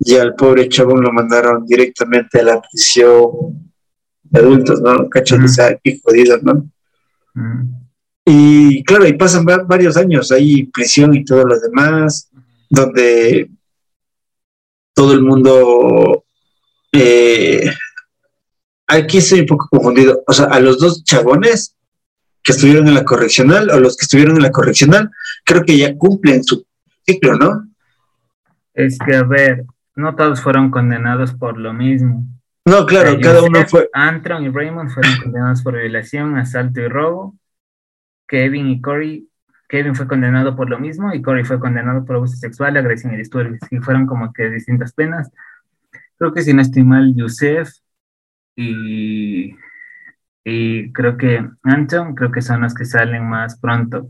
Y 0.00 0.14
al 0.16 0.34
pobre 0.34 0.68
chabón 0.68 1.02
lo 1.02 1.12
mandaron 1.12 1.66
directamente 1.66 2.40
a 2.40 2.44
la 2.44 2.60
prisión 2.60 3.70
de 4.22 4.40
adultos, 4.40 4.80
¿no? 4.80 5.08
Cacho, 5.10 5.36
uh 5.36 6.00
jodido, 6.02 6.38
¿no? 6.42 6.66
Y 8.24 8.84
claro, 8.84 9.06
y 9.06 9.14
pasan 9.14 9.44
varios 9.44 9.96
años 9.96 10.30
ahí, 10.30 10.64
prisión 10.66 11.14
y 11.14 11.24
todo 11.24 11.44
lo 11.44 11.58
demás, 11.58 12.30
donde 12.68 13.50
todo 14.94 15.12
el 15.12 15.22
mundo... 15.22 16.24
Eh, 16.92 17.72
aquí 18.86 19.18
estoy 19.18 19.40
un 19.40 19.46
poco 19.46 19.68
confundido. 19.70 20.22
O 20.26 20.32
sea, 20.32 20.46
a 20.46 20.60
los 20.60 20.78
dos 20.78 21.02
chabones 21.04 21.76
que 22.42 22.52
estuvieron 22.52 22.88
en 22.88 22.94
la 22.94 23.04
correccional 23.04 23.70
o 23.70 23.80
los 23.80 23.96
que 23.96 24.04
estuvieron 24.04 24.36
en 24.36 24.42
la 24.42 24.50
correccional, 24.50 25.10
creo 25.44 25.64
que 25.64 25.78
ya 25.78 25.96
cumplen 25.96 26.44
su 26.44 26.66
ciclo, 27.06 27.36
¿no? 27.36 27.68
Es 28.74 28.98
que, 28.98 29.16
a 29.16 29.22
ver, 29.22 29.64
no 29.96 30.14
todos 30.16 30.40
fueron 30.40 30.70
condenados 30.70 31.34
por 31.34 31.58
lo 31.58 31.72
mismo. 31.72 32.24
No, 32.64 32.86
claro, 32.86 33.18
cada 33.20 33.42
uno 33.42 33.66
fue. 33.66 33.88
Antron 33.92 34.44
y 34.44 34.48
Raymond 34.48 34.90
fueron 34.90 35.16
condenados 35.22 35.62
por 35.62 35.74
violación, 35.74 36.36
asalto 36.36 36.80
y 36.80 36.88
robo. 36.88 37.36
Kevin 38.32 38.68
y 38.68 38.80
Corey, 38.80 39.28
Kevin 39.68 39.94
fue 39.94 40.08
condenado 40.08 40.56
por 40.56 40.70
lo 40.70 40.78
mismo 40.80 41.12
y 41.12 41.20
Corey 41.20 41.44
fue 41.44 41.60
condenado 41.60 42.06
por 42.06 42.16
abuso 42.16 42.34
sexual, 42.34 42.74
agresión 42.78 43.12
y 43.12 43.18
disturbios, 43.18 43.60
y 43.70 43.76
fueron 43.76 44.06
como 44.06 44.32
que 44.32 44.48
distintas 44.48 44.94
penas. 44.94 45.30
Creo 46.16 46.32
que 46.32 46.40
si 46.40 46.54
no 46.54 46.62
estoy 46.62 46.82
mal, 46.82 47.14
Yusef 47.14 47.68
y, 48.56 49.54
y 50.44 50.92
creo 50.94 51.18
que 51.18 51.46
Anton, 51.62 52.14
creo 52.14 52.32
que 52.32 52.40
son 52.40 52.62
los 52.62 52.72
que 52.72 52.86
salen 52.86 53.28
más 53.28 53.58
pronto. 53.60 54.08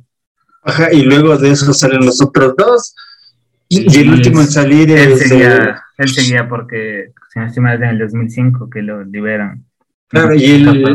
Ajá, 0.63 0.93
y 0.93 1.03
luego 1.03 1.37
de 1.37 1.51
eso 1.51 1.75
salen 1.75 2.07
los 2.07 2.23
otros 2.23 2.55
dos. 2.57 2.95
Y, 3.69 3.99
el 3.99 4.09
último 4.09 4.43
en 4.43 4.47
salir 4.47 4.89
él 4.93 5.17
Seguía, 5.17 5.83
él 5.99 6.09
seguía 6.09 6.49
porque, 6.49 7.11
si 7.33 7.41
no 7.41 7.47
estoy 7.47 7.63
mal, 7.65 7.83
en 7.83 7.89
el 7.89 7.99
2005 7.99 8.71
que 8.71 8.83
lo 8.83 9.03
liberan. 9.03 9.65
Claro, 10.07 10.33
y 10.33 10.45
él, 10.45 10.95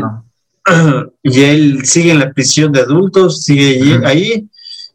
y 1.22 1.42
él 1.42 1.84
sigue 1.84 2.12
en 2.12 2.18
la 2.18 2.32
prisión 2.32 2.72
de 2.72 2.80
adultos, 2.80 3.42
sigue 3.44 4.00
ahí, 4.04 4.48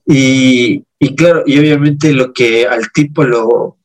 y, 0.05 0.83
claro, 1.15 1.43
y 1.45 1.57
obviamente 1.59 2.13
lo 2.13 2.33
que 2.33 2.67
al 2.67 2.91
tipo 2.91 3.23
lo... 3.23 3.77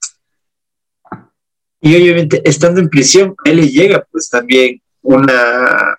Y 1.81 1.95
obviamente 1.95 2.43
estando 2.45 2.81
en 2.81 2.89
prisión, 2.89 3.37
él 3.45 3.57
le 3.57 3.69
llega 3.69 4.05
pues 4.11 4.29
también 4.29 4.81
una... 5.03 5.97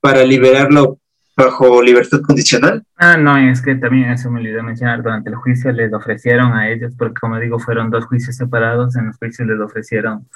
para 0.00 0.24
liberarlo 0.24 0.98
bajo 1.36 1.82
libertad 1.82 2.20
condicional. 2.20 2.84
Ah, 2.96 3.16
no, 3.16 3.36
es 3.36 3.60
que 3.60 3.74
también 3.74 4.10
eso 4.10 4.30
me 4.30 4.40
olvidé 4.40 4.62
mencionar, 4.62 5.02
durante 5.02 5.30
el 5.30 5.36
juicio 5.36 5.72
les 5.72 5.92
ofrecieron 5.92 6.52
a 6.52 6.70
ellos, 6.70 6.92
porque 6.96 7.20
como 7.20 7.40
digo, 7.40 7.58
fueron 7.58 7.90
dos 7.90 8.04
juicios 8.04 8.36
separados, 8.36 8.94
en 8.96 9.06
los 9.06 9.16
juicios 9.16 9.48
les 9.48 9.58
ofrecieron 9.58 10.28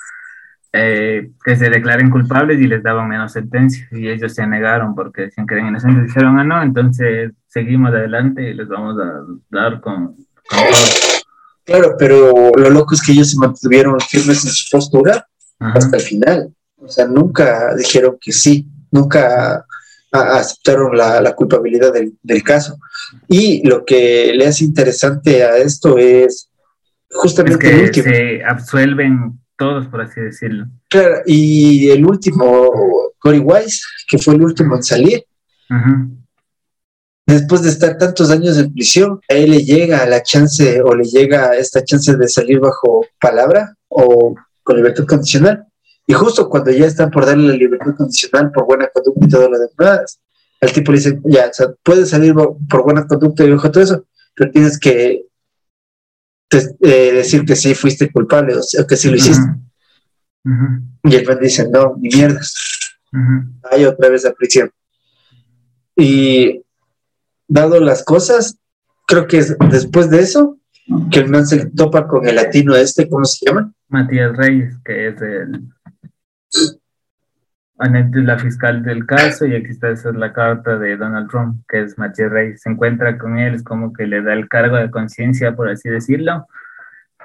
eh, 0.72 1.30
que 1.44 1.56
se 1.56 1.70
declaren 1.70 2.10
culpables 2.10 2.60
y 2.60 2.66
les 2.66 2.82
daban 2.82 3.08
menos 3.08 3.32
sentencia 3.32 3.88
y 3.92 4.08
ellos 4.08 4.34
se 4.34 4.46
negaron 4.46 4.94
porque 4.94 5.22
decían 5.22 5.46
que 5.46 5.54
eran 5.54 5.68
inocentes, 5.68 6.06
dijeron, 6.06 6.38
ah, 6.38 6.44
no, 6.44 6.62
entonces 6.62 7.32
seguimos 7.46 7.90
adelante 7.90 8.50
y 8.50 8.54
les 8.54 8.68
vamos 8.68 8.96
a 9.00 9.22
dar 9.50 9.80
con, 9.80 10.14
Claro, 11.64 11.96
pero 11.98 12.52
lo 12.56 12.70
loco 12.70 12.94
es 12.94 13.02
que 13.02 13.12
ellos 13.12 13.30
se 13.30 13.38
mantuvieron 13.38 14.00
firmes 14.00 14.44
en 14.44 14.50
su 14.50 14.70
postura 14.70 15.26
hasta 15.58 15.98
el 15.98 16.02
final. 16.02 16.54
O 16.76 16.88
sea, 16.88 17.06
nunca 17.06 17.74
dijeron 17.74 18.16
que 18.18 18.32
sí, 18.32 18.66
nunca 18.90 19.66
aceptaron 20.10 20.96
la, 20.96 21.34
culpabilidad 21.34 21.92
del, 21.92 22.14
del, 22.22 22.42
caso. 22.42 22.78
Y 23.28 23.66
lo 23.68 23.84
que 23.84 24.32
le 24.34 24.46
hace 24.46 24.64
interesante 24.64 25.44
a 25.44 25.58
esto 25.58 25.98
es 25.98 26.50
justamente 27.10 27.84
es 27.84 27.90
que 27.90 28.02
se 28.02 28.44
absuelven 28.44 29.38
todos, 29.58 29.88
por 29.88 30.00
así 30.00 30.20
decirlo. 30.20 30.66
Claro, 30.88 31.16
y 31.26 31.90
el 31.90 32.06
último, 32.06 32.70
Cory 33.18 33.40
Wise, 33.40 33.82
que 34.08 34.16
fue 34.16 34.34
el 34.34 34.42
último 34.42 34.76
en 34.76 34.82
salir. 34.82 35.24
Después 37.26 37.62
de 37.62 37.68
estar 37.68 37.98
tantos 37.98 38.30
años 38.30 38.56
en 38.56 38.72
prisión, 38.72 39.20
a 39.28 39.34
él 39.34 39.50
le 39.50 39.62
llega 39.62 40.06
la 40.06 40.22
chance 40.22 40.80
o 40.80 40.94
le 40.94 41.04
llega 41.04 41.56
esta 41.56 41.84
chance 41.84 42.16
de 42.16 42.28
salir 42.28 42.58
bajo 42.58 43.04
palabra 43.20 43.74
o 43.88 44.34
con 44.62 44.76
libertad 44.76 45.04
condicional. 45.04 45.66
Y 46.06 46.14
justo 46.14 46.48
cuando 46.48 46.70
ya 46.70 46.86
están 46.86 47.10
por 47.10 47.26
darle 47.26 47.48
la 47.48 47.54
libertad 47.54 47.94
condicional 47.94 48.50
por 48.50 48.64
buena 48.64 48.88
conducta 48.88 49.26
y 49.26 49.28
todo 49.28 49.50
lo 49.50 49.58
demás, 49.58 50.20
el 50.60 50.72
tipo 50.72 50.90
le 50.90 50.98
dice, 50.98 51.20
ya, 51.24 51.48
o 51.48 51.52
sea, 51.52 51.66
puedes 51.82 52.08
salir 52.08 52.34
por 52.34 52.82
buena 52.82 53.06
conducta 53.06 53.44
y 53.44 53.54
todo 53.56 53.82
eso, 53.82 54.04
pero 54.34 54.50
tienes 54.50 54.78
que 54.78 55.26
eh, 56.50 57.12
decir 57.12 57.44
que 57.44 57.56
sí 57.56 57.74
fuiste 57.74 58.10
culpable 58.10 58.54
o, 58.54 58.86
que 58.86 58.96
sí 58.96 59.10
lo 59.10 59.16
hiciste. 59.16 59.46
Y 61.04 61.14
el 61.14 61.26
man 61.26 61.38
dice, 61.40 61.68
no, 61.68 61.96
ni 61.98 62.08
mierdas. 62.08 62.54
Hay 63.70 63.84
otra 63.84 64.08
vez 64.08 64.24
la 64.24 64.32
prisión. 64.32 64.70
Y 65.96 66.62
dado 67.48 67.80
las 67.80 68.04
cosas, 68.04 68.58
creo 69.06 69.26
que 69.26 69.38
es 69.38 69.56
después 69.70 70.10
de 70.10 70.20
eso 70.20 70.58
que 71.10 71.20
el 71.20 71.28
man 71.28 71.46
se 71.46 71.66
topa 71.66 72.06
con 72.06 72.26
el 72.26 72.36
latino 72.36 72.74
este, 72.74 73.08
¿cómo 73.08 73.24
se 73.24 73.44
llama? 73.44 73.72
Matías 73.88 74.36
Reyes, 74.36 74.74
que 74.84 75.08
es 75.08 75.20
el 75.20 75.68
la 77.78 78.38
fiscal 78.38 78.82
del 78.82 79.06
caso 79.06 79.46
y 79.46 79.54
aquí 79.54 79.70
está 79.70 79.90
esa 79.90 80.10
es 80.10 80.16
la 80.16 80.32
carta 80.32 80.78
de 80.78 80.96
Donald 80.96 81.30
Trump, 81.30 81.62
que 81.68 81.82
es 81.82 81.96
Matías 81.96 82.30
Reyes. 82.30 82.62
Se 82.62 82.70
encuentra 82.70 83.16
con 83.18 83.38
él, 83.38 83.54
es 83.54 83.62
como 83.62 83.92
que 83.92 84.06
le 84.06 84.22
da 84.22 84.32
el 84.32 84.48
cargo 84.48 84.76
de 84.76 84.90
conciencia, 84.90 85.54
por 85.54 85.68
así 85.68 85.88
decirlo. 85.88 86.46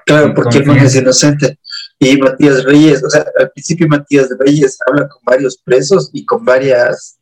Claro, 0.06 0.34
porque 0.34 0.60
él 0.60 0.68
no 0.68 0.74
es 0.74 0.96
inocente. 0.96 1.58
Y 1.98 2.18
Matías 2.18 2.64
Reyes, 2.66 3.04
o 3.04 3.10
sea, 3.10 3.26
al 3.40 3.50
principio 3.52 3.88
Matías 3.88 4.30
Reyes 4.40 4.78
habla 4.86 5.08
con 5.08 5.22
varios 5.24 5.58
presos 5.58 6.10
y 6.14 6.26
con 6.26 6.46
varias 6.46 7.18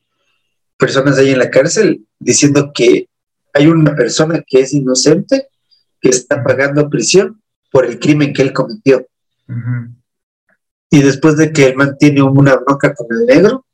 personas 0.78 1.18
ahí 1.18 1.32
en 1.32 1.40
la 1.40 1.50
cárcel 1.50 2.06
diciendo 2.20 2.72
que 2.74 3.08
hay 3.54 3.68
una 3.68 3.96
persona 3.96 4.44
que 4.46 4.62
es 4.62 4.74
inocente 4.74 5.48
que 6.02 6.10
está 6.10 6.44
pagando 6.44 6.90
prisión 6.90 7.40
por 7.72 7.86
el 7.86 8.00
crimen 8.00 8.34
que 8.34 8.42
él 8.42 8.52
cometió 8.52 9.06
y 10.94 11.02
después 11.02 11.38
de 11.38 11.54
que 11.54 11.68
el 11.68 11.76
man 11.78 11.96
tiene 11.98 12.22
una 12.22 12.58
bronca 12.58 12.94
con 12.94 13.08
el 13.10 13.26
negro, 13.26 13.66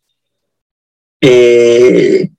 eh, 1.20 2.30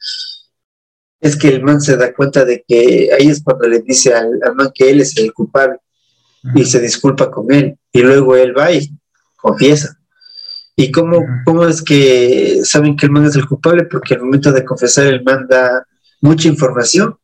es 1.21 1.37
que 1.37 1.49
el 1.49 1.65
man 1.65 1.81
se 1.81 1.97
da 1.97 2.15
cuenta 2.15 2.45
de 2.45 2.65
que 2.67 3.11
ahí 3.13 3.27
es 3.27 3.43
cuando 3.43 3.67
le 3.67 3.81
dice 3.81 4.15
al, 4.15 4.39
man 4.55 4.71
que 4.73 4.89
él 4.89 5.01
es 5.01 5.17
el 5.17 5.33
culpable 5.33 5.79
y 6.55 6.65
se 6.65 6.79
disculpa 6.79 7.29
con 7.29 7.53
él 7.53 7.77
y 7.93 8.03
luego 8.03 8.37
él 8.37 8.57
va 8.57 8.71
y 8.71 8.89
confiesa. 9.37 9.99
¿Y 10.77 10.93
cómo, 10.93 11.25
cómo 11.45 11.67
es 11.67 11.83
que 11.83 12.61
saben 12.63 12.97
que 12.97 13.07
el 13.07 13.13
man 13.13 13.25
es 13.25 13.35
el 13.35 13.49
culpable? 13.49 13.83
Porque 13.87 14.15
al 14.15 14.21
momento 14.21 14.53
de 14.53 14.65
confesar 14.65 15.09
el 15.09 15.25
man 15.25 15.49
da 15.49 15.85
mucha 16.21 16.47
información 16.47 17.19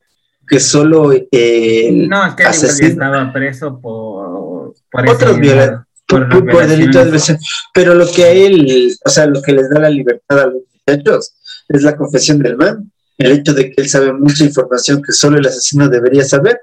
que 0.48 0.58
solo 0.58 1.12
el 1.12 2.08
no, 2.08 2.26
es 2.26 2.34
que 2.34 2.42
asesino, 2.42 2.88
estaba 2.88 3.32
preso 3.32 3.80
por, 3.80 4.74
por 4.90 5.08
otros 5.08 5.38
violadores 5.38 5.86
por, 6.06 6.66
delito 6.66 6.98
de 6.98 7.04
adversión. 7.04 7.38
Pero 7.72 7.94
lo 7.94 8.06
que 8.10 8.24
a 8.24 8.30
él, 8.30 8.94
o 9.04 9.08
sea, 9.08 9.26
lo 9.26 9.42
que 9.42 9.52
les 9.52 9.68
da 9.70 9.80
la 9.80 9.90
libertad 9.90 10.40
a 10.40 10.46
los 10.46 10.62
muchachos 10.86 11.34
es 11.68 11.82
la 11.82 11.96
confesión 11.96 12.38
del 12.38 12.56
man, 12.56 12.90
el 13.18 13.32
hecho 13.32 13.54
de 13.54 13.70
que 13.70 13.82
él 13.82 13.88
sabe 13.88 14.12
mucha 14.12 14.44
información 14.44 15.02
que 15.02 15.12
solo 15.12 15.38
el 15.38 15.46
asesino 15.46 15.88
debería 15.88 16.24
saber, 16.24 16.60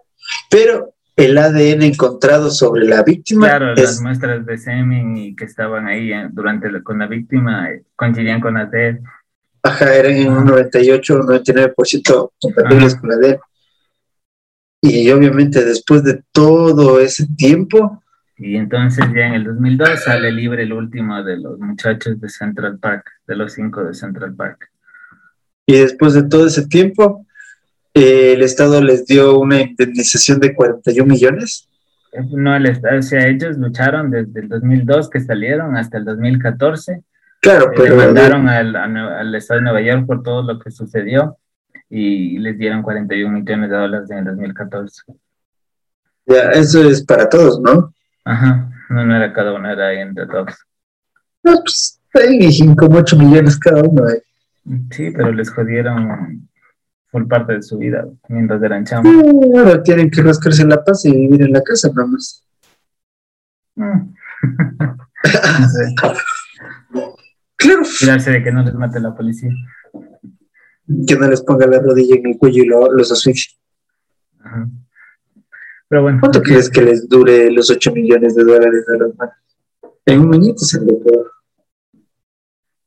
pero 0.49 0.93
el 1.15 1.37
ADN 1.37 1.83
encontrado 1.83 2.49
sobre 2.51 2.85
la 2.85 3.03
víctima. 3.03 3.47
Claro, 3.47 3.75
las 3.75 4.01
muestras 4.01 4.45
de 4.45 4.57
semen 4.57 5.17
y 5.17 5.35
que 5.35 5.45
estaban 5.45 5.87
ahí 5.87 6.11
eh, 6.11 6.29
durante 6.31 6.69
con 6.83 6.99
la 6.99 7.07
víctima 7.07 7.69
eh, 7.69 7.83
coincidían 7.95 8.41
con 8.41 8.57
ADN. 8.57 9.03
Ajá, 9.63 9.93
eran 9.95 10.13
en 10.13 10.31
un 10.31 10.45
98 10.45 11.13
o 11.13 11.23
99% 11.23 12.31
compatibles 12.39 12.95
con 12.95 13.11
ADN. 13.11 13.39
Y 14.81 15.11
obviamente 15.11 15.63
después 15.63 16.03
de 16.03 16.23
todo 16.31 16.99
ese 16.99 17.27
tiempo. 17.37 18.00
Y 18.43 18.55
entonces 18.55 19.05
ya 19.15 19.27
en 19.27 19.33
el 19.35 19.43
2002 19.43 20.03
sale 20.03 20.31
libre 20.31 20.63
el 20.63 20.73
último 20.73 21.23
de 21.23 21.37
los 21.37 21.59
muchachos 21.59 22.19
de 22.19 22.27
Central 22.27 22.79
Park, 22.79 23.05
de 23.27 23.35
los 23.35 23.53
cinco 23.53 23.83
de 23.83 23.93
Central 23.93 24.33
Park. 24.33 24.71
Y 25.67 25.77
después 25.77 26.15
de 26.15 26.23
todo 26.23 26.47
ese 26.47 26.67
tiempo, 26.67 27.27
eh, 27.93 28.33
el 28.33 28.41
Estado 28.41 28.81
les 28.81 29.05
dio 29.05 29.37
una 29.37 29.61
indemnización 29.61 30.39
de 30.39 30.55
41 30.55 31.05
millones. 31.05 31.69
No, 32.31 32.55
el 32.55 32.65
Estado, 32.65 32.97
o 32.97 33.03
sea, 33.03 33.27
ellos 33.27 33.59
lucharon 33.59 34.09
desde 34.09 34.39
el 34.39 34.49
2002 34.49 35.11
que 35.11 35.19
salieron 35.19 35.77
hasta 35.77 35.99
el 35.99 36.05
2014. 36.05 37.03
Claro, 37.41 37.65
eh, 37.65 37.75
pero... 37.77 37.95
mandaron 37.95 38.49
al, 38.49 38.75
al, 38.75 39.35
Estado 39.35 39.59
de 39.59 39.65
Nueva 39.65 39.81
York 39.81 40.07
por 40.07 40.23
todo 40.23 40.41
lo 40.41 40.57
que 40.57 40.71
sucedió 40.71 41.37
y 41.91 42.39
les 42.39 42.57
dieron 42.57 42.81
41 42.81 43.31
millones 43.31 43.69
de 43.69 43.75
dólares 43.75 44.09
en 44.09 44.17
el 44.17 44.25
2014. 44.25 45.03
Ya, 46.25 46.49
eso 46.53 46.89
es 46.89 47.05
para 47.05 47.29
todos, 47.29 47.61
¿no? 47.61 47.93
Ajá, 48.23 48.69
no, 48.89 49.05
no 49.05 49.15
era 49.15 49.33
cada 49.33 49.53
uno, 49.53 49.69
era 49.69 49.93
entre 49.93 50.27
todos. 50.27 50.55
No, 51.43 51.53
pues 51.63 51.99
hay 52.13 52.75
como 52.75 52.97
8 52.97 53.17
millones 53.17 53.57
cada 53.57 53.81
uno. 53.81 54.07
Eh. 54.09 54.23
Sí, 54.91 55.11
pero 55.11 55.31
les 55.31 55.49
jodieron 55.49 56.47
por 57.11 57.27
parte 57.27 57.53
de 57.53 57.61
su 57.61 57.77
vida 57.77 58.05
mientras 58.29 58.61
eran 58.63 58.85
chamos. 58.85 59.13
ahora 59.57 59.83
tienen 59.83 60.09
que 60.09 60.21
rascarse 60.21 60.65
la 60.65 60.83
paz 60.83 61.05
y 61.05 61.11
vivir 61.11 61.41
en 61.41 61.53
la 61.53 61.61
casa 61.61 61.89
nomás. 61.93 62.45
Mm. 63.75 64.13
Claro. 67.57 67.83
Cuidarse 67.99 68.31
de 68.31 68.43
que 68.43 68.51
no 68.51 68.63
les 68.63 68.73
mate 68.73 68.99
la 68.99 69.15
policía. 69.15 69.51
Que 71.07 71.15
no 71.15 71.27
les 71.27 71.43
ponga 71.43 71.67
la 71.67 71.77
rodilla 71.77 72.15
en 72.15 72.25
el 72.25 72.37
cuello 72.39 72.63
y 72.63 72.65
los 72.65 73.11
asfixie. 73.11 73.55
Pero 75.91 76.03
bueno. 76.03 76.17
¿Cuánto 76.21 76.41
crees 76.41 76.71
que 76.71 76.81
les 76.81 77.07
dure 77.07 77.51
los 77.51 77.69
8 77.69 77.91
millones 77.91 78.33
de 78.33 78.43
dólares 78.45 78.85
a 78.87 78.97
las 78.97 79.15
manos? 79.15 79.35
En 80.05 80.21
un 80.21 80.33
añito 80.33 80.65
se 80.65 80.79
lo 80.79 80.97
puedo 80.99 81.31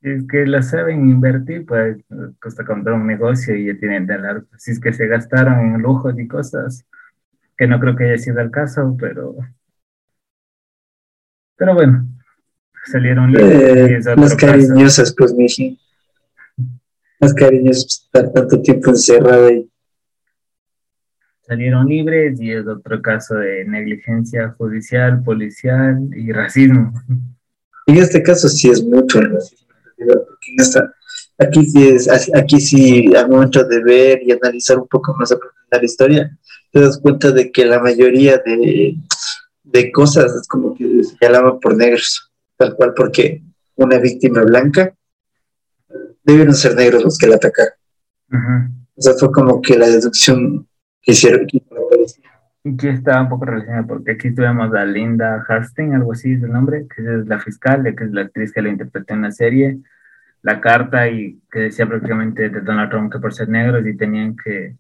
es 0.05 0.27
que 0.31 0.47
la 0.47 0.63
saben 0.63 1.09
invertir, 1.09 1.65
pues 1.65 1.97
cuesta 2.41 2.63
comprar 2.63 2.95
un 2.95 3.07
negocio 3.07 3.57
y 3.57 3.67
ya 3.67 3.79
tienen 3.79 4.07
de 4.07 4.19
largo. 4.19 4.47
Si 4.59 4.73
es 4.73 4.79
que 4.79 4.93
se 4.93 5.07
gastaron 5.07 5.61
en 5.61 5.81
lujos 5.81 6.15
y 6.19 6.29
cosas, 6.29 6.85
que 7.57 7.67
no 7.67 7.81
creo 7.81 7.97
que 7.97 8.05
haya 8.05 8.19
sido 8.19 8.41
el 8.41 8.51
caso, 8.51 8.95
pero. 9.01 9.35
Pero 11.57 11.75
bueno, 11.75 12.07
salieron. 12.85 13.35
Eh, 13.35 13.99
más 14.19 14.37
cariñosas, 14.37 15.15
pues, 15.17 15.33
Miji. 15.33 15.81
Más 17.21 17.33
cariñosas 17.33 18.05
estar 18.05 18.31
tanto 18.31 18.61
tiempo 18.61 18.91
encerrado 18.91 19.47
ahí. 19.47 19.71
Salieron 21.47 21.87
libres 21.87 22.41
y 22.41 22.53
es 22.53 22.67
otro 22.67 23.03
caso 23.03 23.35
de 23.35 23.65
negligencia 23.67 24.55
judicial, 24.57 25.23
policial 25.23 26.09
y 26.17 26.33
racismo. 26.33 26.93
En 27.87 27.97
este 27.99 28.23
caso 28.23 28.49
sí 28.49 28.71
es 28.71 28.83
mucho 28.83 29.21
el 29.21 29.33
racismo 29.33 29.65
aquí 31.39 31.65
sí 31.65 31.89
es, 31.89 32.09
aquí 32.35 32.61
sí 32.61 33.15
al 33.15 33.29
momento 33.29 33.65
de 33.65 33.83
ver 33.83 34.23
y 34.23 34.33
analizar 34.33 34.79
un 34.79 34.89
poco 34.89 35.15
más 35.19 35.33
a 35.33 35.39
la 35.71 35.85
historia, 35.85 36.39
te 36.71 36.81
das 36.81 36.99
cuenta 36.99 37.31
de 37.31 37.51
que 37.51 37.65
la 37.65 37.81
mayoría 37.81 38.39
de, 38.39 38.97
de 39.63 39.93
cosas 39.93 40.33
es 40.35 40.47
como 40.47 40.75
que 40.75 41.03
se 41.03 41.17
llamaban 41.21 41.59
por 41.61 41.77
negros, 41.77 42.33
tal 42.57 42.75
cual 42.75 42.95
porque 42.95 43.43
una 43.77 43.99
víctima 43.99 44.43
blanca 44.43 44.95
debieron 46.23 46.55
ser 46.55 46.75
negros 46.77 47.05
los 47.05 47.19
que 47.19 47.27
la 47.27 47.37
atacaron. 47.37 47.75
O 48.97 49.03
sea, 49.03 49.15
fue 49.15 49.33
como 49.33 49.61
que 49.61 49.77
la 49.77 49.89
deducción 49.89 50.67
que 51.05 51.13
hicieron 51.13 51.47
aquí 52.67 52.89
estaba 52.89 53.23
un 53.23 53.29
poco 53.29 53.45
relacionada 53.45 53.87
porque 53.87 54.13
aquí 54.13 54.35
tuvimos 54.35 54.75
a 54.75 54.85
Linda 54.87 55.45
Hastings, 55.47 55.95
algo 55.95 56.13
así 56.13 56.33
es 56.33 56.43
el 56.43 56.51
nombre, 56.51 56.87
que 56.89 57.03
es 57.03 57.27
la 57.27 57.39
fiscal, 57.39 57.83
que 57.95 58.05
es 58.05 58.11
la 58.11 58.23
actriz 58.23 58.53
que 58.53 58.63
la 58.63 58.71
interpretó 58.71 59.13
en 59.13 59.23
la 59.23 59.31
serie 59.31 59.79
la 60.45 60.61
carta 60.61 61.09
y 61.09 61.41
que 61.51 61.59
decía 61.59 61.87
prácticamente 61.87 62.51
de 62.51 62.61
Donald 62.61 62.91
Trump 62.91 63.11
que 63.11 63.19
por 63.19 63.33
ser 63.33 63.49
negros 63.49 63.87
y 63.87 63.97
tenían 63.97 64.37
que 64.37 64.77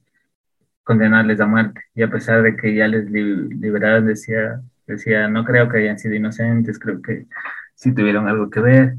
condenarles 0.82 1.40
a 1.40 1.46
muerte. 1.46 1.80
Y 1.94 2.02
a 2.02 2.10
pesar 2.10 2.42
de 2.42 2.54
que 2.54 2.74
ya 2.74 2.86
les 2.86 3.10
liberaron, 3.10 4.06
decía, 4.06 4.60
decía, 4.86 5.26
no 5.26 5.42
creo 5.42 5.66
que 5.70 5.78
hayan 5.78 5.98
sido 5.98 6.14
inocentes, 6.14 6.78
creo 6.78 7.00
que 7.00 7.26
sí 7.74 7.94
tuvieron 7.94 8.28
algo 8.28 8.50
que 8.50 8.60
ver. 8.60 8.96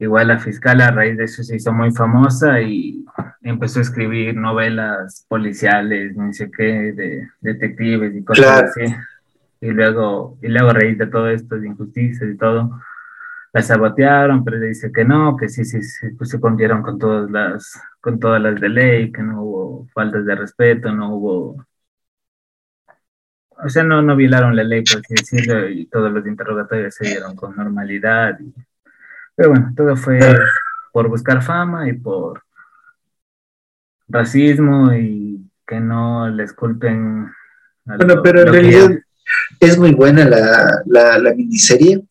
Igual 0.00 0.28
la 0.28 0.38
fiscal 0.38 0.80
a 0.80 0.90
raíz 0.90 1.18
de 1.18 1.24
eso 1.24 1.42
se 1.44 1.56
hizo 1.56 1.74
muy 1.74 1.92
famosa 1.92 2.58
y 2.62 3.04
empezó 3.42 3.80
a 3.80 3.82
escribir 3.82 4.34
novelas 4.34 5.26
policiales, 5.28 6.16
no 6.16 6.32
sé 6.32 6.50
qué, 6.50 6.92
de 6.92 7.28
detectives 7.42 8.16
y 8.16 8.24
cosas 8.24 8.62
así. 8.62 8.82
Y 9.60 9.70
luego, 9.72 10.38
y 10.40 10.48
luego 10.48 10.70
a 10.70 10.72
raíz 10.72 10.96
de 10.96 11.06
todo 11.06 11.28
esto, 11.28 11.58
de 11.58 11.66
injusticias 11.68 12.30
y 12.30 12.36
todo, 12.38 12.80
la 13.52 13.60
sabotearon, 13.60 14.42
pero 14.42 14.58
dice 14.58 14.90
que 14.90 15.04
no, 15.04 15.36
que 15.36 15.50
sí, 15.50 15.66
sí, 15.66 15.82
sí 15.82 16.08
pues 16.16 16.30
se 16.30 16.40
cumplieron 16.40 16.82
con 16.82 16.98
todas 16.98 17.30
las, 17.30 17.78
con 18.00 18.18
todas 18.18 18.40
las 18.40 18.58
de 18.58 18.70
ley, 18.70 19.12
que 19.12 19.22
no 19.22 19.42
hubo 19.42 19.88
faltas 19.92 20.24
de 20.24 20.34
respeto, 20.34 20.90
no 20.92 21.14
hubo, 21.14 21.66
o 23.62 23.68
sea, 23.68 23.82
no, 23.82 24.00
no 24.00 24.16
violaron 24.16 24.56
la 24.56 24.64
ley, 24.64 24.82
por 24.82 25.00
así 25.00 25.14
decirlo, 25.14 25.68
y 25.68 25.84
todos 25.88 26.10
los 26.10 26.26
interrogatorios 26.26 26.94
se 26.94 27.06
dieron 27.06 27.36
con 27.36 27.54
normalidad. 27.54 28.38
Pero 29.34 29.50
bueno, 29.50 29.72
todo 29.76 29.96
fue 29.96 30.18
por 30.92 31.08
buscar 31.08 31.42
fama 31.42 31.88
y 31.88 31.92
por 31.94 32.42
racismo 34.08 34.92
y 34.92 35.40
que 35.66 35.80
no 35.80 36.28
les 36.28 36.52
culpen. 36.52 37.30
bueno, 37.84 38.22
pero 38.22 38.42
en 38.42 38.52
realidad 38.52 38.90
es 39.60 39.78
muy 39.78 39.94
buena 39.94 40.24
la, 40.24 40.82
la, 40.86 41.18
la 41.18 41.34
miniserie 41.34 42.04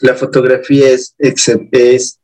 la 0.00 0.14
fotografía 0.14 0.90
es 0.90 1.14
es 1.18 2.20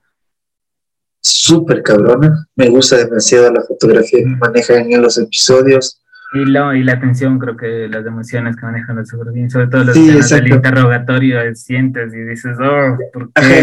súper 1.21 1.83
cabrona. 1.83 2.47
Me 2.55 2.69
gusta 2.69 2.97
demasiado 2.97 3.53
la 3.53 3.63
fotografía 3.63 4.21
que 4.21 4.27
manejan 4.27 4.93
en 4.93 5.03
los 5.03 5.19
episodios. 5.19 6.01
Y, 6.37 6.45
lo, 6.45 6.75
y 6.75 6.83
la 6.83 6.93
atención, 6.93 7.39
creo 7.39 7.57
que 7.57 7.89
las 7.89 8.05
emociones 8.05 8.57
que 8.57 8.67
manejan 8.67 8.97
los 8.97 9.09
bien, 9.33 9.49
sobre 9.51 9.69
todo 9.69 9.85
los 9.85 9.95
sí, 9.95 10.07
del 10.07 10.49
interrogatorio, 10.49 11.55
sientes 11.55 12.13
y 12.13 12.19
dices, 12.19 12.57
oh, 12.61 12.99
¿por 13.13 13.33
qué? 13.33 13.61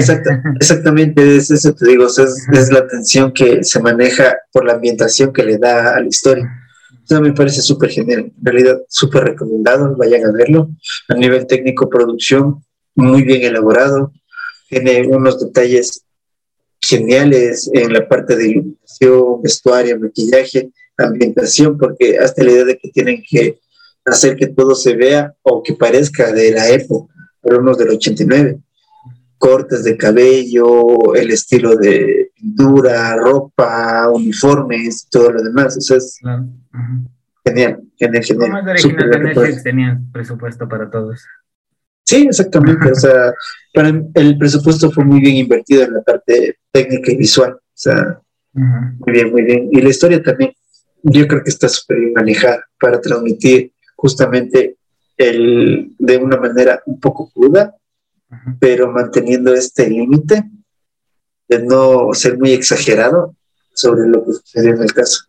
exactamente, 0.55 1.37
es 1.37 1.51
eso 1.51 1.73
te 1.75 1.87
digo, 1.87 2.07
es, 2.07 2.71
la 2.71 2.79
atención 2.79 3.31
que 3.31 3.63
se 3.63 3.79
maneja 3.79 4.35
por 4.51 4.65
la 4.65 4.73
ambientación 4.73 5.31
que 5.31 5.43
le 5.43 5.57
da 5.57 5.95
a 5.95 5.99
la 5.99 6.07
historia. 6.07 6.49
Eso 7.03 7.21
me 7.21 7.33
parece 7.33 7.61
súper 7.61 7.91
genial, 7.91 8.31
en 8.37 8.45
realidad 8.45 8.81
súper 8.87 9.25
recomendado, 9.25 9.95
vayan 9.95 10.25
a 10.25 10.31
verlo. 10.31 10.69
A 11.09 11.15
nivel 11.15 11.45
técnico, 11.45 11.89
producción, 11.89 12.63
muy 12.95 13.23
bien 13.23 13.43
elaborado, 13.43 14.11
tiene 14.67 15.05
unos 15.07 15.39
detalles 15.39 16.03
geniales 16.81 17.69
en 17.73 17.93
la 17.93 18.07
parte 18.07 18.35
de 18.35 18.49
iluminación, 18.49 19.41
vestuario, 19.41 19.99
maquillaje, 19.99 20.71
ambientación, 20.97 21.77
porque 21.77 22.17
hasta 22.17 22.43
la 22.43 22.51
idea 22.51 22.65
de 22.65 22.77
que 22.77 22.89
tienen 22.89 23.23
que 23.27 23.59
hacer 24.05 24.35
que 24.35 24.47
todo 24.47 24.75
se 24.75 24.95
vea 24.95 25.33
o 25.41 25.63
que 25.63 25.73
parezca 25.73 26.31
de 26.31 26.51
la 26.51 26.69
época, 26.69 27.13
pero 27.41 27.59
unos 27.59 27.77
del 27.77 27.89
89. 27.89 28.59
Cortes 29.37 29.83
de 29.83 29.97
cabello, 29.97 31.15
el 31.15 31.31
estilo 31.31 31.75
de 31.75 32.31
pintura, 32.33 33.15
ropa, 33.17 34.09
uniformes, 34.09 35.07
todo 35.11 35.33
lo 35.33 35.43
demás. 35.43 35.75
Eso 35.75 35.97
es 35.97 36.17
genial, 37.45 37.81
genial, 37.97 38.23
genial. 38.23 38.51
Como 38.51 38.71
original 38.71 39.09
de 39.09 39.19
Netflix 39.19 39.63
tenían 39.63 40.11
presupuesto 40.11 40.67
para 40.67 40.89
todos. 40.89 41.25
Sí, 42.05 42.27
exactamente. 42.27 42.91
o 42.91 42.95
sea, 42.95 43.33
para 43.73 43.89
el 44.13 44.37
presupuesto 44.37 44.91
fue 44.91 45.03
muy 45.03 45.19
bien 45.19 45.37
invertido 45.37 45.83
en 45.83 45.93
la 45.93 46.01
parte 46.01 46.57
técnica 46.71 47.11
y 47.11 47.17
visual. 47.17 47.53
O 47.53 47.59
sea, 47.73 48.19
muy 48.53 49.11
bien, 49.11 49.31
muy 49.31 49.43
bien. 49.43 49.69
Y 49.71 49.81
la 49.81 49.89
historia 49.89 50.21
también, 50.21 50.53
yo 51.03 51.27
creo 51.27 51.43
que 51.43 51.49
está 51.49 51.67
súper 51.67 51.99
bien 51.99 52.13
manejada 52.13 52.65
para 52.79 52.99
transmitir 52.99 53.71
justamente 53.95 54.77
el, 55.17 55.93
de 55.99 56.17
una 56.17 56.37
manera 56.37 56.81
un 56.85 56.99
poco 56.99 57.29
cruda, 57.31 57.75
pero 58.59 58.91
manteniendo 58.91 59.53
este 59.53 59.87
límite 59.89 60.43
de 61.47 61.63
no 61.63 62.13
ser 62.13 62.37
muy 62.37 62.51
exagerado 62.51 63.35
sobre 63.73 64.07
lo 64.07 64.25
que 64.25 64.33
sucedió 64.33 64.73
en 64.75 64.81
el 64.81 64.93
caso. 64.93 65.25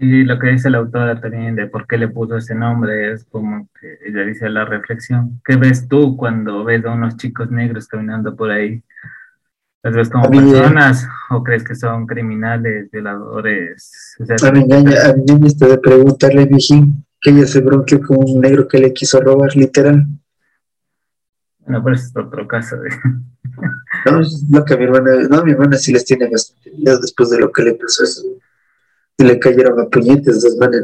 Y 0.00 0.22
lo 0.22 0.38
que 0.38 0.48
dice 0.48 0.70
la 0.70 0.78
autora 0.78 1.20
también 1.20 1.56
de 1.56 1.66
por 1.66 1.86
qué 1.86 1.98
le 1.98 2.08
puso 2.08 2.36
ese 2.36 2.54
nombre 2.54 3.12
es 3.12 3.24
como 3.24 3.68
que 3.80 3.98
ella 4.06 4.24
dice 4.24 4.48
la 4.48 4.64
reflexión. 4.64 5.40
¿Qué 5.44 5.56
ves 5.56 5.88
tú 5.88 6.16
cuando 6.16 6.64
ves 6.64 6.84
a 6.84 6.92
unos 6.92 7.16
chicos 7.16 7.50
negros 7.50 7.88
caminando 7.88 8.36
por 8.36 8.50
ahí? 8.50 8.82
¿Las 9.82 9.94
ves 9.94 10.10
como 10.10 10.28
personas 10.28 11.06
o 11.30 11.42
crees 11.42 11.62
que 11.62 11.74
son 11.74 12.06
criminales, 12.06 12.90
violadores? 12.90 14.16
a 14.42 14.50
mi 14.50 14.64
niña, 14.64 15.04
a 15.06 15.12
mi 15.14 15.22
niña 15.24 15.48
de 15.48 15.78
preguntarle, 15.78 16.46
Mijín, 16.46 17.06
que 17.20 17.30
ella 17.30 17.46
se 17.46 17.60
bronqueó 17.60 18.00
con 18.00 18.18
un 18.18 18.40
negro 18.40 18.66
que 18.66 18.78
le 18.78 18.92
quiso 18.92 19.20
robar, 19.20 19.54
literal. 19.54 20.04
No, 21.66 21.84
pero 21.84 21.94
es 21.94 22.12
otro 22.16 22.48
caso. 22.48 22.76
De... 22.76 22.90
no, 24.10 24.20
es 24.20 24.44
lo 24.50 24.64
que 24.64 24.76
mi 24.76 24.84
hermana, 24.84 25.28
no, 25.28 25.44
mi 25.44 25.52
hermana 25.52 25.76
sí 25.76 25.92
les 25.92 26.04
tiene 26.04 26.28
bastante 26.28 26.72
miedo 26.72 26.98
después 27.00 27.30
de 27.30 27.38
lo 27.38 27.52
que 27.52 27.62
le 27.62 27.74
pasó 27.74 28.02
eso. 28.02 28.22
Y 29.16 29.24
le 29.24 29.38
cayeron 29.38 29.78
a 29.80 29.88
puñetes 29.88 30.42
dos 30.42 30.56
manes. 30.56 30.82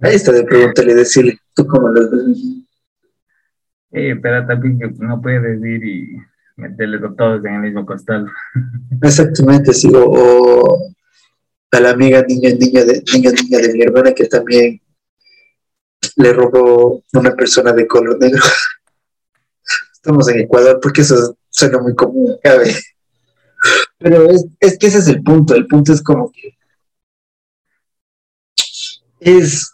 Ahí 0.00 0.14
está 0.14 0.32
de 0.32 0.44
preguntarle, 0.44 0.94
decirle, 0.94 1.38
¿tú 1.54 1.66
cómo 1.66 1.88
lo 1.88 2.10
ves? 2.10 2.38
Eh, 3.90 4.16
pero 4.20 4.46
también 4.46 4.78
que 4.78 4.90
no 4.98 5.20
puedes 5.20 5.60
ir 5.64 5.84
y 5.84 6.18
meterle 6.58 6.98
todos 7.16 7.44
en 7.44 7.54
el 7.54 7.60
mismo 7.60 7.86
costal. 7.86 8.26
Exactamente, 9.02 9.72
sí, 9.72 9.90
o, 9.94 10.78
a 11.70 11.80
la 11.80 11.90
amiga 11.90 12.22
niña, 12.28 12.50
niña 12.50 12.84
de, 12.84 13.02
niña, 13.12 13.30
niña 13.30 13.58
de 13.58 13.72
mi 13.72 13.82
hermana 13.82 14.12
que 14.12 14.26
también 14.26 14.80
le 16.16 16.32
robó 16.32 17.02
una 17.12 17.34
persona 17.34 17.72
de 17.72 17.86
color 17.86 18.18
negro. 18.18 18.42
Estamos 19.92 20.28
en 20.28 20.40
Ecuador 20.40 20.80
porque 20.82 21.02
eso 21.02 21.36
suena 21.48 21.78
muy 21.78 21.94
común, 21.94 22.36
cabe. 22.42 22.74
Pero 23.98 24.30
es, 24.30 24.46
es 24.60 24.78
que 24.78 24.86
ese 24.88 24.98
es 24.98 25.08
el 25.08 25.22
punto. 25.22 25.54
El 25.54 25.66
punto 25.66 25.92
es 25.92 26.02
como 26.02 26.30
que 26.30 26.56
es 29.20 29.72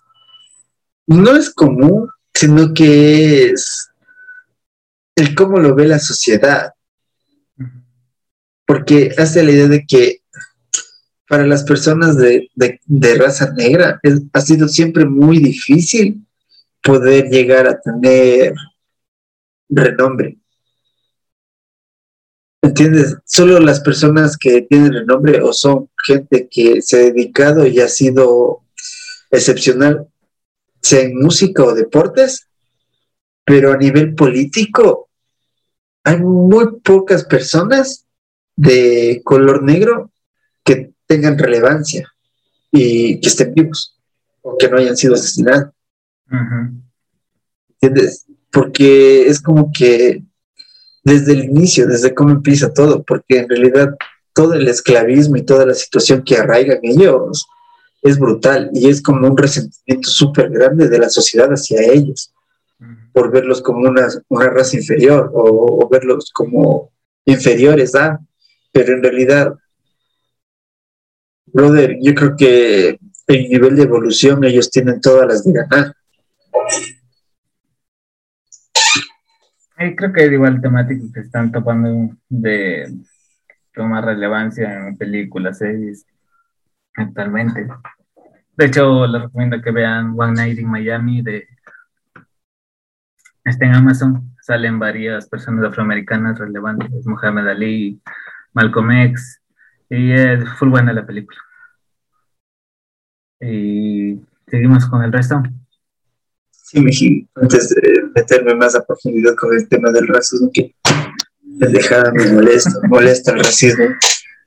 no 1.06 1.36
es 1.36 1.50
común, 1.50 2.08
sino 2.34 2.72
que 2.72 3.50
es 3.50 3.90
el 5.16 5.34
cómo 5.34 5.58
lo 5.58 5.74
ve 5.74 5.86
la 5.86 5.98
sociedad. 5.98 6.72
Porque 8.66 9.12
hace 9.18 9.42
la 9.42 9.50
idea 9.50 9.68
de 9.68 9.84
que 9.86 10.22
para 11.28 11.46
las 11.46 11.64
personas 11.64 12.16
de, 12.16 12.48
raza 13.18 13.52
negra 13.52 14.00
ha 14.32 14.40
sido 14.40 14.68
siempre 14.68 15.04
muy 15.04 15.38
difícil 15.38 16.26
poder 16.82 17.28
llegar 17.28 17.66
a 17.66 17.80
tener 17.80 18.54
renombre. 19.68 20.38
¿Entiendes? 22.62 23.16
Solo 23.26 23.60
las 23.60 23.80
personas 23.80 24.36
que 24.38 24.62
tienen 24.62 24.92
renombre 24.92 25.40
o 25.42 25.52
son 25.52 25.90
gente 26.02 26.48
que 26.50 26.80
se 26.80 26.96
ha 26.96 27.00
dedicado 27.00 27.66
y 27.66 27.80
ha 27.80 27.88
sido 27.88 28.62
excepcional, 29.30 30.06
sea 30.80 31.00
en 31.00 31.18
música 31.18 31.62
o 31.64 31.74
deportes, 31.74 32.48
pero 33.44 33.72
a 33.72 33.76
nivel 33.76 34.14
político 34.14 35.08
hay 36.02 36.18
muy 36.18 36.80
pocas 36.80 37.24
personas 37.24 38.06
de 38.56 39.20
color 39.24 39.62
negro 39.62 40.10
que 40.64 40.92
tengan 41.06 41.38
relevancia 41.38 42.08
y 42.70 43.20
que 43.20 43.28
estén 43.28 43.54
vivos 43.54 43.98
o 44.42 44.56
que 44.58 44.68
no 44.68 44.78
hayan 44.78 44.96
sido 44.96 45.14
asesinados. 45.14 45.72
¿Entiendes? 47.80 48.26
Porque 48.50 49.26
es 49.26 49.40
como 49.40 49.70
que 49.72 50.22
desde 51.02 51.32
el 51.32 51.44
inicio, 51.44 51.86
desde 51.86 52.14
cómo 52.14 52.30
empieza 52.30 52.72
todo, 52.72 53.02
porque 53.02 53.38
en 53.38 53.48
realidad 53.48 53.94
todo 54.32 54.54
el 54.54 54.66
esclavismo 54.68 55.36
y 55.36 55.42
toda 55.42 55.66
la 55.66 55.74
situación 55.74 56.22
que 56.22 56.36
arraigan 56.36 56.78
ellos 56.82 57.46
es 58.02 58.18
brutal 58.18 58.70
y 58.74 58.88
es 58.88 59.00
como 59.00 59.26
un 59.26 59.36
resentimiento 59.36 60.10
súper 60.10 60.50
grande 60.50 60.88
de 60.88 60.98
la 60.98 61.08
sociedad 61.08 61.48
hacia 61.50 61.80
ellos 61.82 62.34
por 63.12 63.32
verlos 63.32 63.62
como 63.62 63.88
una, 63.88 64.08
una 64.28 64.50
raza 64.50 64.76
inferior 64.76 65.30
o, 65.32 65.88
verlos 65.88 66.30
como 66.32 66.92
inferiores 67.24 67.94
¿ah? 67.94 68.18
pero 68.72 68.94
en 68.94 69.02
realidad 69.02 69.54
brother, 71.46 71.96
yo 72.02 72.14
creo 72.14 72.34
que 72.36 72.98
el 73.26 73.48
nivel 73.48 73.76
de 73.76 73.84
evolución 73.84 74.44
ellos 74.44 74.70
tienen 74.70 75.00
todas 75.00 75.26
las 75.28 75.44
de 75.44 75.52
ganar. 75.52 75.94
creo 79.96 80.12
que 80.12 80.24
es 80.24 80.32
igual 80.32 80.60
temático 80.60 81.06
que 81.12 81.20
están 81.20 81.52
topando 81.52 82.14
de 82.28 82.92
tomar 83.72 84.04
relevancia 84.04 84.88
en 84.88 84.96
películas, 84.96 85.58
series 85.58 86.06
actualmente. 86.96 87.66
De 88.56 88.66
hecho, 88.66 89.06
les 89.06 89.22
recomiendo 89.22 89.60
que 89.60 89.70
vean 89.70 90.14
One 90.16 90.34
Night 90.34 90.58
in 90.58 90.70
Miami 90.70 91.22
de 91.22 91.48
está 93.44 93.66
en 93.66 93.74
Amazon. 93.74 94.34
Salen 94.42 94.78
varias 94.78 95.28
personas 95.28 95.64
afroamericanas 95.64 96.38
relevantes, 96.38 97.06
Muhammad 97.06 97.48
Ali, 97.48 98.00
Malcolm 98.52 98.90
X, 98.90 99.40
y 99.90 100.12
es 100.12 100.48
full 100.58 100.68
buena 100.70 100.92
la 100.92 101.06
película. 101.06 101.38
Y 103.40 104.20
seguimos 104.46 104.86
con 104.86 105.02
el 105.02 105.12
resto. 105.12 105.42
Sí, 106.50 107.28
antes 107.36 107.68
de 107.68 108.10
meterme 108.14 108.54
más 108.56 108.74
a 108.74 108.84
profundidad 108.84 109.34
con 109.36 109.54
el 109.54 109.68
tema 109.68 109.90
del 109.90 110.08
racismo, 110.08 110.50
que 110.52 110.74
dejada 111.42 112.10
me 112.12 112.32
molesta, 112.32 112.70
molesta 112.88 113.32
el 113.32 113.38
racismo. 113.38 113.84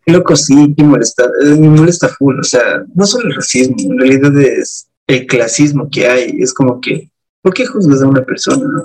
Loco, 0.07 0.35
sí, 0.35 0.73
me 0.77 0.83
molesta, 0.83 1.25
eh, 1.43 1.55
me 1.55 1.69
molesta 1.69 2.07
full, 2.07 2.39
o 2.39 2.43
sea, 2.43 2.83
no 2.95 3.05
solo 3.05 3.29
el 3.29 3.35
racismo, 3.35 3.75
en 3.79 3.99
realidad 3.99 4.37
es 4.39 4.89
el 5.05 5.25
clasismo 5.27 5.89
que 5.89 6.07
hay, 6.07 6.37
es 6.39 6.53
como 6.53 6.79
que, 6.79 7.11
¿por 7.41 7.53
qué 7.53 7.65
juzgas 7.65 8.01
a 8.01 8.07
una 8.07 8.23
persona? 8.23 8.83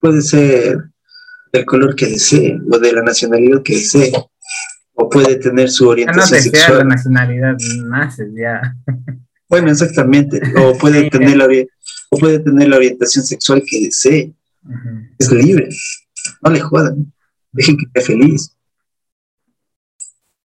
Puede 0.00 0.20
ser 0.22 0.84
del 1.52 1.64
color 1.64 1.94
que 1.94 2.06
desee 2.06 2.60
o 2.70 2.78
de 2.78 2.92
la 2.92 3.02
nacionalidad 3.02 3.62
que 3.62 3.74
desee 3.76 4.12
o 4.94 5.08
puede 5.08 5.36
tener 5.36 5.70
su 5.70 5.88
orientación 5.88 6.38
no 6.38 6.42
sexual. 6.42 6.78
la 6.78 6.84
nacionalidad, 6.84 7.56
naces 7.86 8.28
ya. 8.34 8.74
Bueno, 9.46 9.70
exactamente. 9.70 10.40
O 10.58 10.76
puede 10.80 11.10
tener 11.10 11.36
la 11.36 11.46
o 12.10 12.18
puede 12.18 12.38
tener 12.40 12.68
la 12.68 12.76
orientación 12.76 13.24
sexual 13.24 13.62
que 13.64 13.84
desee. 13.84 14.32
Es 15.18 15.30
libre. 15.30 15.68
No 16.42 16.50
le 16.50 16.60
jodan. 16.60 17.12
Dejen 17.52 17.76
que 17.76 17.84
esté 17.84 18.00
feliz. 18.00 18.56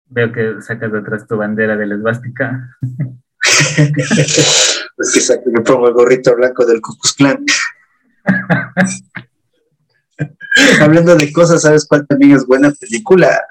Veo 0.06 0.32
que 0.32 0.62
sacas 0.62 0.92
de 0.92 1.00
atrás 1.00 1.28
tu 1.28 1.36
bandera 1.36 1.76
de 1.76 1.88
la 1.88 1.96
esvástica. 1.96 2.78
es 5.04 5.14
que 5.14 5.22
saco, 5.22 5.50
me 5.52 5.62
pongo 5.62 5.88
el 5.88 5.94
gorrito 5.94 6.36
blanco 6.36 6.66
del 6.66 6.82
Ku 6.82 6.96
Clan. 7.18 7.46
Hablando 10.82 11.16
de 11.16 11.32
cosas, 11.32 11.62
¿sabes 11.62 11.86
cuál 11.88 12.08
también 12.08 12.36
es 12.36 12.46
buena 12.46 12.72
película? 12.72 13.42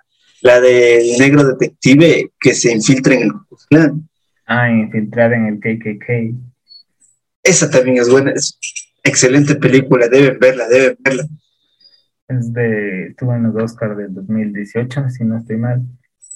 la 0.43 0.61
del 0.61 1.19
negro 1.19 1.45
detective 1.45 2.33
que 2.39 2.55
se 2.55 2.73
infiltra 2.73 3.15
en 3.15 3.23
el 3.23 3.33
Ku 3.33 3.57
Ah, 4.45 4.69
infiltrar 4.71 5.33
en 5.33 5.47
el 5.47 5.61
KKK. 5.61 6.37
Esa 7.45 7.71
también 7.71 7.99
es 7.99 8.11
buena, 8.11 8.33
es 8.33 8.59
excelente 9.03 9.55
película, 9.55 10.09
deben 10.09 10.39
verla, 10.39 10.69
deben 10.69 10.97
verla. 10.99 11.27
Es 12.29 12.53
de, 12.53 13.07
estuvo 13.09 13.35
en 13.35 13.45
los 13.45 13.63
Oscars 13.63 13.97
del 13.97 14.13
2018, 14.13 15.11
si 15.11 15.25
no 15.25 15.39
estoy 15.39 15.57
mal. 15.57 15.83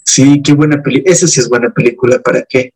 Sí, 0.05 0.41
qué 0.43 0.53
buena 0.53 0.81
película, 0.83 1.13
esa 1.13 1.27
sí 1.27 1.41
es 1.41 1.49
buena 1.49 1.71
película, 1.71 2.21
¿para 2.21 2.43
qué? 2.49 2.73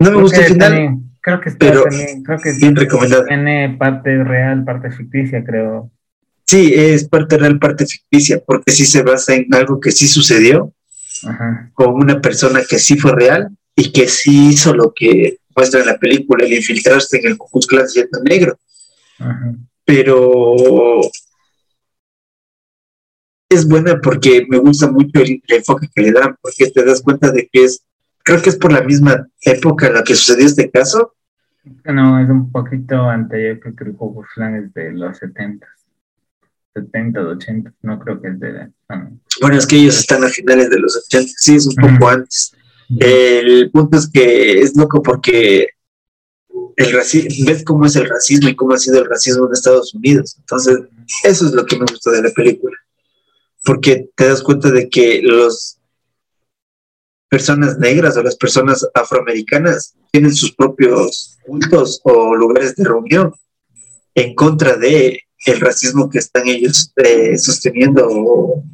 No 0.00 0.10
me 0.10 0.22
gusta 0.22 0.40
el 0.40 0.52
final, 0.52 0.98
creo 1.20 1.40
que 1.40 1.50
pero 1.52 1.82
también, 1.82 2.22
creo 2.22 2.38
que 2.38 2.52
bien 2.54 2.74
recomendado. 2.74 3.26
Tiene 3.26 3.76
parte 3.78 4.24
real, 4.24 4.64
parte 4.64 4.90
ficticia, 4.90 5.44
creo. 5.44 5.90
Sí, 6.46 6.72
es 6.74 7.08
parte 7.08 7.36
real, 7.38 7.58
parte 7.58 7.86
ficticia, 7.86 8.42
porque 8.44 8.72
sí 8.72 8.84
se 8.86 9.02
basa 9.02 9.34
en 9.34 9.54
algo 9.54 9.78
que 9.78 9.92
sí 9.92 10.08
sucedió, 10.08 10.72
con 11.74 11.94
una 11.94 12.20
persona 12.20 12.62
que 12.68 12.78
sí 12.78 12.96
fue 12.96 13.12
real 13.12 13.50
y 13.76 13.92
que 13.92 14.08
sí 14.08 14.48
hizo 14.48 14.74
lo 14.74 14.92
que 14.94 15.38
muestra 15.54 15.80
en 15.80 15.86
la 15.86 15.98
película, 15.98 16.44
el 16.44 16.54
infiltrarse 16.54 17.18
en 17.18 17.28
el 17.28 17.36
Ku 17.36 17.60
Klux 17.60 17.94
negro. 18.24 18.58
Pero 19.84 21.02
es 23.50 23.68
buena 23.68 24.00
porque 24.00 24.46
me 24.48 24.58
gusta 24.58 24.90
mucho 24.90 25.20
el, 25.20 25.42
enfoque 25.48 25.88
que 25.94 26.02
le 26.02 26.12
dan, 26.12 26.36
porque 26.40 26.70
te 26.70 26.84
das 26.84 27.02
cuenta 27.02 27.30
de 27.30 27.48
que 27.52 27.64
es, 27.64 27.84
creo 28.22 28.42
que 28.42 28.50
es 28.50 28.56
por 28.56 28.72
la 28.72 28.82
misma 28.82 29.28
época 29.42 29.86
en 29.86 29.94
la 29.94 30.04
que 30.04 30.14
sucedió 30.14 30.46
este 30.46 30.70
caso. 30.70 31.14
No, 31.84 32.18
es 32.22 32.28
un 32.28 32.50
poquito 32.50 33.08
anterior, 33.08 33.60
creo 33.60 33.76
que 33.76 33.84
el 33.84 33.94
Ku 33.94 34.24
es 34.24 34.74
de 34.74 34.92
los 34.92 35.18
70. 35.18 35.66
70 36.74 37.20
o 37.20 37.28
80, 37.30 37.72
no 37.82 37.98
creo 37.98 38.20
que 38.20 38.28
es 38.28 38.40
de... 38.40 38.70
Bueno, 39.40 39.56
es 39.56 39.66
que 39.66 39.76
ellos 39.76 39.98
están 39.98 40.24
a 40.24 40.28
finales 40.28 40.70
de 40.70 40.78
los 40.78 40.96
80, 40.96 41.32
sí, 41.36 41.56
es 41.56 41.66
un 41.66 41.74
poco 41.74 42.08
antes. 42.08 42.54
El 42.98 43.70
punto 43.70 43.98
es 43.98 44.08
que 44.08 44.60
es 44.60 44.76
loco 44.76 45.02
porque 45.02 45.68
el 46.76 46.92
racismo, 46.92 47.46
ves 47.46 47.64
cómo 47.64 47.86
es 47.86 47.96
el 47.96 48.08
racismo 48.08 48.48
y 48.48 48.56
cómo 48.56 48.74
ha 48.74 48.78
sido 48.78 49.00
el 49.00 49.08
racismo 49.08 49.46
en 49.46 49.52
Estados 49.52 49.94
Unidos. 49.94 50.36
Entonces, 50.38 50.78
eso 51.24 51.46
es 51.46 51.52
lo 51.52 51.66
que 51.66 51.76
me 51.76 51.84
gusta 51.90 52.10
de 52.10 52.22
la 52.22 52.30
película. 52.30 52.76
Porque 53.64 54.08
te 54.14 54.28
das 54.28 54.42
cuenta 54.42 54.70
de 54.70 54.88
que 54.88 55.20
las 55.22 55.79
personas 57.30 57.78
negras 57.78 58.16
o 58.16 58.22
las 58.22 58.36
personas 58.36 58.86
afroamericanas 58.92 59.94
tienen 60.10 60.34
sus 60.34 60.52
propios 60.54 61.38
puntos 61.46 62.00
o 62.02 62.34
lugares 62.34 62.74
de 62.74 62.84
reunión 62.84 63.32
en 64.14 64.34
contra 64.34 64.76
de 64.76 65.22
el 65.46 65.60
racismo 65.60 66.10
que 66.10 66.18
están 66.18 66.46
ellos 66.46 66.92
eh, 66.96 67.38
sosteniendo 67.38 68.06
o, 68.10 68.64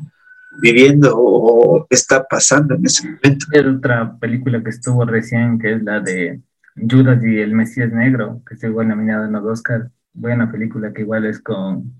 viviendo 0.60 1.14
o 1.16 1.86
está 1.90 2.24
pasando 2.24 2.74
en 2.74 2.86
ese 2.86 3.06
momento. 3.06 3.46
Hay 3.52 3.60
otra 3.60 4.16
película 4.18 4.62
que 4.62 4.70
estuvo 4.70 5.04
recién, 5.04 5.58
que 5.58 5.74
es 5.74 5.82
la 5.82 6.00
de 6.00 6.40
Judas 6.74 7.22
y 7.22 7.38
el 7.38 7.54
Mesías 7.54 7.92
Negro, 7.92 8.42
que 8.48 8.54
estuvo 8.54 8.82
nominada 8.82 9.26
en 9.26 9.32
los 9.32 9.44
Oscars. 9.44 9.90
Buena 10.14 10.50
película 10.50 10.94
que 10.94 11.02
igual 11.02 11.26
es 11.26 11.40
con 11.40 11.92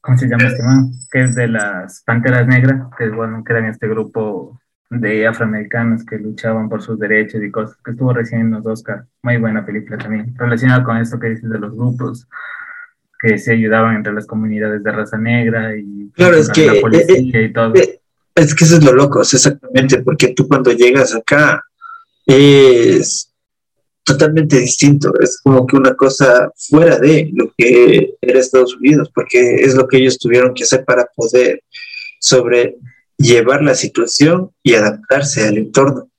¿cómo 0.00 0.16
se 0.16 0.28
llama 0.28 0.44
este 0.44 0.62
man? 0.62 0.92
Que 1.10 1.24
es 1.24 1.34
de 1.34 1.48
las 1.48 2.02
Panteras 2.04 2.46
Negras, 2.46 2.88
que 2.96 3.08
bueno, 3.08 3.42
que 3.44 3.68
este 3.68 3.88
grupo 3.88 4.60
de 5.00 5.26
afroamericanos 5.26 6.04
que 6.04 6.18
luchaban 6.18 6.68
por 6.68 6.82
sus 6.82 6.98
derechos 6.98 7.42
y 7.42 7.50
cosas, 7.50 7.76
que 7.84 7.92
estuvo 7.92 8.12
recién 8.12 8.42
en 8.42 8.50
los 8.52 8.66
Oscar. 8.66 9.04
Muy 9.22 9.38
buena 9.38 9.64
película 9.64 9.98
también, 9.98 10.34
relacionada 10.36 10.84
con 10.84 10.96
esto 10.98 11.18
que 11.18 11.30
dices 11.30 11.48
de 11.48 11.58
los 11.58 11.74
grupos 11.74 12.28
que 13.20 13.38
se 13.38 13.52
ayudaban 13.52 13.96
entre 13.96 14.12
las 14.12 14.26
comunidades 14.26 14.82
de 14.82 14.90
raza 14.90 15.16
negra 15.16 15.76
y 15.76 16.10
claro, 16.14 16.36
es 16.36 16.48
que, 16.48 16.66
la 16.66 16.80
policía 16.80 17.42
y 17.42 17.52
todo. 17.52 17.74
Eh, 17.76 18.00
es 18.34 18.54
que 18.54 18.64
eso 18.64 18.76
es 18.76 18.84
lo 18.84 18.92
loco, 18.92 19.20
exactamente, 19.20 20.02
porque 20.02 20.28
tú 20.34 20.48
cuando 20.48 20.72
llegas 20.72 21.14
acá 21.14 21.62
es 22.26 23.32
totalmente 24.04 24.58
distinto, 24.58 25.12
es 25.20 25.40
como 25.42 25.66
que 25.66 25.76
una 25.76 25.94
cosa 25.94 26.50
fuera 26.56 26.98
de 26.98 27.30
lo 27.34 27.52
que 27.56 28.14
era 28.20 28.40
Estados 28.40 28.74
Unidos, 28.76 29.10
porque 29.14 29.56
es 29.56 29.74
lo 29.74 29.86
que 29.86 29.98
ellos 29.98 30.18
tuvieron 30.18 30.54
que 30.54 30.64
hacer 30.64 30.84
para 30.84 31.06
poder 31.14 31.62
sobrellevar 33.22 33.62
la 33.62 33.74
situación 33.74 34.50
y 34.62 34.74
adaptarse 34.74 35.46
al 35.46 35.58
entorno. 35.58 36.10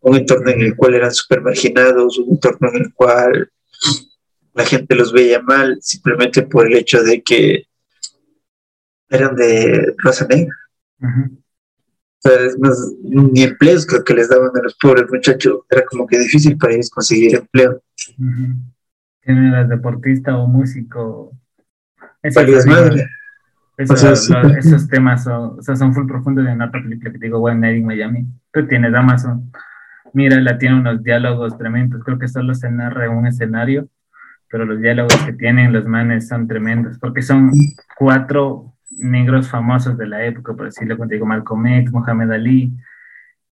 Un 0.00 0.16
entorno 0.16 0.50
en 0.50 0.62
el 0.62 0.76
cual 0.76 0.94
eran 0.94 1.12
súper 1.12 1.40
marginados, 1.42 2.18
un 2.18 2.34
entorno 2.34 2.68
en 2.70 2.82
el 2.82 2.92
cual 2.94 3.50
la 4.54 4.64
gente 4.64 4.94
los 4.94 5.12
veía 5.12 5.40
mal 5.40 5.78
simplemente 5.80 6.42
por 6.42 6.66
el 6.66 6.76
hecho 6.76 7.02
de 7.02 7.22
que 7.22 7.64
eran 9.08 9.34
de 9.36 9.94
raza 9.98 10.26
negra 10.26 10.54
ni 13.02 13.42
empleos 13.42 13.86
creo 13.86 14.04
que 14.04 14.14
les 14.14 14.28
daban 14.28 14.50
a 14.54 14.62
los 14.62 14.74
pobres 14.76 15.04
muchachos. 15.10 15.60
Era 15.70 15.84
como 15.84 16.06
que 16.06 16.18
difícil 16.18 16.56
para 16.56 16.74
ellos 16.74 16.90
conseguir 16.90 17.34
empleo. 17.34 17.82
Uh 18.18 19.68
deportista 19.68 20.36
o 20.36 20.46
músico. 20.48 21.32
Esas, 23.76 24.28
madre. 24.30 24.58
esos 24.58 24.86
temas 24.88 25.24
son, 25.24 25.58
o 25.58 25.62
sea, 25.62 25.76
son 25.76 25.94
full 25.94 26.06
profundos 26.06 26.46
en 26.46 26.60
otra 26.60 26.82
película 26.82 27.10
que 27.10 27.18
te 27.18 27.26
digo, 27.26 27.40
One 27.40 27.60
Night 27.60 27.78
in 27.78 27.86
Miami. 27.86 28.26
Tú 28.52 28.66
tienes 28.66 28.94
Amazon. 28.94 29.50
Mira, 30.12 30.38
la 30.40 30.58
tiene 30.58 30.76
unos 30.78 31.02
diálogos 31.02 31.56
tremendos. 31.56 32.04
Creo 32.04 32.18
que 32.18 32.28
solo 32.28 32.54
se 32.54 32.70
narra 32.70 33.06
en 33.06 33.12
un 33.12 33.26
escenario, 33.26 33.88
pero 34.50 34.66
los 34.66 34.80
diálogos 34.80 35.16
que 35.24 35.32
tienen 35.32 35.72
los 35.72 35.86
manes 35.86 36.28
son 36.28 36.46
tremendos, 36.46 36.98
porque 36.98 37.22
son 37.22 37.50
cuatro 37.98 38.74
negros 38.90 39.48
famosos 39.48 39.96
de 39.96 40.06
la 40.06 40.24
época, 40.24 40.54
por 40.54 40.66
decirlo 40.66 40.98
contigo, 40.98 41.24
Malcolm 41.24 41.66
X, 41.66 41.92
Muhammad 41.92 42.32
Ali, 42.32 42.72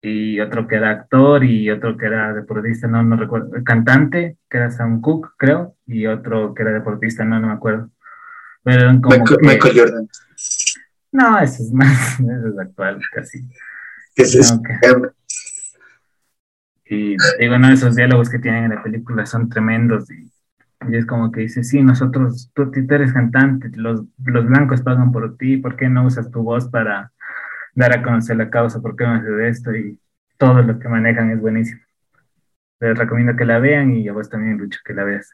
y 0.01 0.41
otro 0.41 0.67
que 0.67 0.77
era 0.77 0.91
actor 0.91 1.45
y 1.45 1.71
otro 1.71 1.97
que 1.97 2.07
era 2.07 2.33
deportista, 2.33 2.87
no, 2.87 3.03
no 3.03 3.17
recuerdo, 3.17 3.51
cantante, 3.65 4.37
que 4.49 4.57
era 4.57 4.71
Sam 4.71 5.01
Cooke, 5.01 5.31
creo, 5.37 5.75
y 5.87 6.07
otro 6.07 6.55
que 6.55 6.63
era 6.63 6.73
deportista, 6.73 7.25
no, 7.25 7.41
no 7.41 7.49
me 7.49 7.53
acuerdo. 7.55 7.91
Pero 8.69 8.83
eran 8.83 9.01
como 9.01 9.17
Michael, 9.41 9.79
Jordan. 9.79 10.09
No, 11.13 11.39
eso 11.39 11.63
es 11.63 11.73
más, 11.73 12.21
eso 12.21 12.49
es 12.49 12.59
actual, 12.59 13.01
casi. 13.15 13.49
es, 14.15 14.55
Y 16.85 17.17
digo, 17.41 17.59
no, 17.59 17.71
esos 17.71 17.97
diálogos 17.97 18.29
que 18.29 18.39
tienen 18.39 18.65
en 18.65 18.75
la 18.75 18.83
película 18.83 19.27
son 19.27 19.49
tremendos 19.49 20.11
y 20.11 20.31
y 20.87 20.97
es 20.97 21.07
como 21.07 21.33
que 21.33 21.41
dice, 21.41 21.65
sí, 21.65 21.83
nosotros, 21.83 22.51
tú, 22.55 22.71
eres 22.75 23.13
cantante, 23.13 23.71
los, 23.75 24.05
los 24.25 24.47
blancos 24.47 24.83
pagan 24.83 25.11
por 25.11 25.37
ti, 25.37 25.57
¿por 25.57 25.77
qué 25.77 25.89
no 25.89 26.07
usas 26.07 26.31
tu 26.31 26.43
voz 26.43 26.69
para 26.69 27.13
dar 27.75 27.93
a 27.99 28.03
conocer 28.03 28.37
la 28.37 28.49
causa? 28.49 28.81
¿Por 28.81 28.95
qué 28.95 29.05
no 29.05 29.15
haces 29.15 29.59
esto? 29.59 29.75
Y 29.75 30.01
todo 30.37 30.63
lo 30.63 30.79
que 30.79 30.89
manejan 30.89 31.31
es 31.31 31.41
buenísimo. 31.41 31.81
Les 32.81 32.97
recomiendo 32.97 33.35
que 33.35 33.45
la 33.45 33.59
vean 33.59 33.93
y 33.93 34.09
a 34.09 34.13
vos 34.13 34.31
también, 34.31 34.57
Lucho, 34.57 34.79
que 34.85 34.95
la 34.95 35.03
veas. 35.03 35.33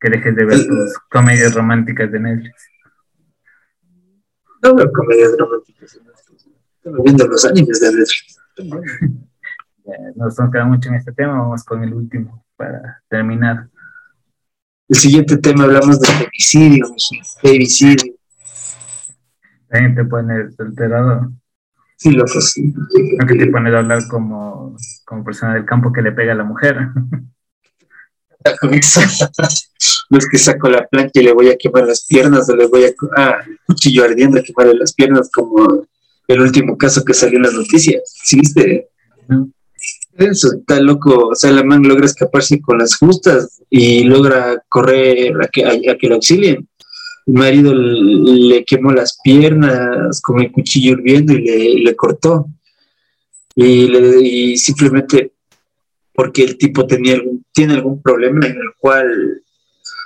Que 0.00 0.10
dejes 0.10 0.36
de 0.36 0.44
ver 0.44 0.58
tus 0.66 0.98
comedias 1.10 1.54
románticas 1.54 2.10
de 2.12 2.20
Netflix. 2.20 2.68
No 4.62 4.74
veo 4.74 4.92
comedias 4.92 5.34
románticas 5.38 5.94
de 5.94 6.00
Netflix. 6.00 6.46
Estoy 6.76 7.02
viendo 7.04 7.26
los 7.26 7.44
animes 7.44 7.80
de 7.80 7.92
Netflix. 7.92 8.38
nos 10.16 10.38
hemos 10.38 10.52
quedado 10.52 10.68
mucho 10.68 10.88
en 10.88 10.96
este 10.96 11.12
tema, 11.12 11.38
vamos 11.38 11.64
con 11.64 11.82
el 11.82 11.94
último 11.94 12.44
para 12.56 13.02
terminar. 13.08 13.68
El 14.88 14.96
siguiente 14.96 15.36
tema 15.38 15.64
hablamos 15.64 16.00
de 16.00 16.08
femicidio, 16.08 16.86
femicidio. 17.40 18.14
También 19.68 19.94
te 19.94 20.04
pone 20.04 20.48
alterado. 20.58 21.32
Sí, 21.96 22.10
loco, 22.12 22.40
sí. 22.40 22.74
que 23.26 23.34
te 23.34 23.46
pones 23.46 23.74
a 23.74 23.78
hablar 23.78 24.06
como, 24.08 24.76
como 25.04 25.24
persona 25.24 25.54
del 25.54 25.64
campo 25.64 25.92
que 25.92 26.02
le 26.02 26.12
pega 26.12 26.32
a 26.32 26.36
la 26.36 26.44
mujer. 26.44 26.88
No 30.10 30.18
es 30.18 30.28
que 30.28 30.38
saco 30.38 30.68
la 30.68 30.86
plancha 30.86 31.20
y 31.20 31.24
le 31.24 31.32
voy 31.32 31.48
a 31.48 31.56
quemar 31.56 31.86
las 31.86 32.06
piernas 32.06 32.48
o 32.48 32.56
le 32.56 32.66
voy 32.66 32.84
a 32.84 32.94
ah, 33.16 33.38
cuchillo 33.66 34.04
ardiendo 34.04 34.38
a 34.38 34.42
quemarle 34.42 34.74
las 34.74 34.92
piernas 34.92 35.30
como 35.32 35.86
el 36.28 36.40
último 36.40 36.76
caso 36.76 37.04
que 37.04 37.14
salió 37.14 37.36
en 37.36 37.44
las 37.44 37.54
noticias. 37.54 38.02
¿Sí 38.24 38.40
viste? 38.40 38.88
Eso, 40.18 40.54
está 40.58 40.80
loco. 40.80 41.28
O 41.28 41.34
sea, 41.34 41.50
la 41.52 41.62
man 41.62 41.82
logra 41.82 42.06
escaparse 42.06 42.60
con 42.60 42.78
las 42.78 42.96
justas 42.96 43.62
y 43.68 44.04
logra 44.04 44.62
correr 44.68 45.34
a 45.42 45.48
que, 45.48 45.64
a, 45.64 45.96
que 45.96 46.08
lo 46.08 46.16
auxilien. 46.16 46.68
El 47.26 47.34
marido 47.34 47.74
le, 47.74 48.64
quemó 48.64 48.92
las 48.92 49.18
piernas 49.22 50.20
con 50.20 50.40
el 50.40 50.52
cuchillo 50.52 50.92
hirviendo 50.92 51.32
y 51.32 51.82
le, 51.82 51.96
cortó. 51.96 52.46
Y, 53.54 54.56
simplemente 54.56 55.32
porque 56.16 56.42
el 56.42 56.58
tipo 56.58 56.86
tenía 56.86 57.14
algún, 57.14 57.44
tiene 57.52 57.74
algún 57.74 58.02
problema 58.02 58.46
en 58.46 58.56
el 58.56 58.72
cual 58.78 59.42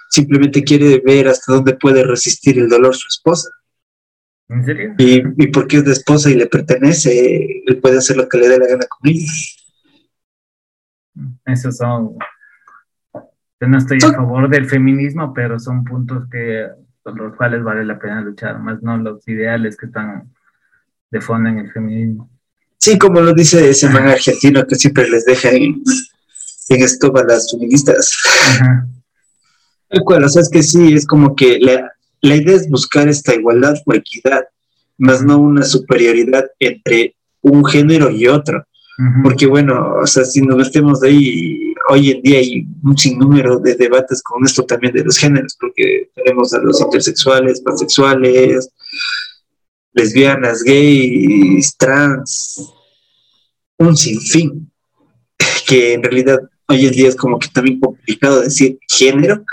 simplemente 0.08 0.64
quiere 0.64 1.00
ver 1.04 1.28
hasta 1.28 1.52
dónde 1.52 1.74
puede 1.74 2.04
resistir 2.04 2.58
el 2.58 2.68
dolor 2.68 2.94
su 2.94 3.06
esposa. 3.08 3.48
¿En 4.48 4.64
serio? 4.64 4.94
Y, 4.98 5.22
y 5.44 5.46
porque 5.48 5.76
es 5.76 5.84
de 5.84 5.92
esposa 5.92 6.28
y 6.28 6.34
le 6.34 6.46
pertenece, 6.46 7.62
él 7.64 7.78
puede 7.80 7.98
hacer 7.98 8.16
lo 8.16 8.28
que 8.28 8.38
le 8.38 8.48
dé 8.48 8.58
la 8.58 8.66
gana 8.66 8.86
con 8.88 9.08
ella. 9.08 9.32
Esos 11.46 11.76
son. 11.76 12.16
no 13.61 13.78
estoy 13.78 13.98
a 13.98 14.12
favor 14.12 14.48
del 14.48 14.68
feminismo, 14.68 15.32
pero 15.32 15.58
son 15.58 15.84
puntos 15.84 16.28
que 16.30 16.66
por 17.02 17.16
los 17.16 17.36
cuales 17.36 17.62
vale 17.62 17.84
la 17.84 17.98
pena 17.98 18.20
luchar, 18.20 18.58
más 18.58 18.82
no 18.82 18.96
los 18.98 19.26
ideales 19.26 19.76
que 19.76 19.86
están 19.86 20.32
de 21.11 21.20
fondo 21.20 21.48
en 21.48 21.58
el 21.58 21.72
feminismo. 21.72 22.30
Sí, 22.80 22.98
como 22.98 23.20
lo 23.20 23.34
dice 23.34 23.68
ese 23.68 23.90
man 23.90 24.08
argentino 24.08 24.66
que 24.66 24.74
siempre 24.74 25.08
les 25.08 25.26
deja 25.26 25.50
en, 25.50 25.82
en 26.70 26.82
esto 26.82 27.14
a 27.14 27.24
las 27.24 27.50
feministas. 27.50 28.16
El 29.90 30.00
cual, 30.02 30.24
o 30.24 30.28
sea, 30.28 30.40
es 30.40 30.48
que 30.48 30.62
sí, 30.62 30.94
es 30.94 31.06
como 31.06 31.36
que 31.36 31.58
la, 31.58 31.92
la 32.22 32.36
idea 32.36 32.56
es 32.56 32.70
buscar 32.70 33.06
esta 33.08 33.34
igualdad 33.34 33.74
o 33.84 33.92
equidad, 33.92 34.44
más 34.96 35.22
no 35.22 35.38
una 35.38 35.62
superioridad 35.62 36.44
entre 36.58 37.16
un 37.42 37.64
género 37.64 38.10
y 38.10 38.26
otro. 38.28 38.64
Porque 39.22 39.46
bueno, 39.46 39.94
o 40.02 40.06
sea, 40.06 40.24
si 40.26 40.42
nos 40.42 40.58
metemos 40.58 41.00
de 41.00 41.08
ahí, 41.08 41.74
hoy 41.88 42.10
en 42.10 42.22
día 42.22 42.38
hay 42.38 42.66
un 42.82 42.96
sinnúmero 42.98 43.58
de 43.58 43.74
debates 43.74 44.22
con 44.22 44.44
esto 44.44 44.64
también 44.64 44.92
de 44.92 45.04
los 45.04 45.16
géneros, 45.16 45.56
porque 45.58 46.10
tenemos 46.14 46.52
a 46.52 46.58
los 46.58 46.82
intersexuales, 46.82 47.62
pansexuales, 47.62 48.68
lesbianas, 49.93 50.62
gays, 50.62 51.76
trans, 51.76 52.72
un 53.78 53.97
sinfín, 53.97 54.70
que 55.66 55.95
en 55.95 56.03
realidad 56.03 56.41
hoy 56.68 56.86
en 56.86 56.93
día 56.93 57.09
es 57.09 57.16
como 57.16 57.38
que 57.38 57.49
también 57.49 57.80
complicado 57.80 58.41
decir 58.41 58.78
género, 58.88 59.45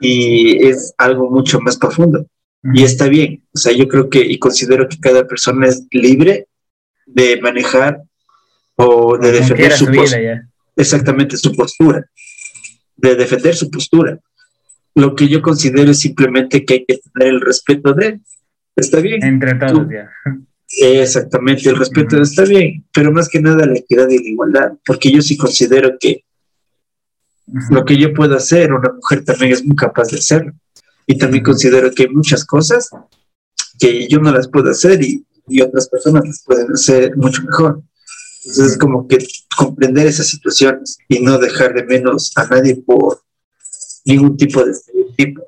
y 0.00 0.66
es 0.66 0.94
algo 0.98 1.30
mucho 1.30 1.60
más 1.60 1.76
profundo. 1.76 2.26
Y 2.74 2.82
está 2.82 3.08
bien, 3.08 3.44
o 3.54 3.58
sea, 3.58 3.72
yo 3.72 3.86
creo 3.88 4.10
que 4.10 4.20
y 4.20 4.38
considero 4.38 4.88
que 4.88 4.98
cada 4.98 5.26
persona 5.26 5.66
es 5.66 5.86
libre 5.90 6.48
de 7.06 7.40
manejar 7.40 8.02
o 8.76 9.16
de 9.16 9.32
defender 9.32 9.72
su, 9.72 9.86
postura. 9.86 10.48
Exactamente, 10.76 11.36
su 11.36 11.54
postura. 11.54 12.04
De 12.96 13.14
defender 13.14 13.54
su 13.54 13.70
postura. 13.70 14.18
Lo 14.94 15.14
que 15.14 15.28
yo 15.28 15.40
considero 15.40 15.90
es 15.90 16.00
simplemente 16.00 16.64
que 16.64 16.74
hay 16.74 16.84
que 16.84 17.00
tener 17.12 17.34
el 17.34 17.40
respeto 17.40 17.94
de 17.94 18.06
él. 18.06 18.20
Está 18.80 19.00
bien. 19.00 19.22
Entre 19.22 19.54
todos, 19.54 19.88
ya. 19.90 20.10
Exactamente, 20.70 21.68
el 21.68 21.76
respeto 21.76 22.20
está 22.20 22.44
bien, 22.44 22.84
pero 22.92 23.10
más 23.10 23.28
que 23.28 23.40
nada 23.40 23.64
la 23.64 23.78
equidad 23.78 24.08
y 24.10 24.18
la 24.18 24.28
igualdad, 24.28 24.72
porque 24.84 25.10
yo 25.10 25.22
sí 25.22 25.36
considero 25.36 25.96
que 25.98 26.24
lo 27.70 27.84
que 27.86 27.96
yo 27.96 28.12
puedo 28.12 28.36
hacer, 28.36 28.72
una 28.72 28.92
mujer 28.92 29.24
también 29.24 29.52
es 29.52 29.64
muy 29.64 29.74
capaz 29.74 30.08
de 30.08 30.18
hacerlo. 30.18 30.52
Y 31.06 31.16
también 31.16 31.42
considero 31.42 31.90
que 31.90 32.02
hay 32.02 32.08
muchas 32.10 32.44
cosas 32.44 32.90
que 33.78 34.06
yo 34.08 34.18
no 34.18 34.30
las 34.30 34.48
puedo 34.48 34.70
hacer 34.70 35.02
y 35.02 35.24
y 35.48 35.60
otras 35.60 35.88
personas 35.88 36.26
las 36.26 36.42
pueden 36.44 36.72
hacer 36.72 37.16
mucho 37.16 37.42
mejor. 37.42 37.82
Entonces 38.44 38.72
es 38.72 38.78
como 38.78 39.06
que 39.08 39.18
comprender 39.56 40.06
esas 40.06 40.28
situaciones 40.28 40.98
y 41.08 41.20
no 41.20 41.38
dejar 41.38 41.74
de 41.74 41.84
menos 41.84 42.32
a 42.36 42.46
nadie 42.46 42.76
por 42.76 43.22
ningún 44.04 44.36
tipo 44.36 44.64
de 44.64 44.72
estereotipo. 44.72 45.42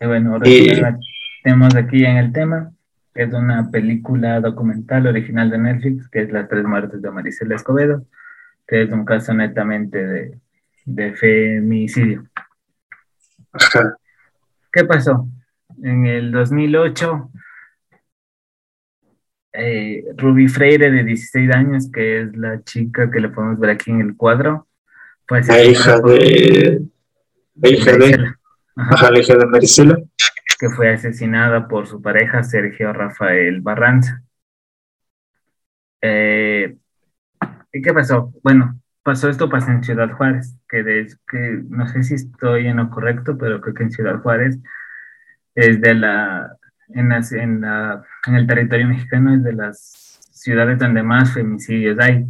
Y 0.00 0.06
bueno, 0.06 0.32
ahora 0.32 0.98
tenemos 1.42 1.74
aquí 1.74 2.04
en 2.04 2.16
el 2.16 2.32
tema, 2.32 2.72
es 3.14 3.32
una 3.32 3.70
película 3.70 4.40
documental 4.40 5.06
original 5.06 5.50
de 5.50 5.58
Netflix, 5.58 6.08
que 6.08 6.22
es 6.22 6.32
Las 6.32 6.48
tres 6.48 6.64
muertes 6.64 7.00
de 7.00 7.10
Maricela 7.10 7.54
Escobedo, 7.54 8.04
que 8.66 8.82
es 8.82 8.90
un 8.90 9.04
caso 9.04 9.32
netamente 9.32 10.06
de, 10.06 10.38
de 10.84 11.12
femicidio. 11.14 12.26
Ajá. 13.52 13.96
¿Qué 14.72 14.84
pasó? 14.84 15.26
En 15.82 16.04
el 16.04 16.30
2008, 16.32 17.30
eh, 19.54 20.04
Ruby 20.16 20.48
Freire, 20.48 20.90
de 20.90 21.04
16 21.04 21.50
años, 21.54 21.90
que 21.90 22.20
es 22.20 22.36
la 22.36 22.62
chica 22.62 23.10
que 23.10 23.20
le 23.20 23.30
podemos 23.30 23.58
ver 23.58 23.70
aquí 23.70 23.90
en 23.90 24.02
el 24.02 24.16
cuadro, 24.16 24.68
fue 25.26 25.42
La 25.42 25.64
hija 25.64 25.98
de. 26.00 26.82
La 27.54 27.68
hija 27.70 27.92
de. 27.96 28.34
Ajá. 28.76 29.10
La 29.10 29.18
hija 29.20 29.34
de 29.36 29.46
Maricela. 29.46 29.96
que 30.58 30.68
fue 30.70 30.92
asesinada 30.92 31.68
por 31.68 31.86
su 31.86 32.00
pareja 32.00 32.42
Sergio 32.42 32.92
Rafael 32.92 33.60
Barranza. 33.60 34.22
Eh, 36.00 36.76
¿Y 37.72 37.82
qué 37.82 37.92
pasó? 37.92 38.32
Bueno, 38.42 38.80
pasó 39.02 39.28
esto 39.28 39.48
pasó 39.48 39.70
en 39.70 39.84
Ciudad 39.84 40.10
Juárez, 40.12 40.56
que, 40.68 40.82
de, 40.82 41.06
que 41.30 41.62
no 41.68 41.86
sé 41.88 42.02
si 42.02 42.14
estoy 42.14 42.66
en 42.68 42.76
lo 42.78 42.90
correcto, 42.90 43.36
pero 43.38 43.60
creo 43.60 43.74
que 43.74 43.82
en 43.84 43.90
Ciudad 43.92 44.20
Juárez 44.22 44.58
es 45.54 45.80
de 45.80 45.94
la 45.94 46.56
en, 46.88 47.08
las- 47.10 47.32
en, 47.32 47.60
la, 47.62 48.04
en 48.26 48.36
el 48.36 48.46
territorio 48.46 48.88
mexicano 48.88 49.34
es 49.34 49.42
de 49.42 49.52
las 49.54 50.20
ciudades 50.32 50.78
donde 50.78 51.02
más 51.02 51.34
femicidios 51.34 51.98
hay. 51.98 52.26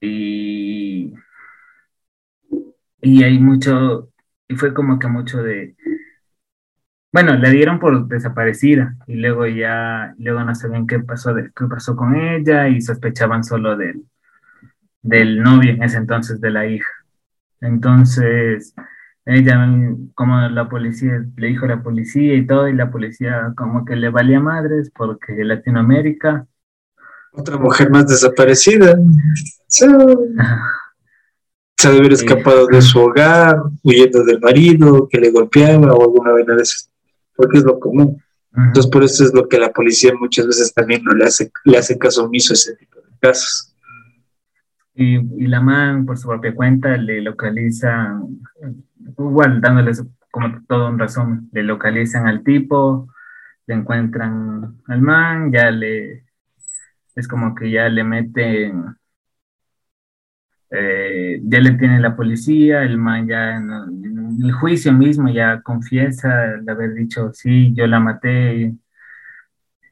Y, 0.00 1.12
y 3.00 3.22
hay 3.22 3.38
mucho, 3.38 4.10
y 4.48 4.56
fue 4.56 4.74
como 4.74 4.98
que 4.98 5.06
mucho 5.06 5.42
de, 5.42 5.76
bueno, 7.12 7.36
le 7.36 7.50
dieron 7.50 7.78
por 7.78 8.06
desaparecida 8.08 8.96
y 9.06 9.16
luego 9.16 9.46
ya, 9.46 10.14
luego 10.18 10.44
no 10.44 10.54
sabían 10.54 10.86
qué 10.86 10.98
pasó, 11.00 11.34
de, 11.34 11.50
qué 11.56 11.66
pasó 11.66 11.96
con 11.96 12.16
ella 12.16 12.68
y 12.68 12.80
sospechaban 12.80 13.44
solo 13.44 13.76
del, 13.76 14.04
del 15.02 15.42
novio 15.42 15.72
en 15.72 15.82
ese 15.82 15.98
entonces 15.98 16.40
de 16.40 16.50
la 16.50 16.66
hija. 16.66 16.90
Entonces, 17.60 18.74
ella, 19.24 19.58
como 20.14 20.40
la 20.48 20.68
policía, 20.68 21.24
le 21.36 21.48
dijo 21.48 21.64
a 21.64 21.68
la 21.68 21.82
policía 21.82 22.34
y 22.34 22.46
todo, 22.46 22.68
y 22.68 22.74
la 22.74 22.90
policía 22.90 23.52
como 23.56 23.84
que 23.84 23.96
le 23.96 24.10
valía 24.10 24.40
madres 24.40 24.90
porque 24.94 25.44
Latinoamérica, 25.44 26.46
Otra 27.32 27.56
mujer 27.56 27.90
más 27.90 28.06
desaparecida. 28.06 28.98
Se, 31.78 31.82
se 31.82 31.88
ha 31.88 31.90
de 31.92 31.98
haber 31.98 32.12
escapado 32.12 32.66
de 32.66 32.82
su 32.82 32.98
hogar, 32.98 33.56
huyendo 33.82 34.24
del 34.24 34.40
marido, 34.40 35.08
que 35.08 35.18
le 35.18 35.30
golpeaba 35.30 35.94
o 35.94 36.02
alguna 36.02 36.32
vaina 36.32 36.54
de 36.54 36.62
esas. 36.62 36.90
Porque 37.36 37.58
es 37.58 37.64
lo 37.64 37.78
común. 37.78 38.22
Entonces, 38.56 38.90
por 38.90 39.04
eso 39.04 39.24
es 39.24 39.32
lo 39.32 39.48
que 39.48 39.58
la 39.58 39.72
policía 39.72 40.12
muchas 40.18 40.46
veces 40.46 40.74
también 40.74 41.04
no 41.04 41.12
le 41.12 41.24
hace, 41.24 41.52
le 41.64 41.78
hace 41.78 41.96
caso 41.96 42.24
omiso 42.24 42.52
a 42.52 42.54
ese 42.54 42.74
tipo 42.76 42.96
de 43.00 43.06
casos. 43.20 43.74
Y, 44.94 45.16
y 45.16 45.46
la 45.46 45.60
man, 45.60 46.04
por 46.04 46.18
su 46.18 46.26
propia 46.26 46.54
cuenta, 46.54 46.96
le 46.96 47.22
localizan, 47.22 48.40
igual 49.16 49.60
dándoles 49.60 50.02
como 50.30 50.60
todo 50.66 50.88
un 50.88 50.98
resumen, 50.98 51.48
le 51.52 51.62
localizan 51.62 52.26
al 52.26 52.42
tipo, 52.42 53.08
le 53.66 53.74
encuentran 53.74 54.76
al 54.86 55.00
man, 55.00 55.52
ya 55.52 55.70
le, 55.70 56.24
es 57.14 57.28
como 57.28 57.54
que 57.54 57.70
ya 57.70 57.88
le 57.88 58.02
meten, 58.02 58.96
eh, 60.70 61.40
ya 61.42 61.60
le 61.60 61.72
tiene 61.72 61.98
la 62.00 62.14
policía, 62.14 62.82
el 62.82 62.98
man 62.98 63.26
ya 63.26 63.56
en, 63.56 63.70
en 63.70 64.38
el 64.42 64.52
juicio 64.52 64.92
mismo 64.92 65.28
ya 65.30 65.62
confiesa 65.62 66.28
de 66.60 66.70
haber 66.70 66.94
dicho, 66.94 67.32
sí, 67.32 67.72
yo 67.74 67.86
la 67.86 68.00
maté, 68.00 68.74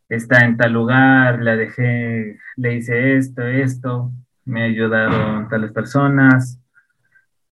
está 0.08 0.44
en 0.44 0.56
tal 0.56 0.72
lugar, 0.72 1.42
la 1.42 1.56
dejé, 1.56 2.38
le 2.56 2.76
hice 2.76 3.16
esto, 3.16 3.42
esto, 3.46 4.12
me 4.44 4.62
ayudaron 4.64 5.48
tales 5.48 5.72
personas 5.72 6.60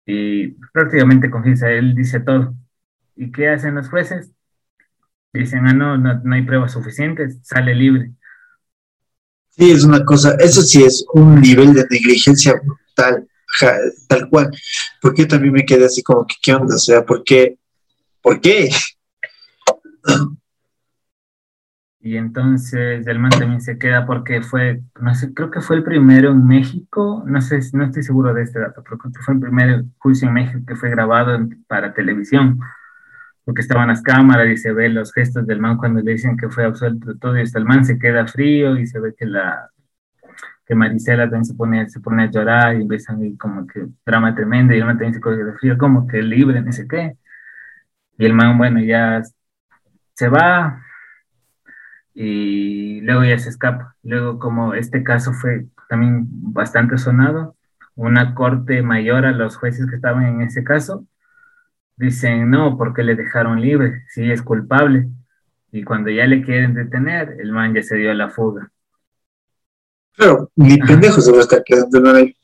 y 0.06 0.50
prácticamente 0.74 1.30
confiesa, 1.30 1.70
él 1.70 1.96
dice 1.96 2.20
todo. 2.20 2.54
¿Y 3.16 3.32
qué 3.32 3.50
hacen 3.50 3.76
los 3.76 3.90
jueces? 3.90 4.32
Dicen, 5.34 5.68
ah, 5.68 5.74
no, 5.74 5.98
no, 5.98 6.22
no 6.24 6.36
hay 6.36 6.42
pruebas 6.42 6.74
suficientes, 6.74 7.40
sale 7.44 7.74
libre. 7.76 8.12
Sí, 9.50 9.72
es 9.72 9.84
una 9.84 10.04
cosa, 10.04 10.36
eso 10.40 10.62
sí 10.62 10.84
es 10.84 11.06
un 11.14 11.40
nivel 11.40 11.74
de 11.74 11.86
negligencia 11.90 12.60
ja, 12.96 13.78
tal 14.08 14.30
cual. 14.30 14.50
Porque 15.02 15.26
también 15.26 15.54
me 15.54 15.66
quedé 15.66 15.86
así 15.86 16.04
como 16.04 16.26
¿qué 16.42 16.54
onda? 16.54 16.76
O 16.76 16.80
sea, 16.80 17.06
¿por 17.06 17.24
qué? 17.24 17.58
¿Por 18.22 18.40
qué? 18.40 18.70
Y 22.04 22.18
entonces 22.18 23.06
el 23.06 23.20
man 23.20 23.30
también 23.30 23.62
se 23.62 23.78
queda 23.78 24.08
porque 24.08 24.42
fue, 24.42 24.82
no 25.00 25.14
sé, 25.14 25.34
creo 25.36 25.52
que 25.52 25.62
fue 25.62 25.76
el 25.76 25.84
primero 25.84 26.32
en 26.32 26.48
México, 26.48 27.24
no 27.28 27.42
sé, 27.42 27.60
no 27.74 27.86
estoy 27.86 28.02
seguro 28.02 28.34
de 28.34 28.42
este 28.42 28.60
dato, 28.60 28.82
pero 28.84 28.98
creo 28.98 29.14
que 29.14 29.22
fue 29.22 29.36
el 29.36 29.40
primer 29.40 29.84
juicio 30.00 30.28
en 30.28 30.34
México 30.34 30.60
que 30.68 30.76
fue 30.76 30.90
grabado 30.90 31.38
para 31.68 31.94
televisión, 31.94 32.60
porque 33.46 33.62
estaban 33.62 33.90
las 33.90 34.02
cámaras 34.02 34.48
y 34.48 34.58
se 34.58 34.74
ve 34.74 34.90
los 34.90 35.14
gestos 35.14 35.46
del 35.46 35.60
man 35.60 35.78
cuando 35.78 36.02
le 36.02 36.14
dicen 36.14 36.38
que 36.38 36.50
fue 36.50 36.66
absuelto 36.66 37.16
todo 37.20 37.38
y 37.38 37.44
hasta 37.44 37.60
el 37.60 37.66
man 37.66 37.86
se 37.86 38.00
queda 38.00 38.26
frío 38.26 38.78
y 38.78 38.88
se 38.88 39.00
ve 39.00 39.14
que 39.16 39.28
la 39.28 39.70
que 40.72 40.76
Marisela 40.76 41.24
también 41.24 41.44
se 41.44 41.54
pone, 41.54 41.90
se 41.90 42.00
pone 42.00 42.24
a 42.24 42.32
llorar 42.32 42.78
y 42.78 42.84
empiezan 42.84 43.36
como 43.36 43.68
que 43.68 43.88
drama 44.06 44.34
tremendo 44.34 44.74
y 44.74 44.78
el 44.78 44.86
man 44.86 44.98
también 44.98 45.14
se 45.14 45.60
frío, 45.60 45.78
como 45.78 46.08
que 46.08 46.22
libre, 46.22 46.62
no 46.62 46.72
sé 46.72 46.88
qué. 46.88 47.18
Y 48.18 48.26
el 48.26 48.34
man, 48.34 48.58
bueno, 48.58 48.80
ya 48.80 49.22
se 50.16 50.30
va, 50.30 50.82
y 52.14 53.02
luego 53.02 53.26
ya 53.26 53.38
se 53.38 53.50
escapa. 53.50 53.98
Luego, 54.04 54.40
como 54.40 54.74
este 54.74 55.04
caso 55.04 55.34
fue 55.34 55.66
también 55.90 56.26
bastante 56.54 56.98
sonado, 56.98 57.58
una 57.96 58.34
corte 58.34 58.82
mayor 58.82 59.26
a 59.26 59.34
los 59.34 59.58
jueces 59.58 59.88
que 59.88 59.96
estaban 59.98 60.26
en 60.26 60.42
ese 60.42 60.64
caso, 60.64 61.06
dicen 61.98 62.50
no, 62.50 62.78
porque 62.78 63.04
le 63.04 63.16
dejaron 63.16 63.60
libre, 63.62 64.06
sí 64.08 64.32
es 64.32 64.42
culpable. 64.42 65.10
Y 65.74 65.84
cuando 65.84 66.10
ya 66.12 66.28
le 66.28 66.42
quieren 66.44 66.74
detener, 66.76 67.36
el 67.42 67.52
man 67.52 67.74
ya 67.74 67.84
se 67.84 67.98
dio 67.98 68.12
a 68.12 68.14
la 68.16 68.30
fuga. 68.30 68.71
Pero 70.18 70.52
ni 70.56 70.74
Ajá. 70.74 70.86
pendejo 70.88 71.22
se 71.22 71.64
quedando 71.66 72.00
¿no? 72.00 72.12
ahí. 72.12 72.36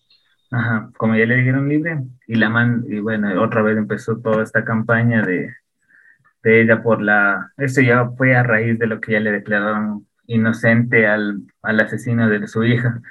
Ajá, 0.51 0.89
como 0.97 1.15
ya 1.15 1.25
le 1.25 1.35
dijeron 1.35 1.67
libre, 1.67 2.03
y 2.25 2.35
la 2.35 2.49
man, 2.49 2.85
y 2.87 2.99
bueno, 2.99 3.41
otra 3.41 3.61
vez 3.61 3.77
empezó 3.77 4.17
toda 4.17 4.43
esta 4.43 4.63
campaña 4.63 5.21
de, 5.21 5.53
de 6.41 6.61
ella 6.61 6.81
por 6.81 7.01
la, 7.01 7.51
eso 7.57 7.81
ya 7.81 8.09
fue 8.11 8.33
a 8.33 8.43
raíz 8.43 8.79
de 8.79 8.87
lo 8.87 9.01
que 9.01 9.11
ya 9.11 9.19
le 9.19 9.31
declararon 9.31 10.07
inocente 10.25 11.05
al, 11.05 11.41
al 11.61 11.79
asesino 11.81 12.29
de 12.29 12.47
su 12.47 12.63
hija, 12.63 13.01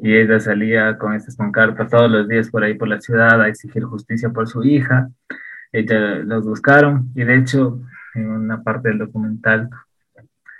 y 0.00 0.14
ella 0.14 0.38
salía 0.38 0.96
con 0.96 1.14
estas 1.14 1.36
pancartas 1.36 1.90
todos 1.90 2.08
los 2.10 2.28
días 2.28 2.50
por 2.50 2.62
ahí 2.62 2.74
por 2.74 2.86
la 2.86 3.00
ciudad 3.00 3.42
a 3.42 3.48
exigir 3.48 3.82
justicia 3.82 4.30
por 4.30 4.46
su 4.46 4.62
hija, 4.62 5.08
ella 5.72 6.18
los 6.18 6.44
buscaron, 6.44 7.10
y 7.16 7.24
de 7.24 7.36
hecho, 7.36 7.80
en 8.14 8.30
una 8.30 8.62
parte 8.62 8.90
del 8.90 8.98
documental 8.98 9.70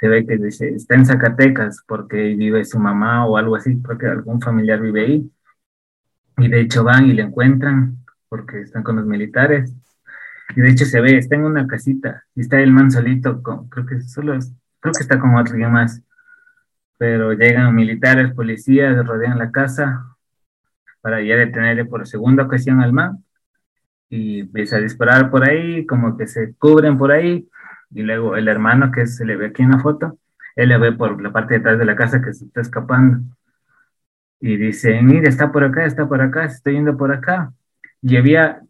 se 0.07 0.11
ve 0.11 0.25
que 0.25 0.37
dice, 0.37 0.69
está 0.69 0.95
en 0.95 1.05
Zacatecas 1.05 1.83
porque 1.85 2.17
vive 2.37 2.65
su 2.65 2.79
mamá 2.79 3.27
o 3.27 3.37
algo 3.37 3.57
así, 3.57 3.75
porque 3.77 4.07
algún 4.07 4.41
familiar 4.41 4.81
vive 4.81 5.05
ahí, 5.05 5.33
y 6.39 6.49
de 6.49 6.61
hecho 6.61 6.85
van 6.85 7.07
y 7.07 7.13
le 7.13 7.23
encuentran 7.23 7.99
porque 8.29 8.61
están 8.61 8.85
con 8.85 8.97
los 8.97 9.07
militares. 9.07 9.75
Y 10.55 10.61
de 10.61 10.71
hecho 10.71 10.85
se 10.85 11.01
ve, 11.01 11.19
está 11.19 11.35
en 11.35 11.45
una 11.45 11.67
casita 11.67 12.25
y 12.37 12.43
está 12.43 12.61
el 12.61 12.71
man 12.71 12.93
solito, 12.93 13.43
con, 13.43 13.69
creo 13.69 13.85
que 13.85 14.01
solo 14.03 14.39
creo 14.79 14.93
que 14.93 15.03
está 15.03 15.19
con 15.19 15.37
alguien 15.37 15.73
más. 15.73 16.01
Pero 16.99 17.33
llegan 17.33 17.75
militares, 17.75 18.33
policías, 18.33 19.05
rodean 19.05 19.39
la 19.39 19.51
casa 19.51 20.17
para 21.01 21.21
ya 21.21 21.37
detenerle 21.37 21.85
por 21.85 22.07
segunda 22.07 22.45
ocasión 22.45 22.81
al 22.81 22.93
man 22.93 23.25
y 24.09 24.41
empieza 24.41 24.77
a 24.77 24.81
disparar 24.81 25.31
por 25.33 25.49
ahí, 25.49 25.85
como 25.85 26.17
que 26.17 26.29
se 26.29 26.55
cubren 26.55 26.97
por 26.97 27.11
ahí. 27.11 27.49
Y 27.97 28.03
luego 28.03 28.37
el 28.37 28.47
hermano 28.47 28.93
que 28.93 29.07
se 29.07 29.25
le 29.25 29.37
ve 29.37 29.47
aquí 29.47 29.63
en 29.63 29.71
la 29.71 29.81
foto, 29.81 30.19
él 30.55 30.69
le 30.69 30.77
ve 30.77 30.93
por 30.93 31.19
la 31.23 31.33
parte 31.33 31.55
de 31.55 31.61
atrás 31.61 31.79
de 31.79 31.87
la 31.87 31.97
casa 31.97 32.21
que 32.21 32.35
se 32.35 32.45
está 32.45 32.61
escapando 32.61 33.25
y 34.39 34.59
dice, 34.59 35.01
mira, 35.01 35.31
está 35.31 35.51
por 35.51 35.65
acá, 35.65 35.87
está 35.87 36.07
por 36.07 36.21
acá, 36.21 36.47
se 36.51 36.57
está 36.57 36.71
yendo 36.73 36.95
por 36.99 37.11
acá. 37.11 37.55
Y 38.03 38.19
había 38.19 38.61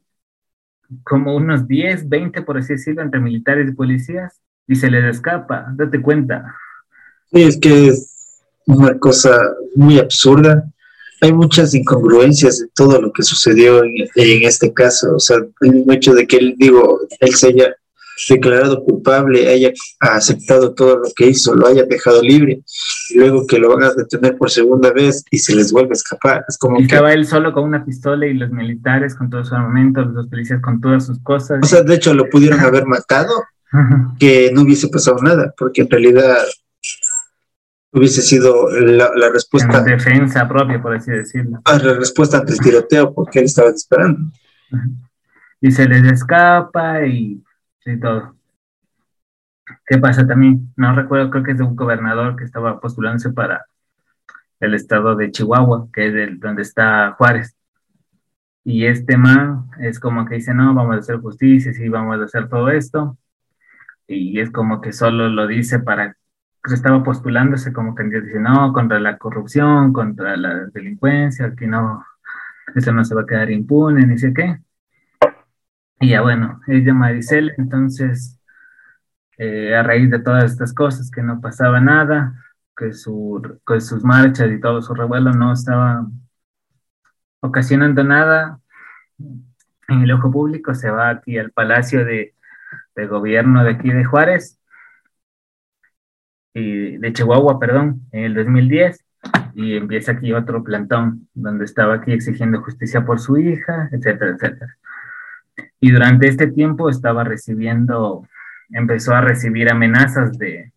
como 1.03 1.35
unos 1.35 1.66
10, 1.66 2.09
20, 2.09 2.43
por 2.43 2.59
así 2.59 2.74
decirlo, 2.74 3.03
entre 3.03 3.18
militares 3.18 3.68
y 3.68 3.74
policías, 3.74 4.41
y 4.68 4.77
se 4.77 4.89
les 4.93 5.16
escapa, 5.16 5.66
date 5.74 6.01
cuenta. 6.01 6.55
Sí, 7.33 7.43
es 7.43 7.59
que 7.59 7.89
es 7.89 8.41
una 8.64 8.97
cosa 8.97 9.37
muy 9.74 9.99
absurda. 9.99 10.70
Hay 11.20 11.33
muchas 11.33 11.74
incongruencias 11.74 12.61
en 12.61 12.68
todo 12.77 13.03
lo 13.03 13.12
que 13.12 13.24
sucedió 13.24 13.83
en, 13.83 14.07
en 14.14 14.43
este 14.45 14.72
caso. 14.72 15.16
O 15.16 15.18
sea, 15.18 15.39
el 15.62 15.85
hecho 15.91 16.14
de 16.14 16.29
que 16.29 16.37
él, 16.37 16.55
digo, 16.57 17.01
él 17.18 17.35
se 17.35 17.49
haya 17.49 17.74
declarado 18.29 18.83
culpable, 18.83 19.49
haya 19.49 19.73
aceptado 20.01 20.75
todo 20.75 20.97
lo 20.97 21.09
que 21.14 21.27
hizo, 21.29 21.55
lo 21.55 21.67
haya 21.67 21.85
dejado 21.85 22.23
libre, 22.23 22.62
y 23.11 23.19
luego 23.19 23.47
que 23.47 23.59
lo 23.59 23.75
van 23.75 23.85
a 23.85 23.95
detener 23.95 24.37
por 24.37 24.51
segunda 24.51 24.93
vez 24.93 25.25
y 25.31 25.39
se 25.39 25.55
les 25.55 25.73
vuelve 25.73 25.91
a 25.91 25.93
escapar. 25.93 26.45
Es 26.49 26.59
como 26.59 26.79
estaba 26.79 27.12
él 27.12 27.27
solo 27.27 27.53
con 27.53 27.64
una 27.64 27.85
pistola 27.85 28.27
y 28.27 28.35
los 28.35 28.51
militares 28.51 29.14
con 29.14 29.31
todo 29.31 29.45
su 29.45 29.55
armamento, 29.55 30.03
los 30.03 30.29
policías 30.29 30.61
con 30.61 30.81
todas 30.81 31.07
sus 31.07 31.19
cosas. 31.21 31.61
O 31.62 31.67
sea, 31.67 31.83
de 31.83 31.95
hecho 31.95 32.14
lo 32.14 32.29
pudieron 32.31 32.61
haber 32.61 32.87
matado, 32.87 33.33
que 34.19 34.51
no 34.55 34.62
hubiese 34.62 34.89
pasado 34.89 35.19
nada, 35.23 35.53
porque 35.57 35.83
en 35.83 35.91
realidad 35.91 36.39
hubiese 37.93 38.23
sido 38.23 38.71
la, 38.71 39.11
respuesta. 39.31 39.79
En 39.79 39.85
defensa 39.85 40.49
propia, 40.49 40.81
por 40.81 40.95
así 40.95 41.11
decirlo. 41.11 41.61
A 41.64 41.79
la 41.79 41.95
respuesta 41.95 42.39
ante 42.39 42.53
el 42.53 42.61
tiroteo, 42.61 43.12
porque 43.12 43.41
él 43.41 43.47
estaba 43.47 43.71
esperando. 43.71 44.31
Y 45.61 45.71
se 45.71 45.89
les 45.89 46.05
escapa 46.12 47.07
y, 47.07 47.43
y, 47.87 47.99
todo. 48.01 48.37
¿Qué 49.87 49.99
pasa 49.99 50.26
también? 50.26 50.72
No 50.76 50.95
recuerdo, 50.95 51.30
creo 51.30 51.43
que 51.45 51.53
es 51.53 51.59
de 51.59 51.64
un 51.64 51.76
gobernador 51.76 52.37
que 52.37 52.45
estaba 52.45 52.80
postulándose 52.80 53.32
para 53.32 53.66
el 54.61 54.74
estado 54.74 55.16
de 55.16 55.30
Chihuahua, 55.32 55.89
que 55.93 56.09
es 56.09 56.14
el, 56.14 56.41
donde 56.41 56.62
está 56.62 57.12
Juárez. 57.18 57.57
Y 58.64 58.87
este 58.87 59.16
man 59.16 59.70
es 59.80 60.01
como 60.01 60.26
que 60.26 60.37
dice, 60.37 60.53
no, 60.55 60.74
vamos 60.74 60.97
a 60.97 60.99
hacer 60.99 61.18
justicia, 61.18 61.72
sí, 61.72 61.89
vamos 61.89 62.20
a 62.20 62.24
hacer 62.24 62.49
todo 62.49 62.68
esto. 62.70 63.16
Y 64.09 64.41
es 64.41 64.51
como 64.51 64.80
que 64.80 64.93
solo 64.93 65.28
lo 65.28 65.47
dice 65.47 65.80
para 65.80 66.16
estaba 66.74 67.03
postulándose 67.03 67.72
como 67.72 67.95
que 67.95 68.05
dice, 68.05 68.41
no, 68.41 68.72
contra 68.72 68.99
la 68.99 69.18
corrupción, 69.18 69.93
contra 69.93 70.37
la 70.37 70.66
delincuencia, 70.66 71.55
que 71.55 71.66
no, 71.66 72.05
eso 72.74 72.93
no 72.93 73.05
se 73.05 73.14
va 73.14 73.22
a 73.22 73.26
quedar 73.26 73.51
impune, 73.51 74.07
ni 74.07 74.18
sé 74.18 74.32
qué. 74.34 74.59
Y 76.01 76.11
ya 76.11 76.22
bueno, 76.22 76.61
ella 76.66 76.94
Maricel, 76.94 77.55
entonces, 77.59 78.38
eh, 79.38 79.74
a 79.74 79.82
raíz 79.82 80.11
de 80.11 80.18
todas 80.20 80.44
estas 80.44 80.74
cosas, 80.74 81.11
que 81.11 81.22
no 81.22 81.40
pasaba 81.40 81.80
nada, 81.80 82.34
que, 82.76 82.92
su, 82.92 83.59
que 83.66 83.80
sus 83.80 84.05
marchas 84.05 84.51
y 84.51 84.61
todo 84.61 84.82
su 84.82 84.94
revuelo 84.94 85.32
no 85.32 85.53
estaba 85.53 86.07
ocasionando 87.40 88.05
nada 88.05 88.61
en 89.88 90.03
el 90.03 90.12
ojo 90.12 90.30
público, 90.30 90.74
se 90.74 90.90
va 90.90 91.11
aquí 91.11 91.38
al 91.38 91.53
Palacio 91.53 92.05
de, 92.05 92.34
de 92.94 93.07
Gobierno 93.07 93.64
de 93.64 93.70
aquí 93.70 93.90
de 93.90 94.05
Juárez 94.05 94.59
de 96.62 97.12
Chihuahua, 97.12 97.59
perdón, 97.59 98.03
en 98.12 98.24
el 98.24 98.34
2010, 98.34 99.05
y 99.55 99.76
empieza 99.76 100.12
aquí 100.12 100.32
otro 100.32 100.62
plantón, 100.62 101.28
donde 101.34 101.64
estaba 101.64 101.94
aquí 101.94 102.12
exigiendo 102.12 102.62
justicia 102.62 103.05
por 103.05 103.20
su 103.20 103.36
hija, 103.36 103.88
etcétera, 103.92 104.32
etcétera. 104.32 104.76
Y 105.81 105.91
durante 105.91 106.29
este 106.29 106.49
tiempo 106.49 106.89
estaba 106.91 107.25
recibiendo, 107.25 108.27
empezó 108.71 109.15
a 109.15 109.21
recibir 109.21 109.71
amenazas 109.71 110.37
de 110.39 110.73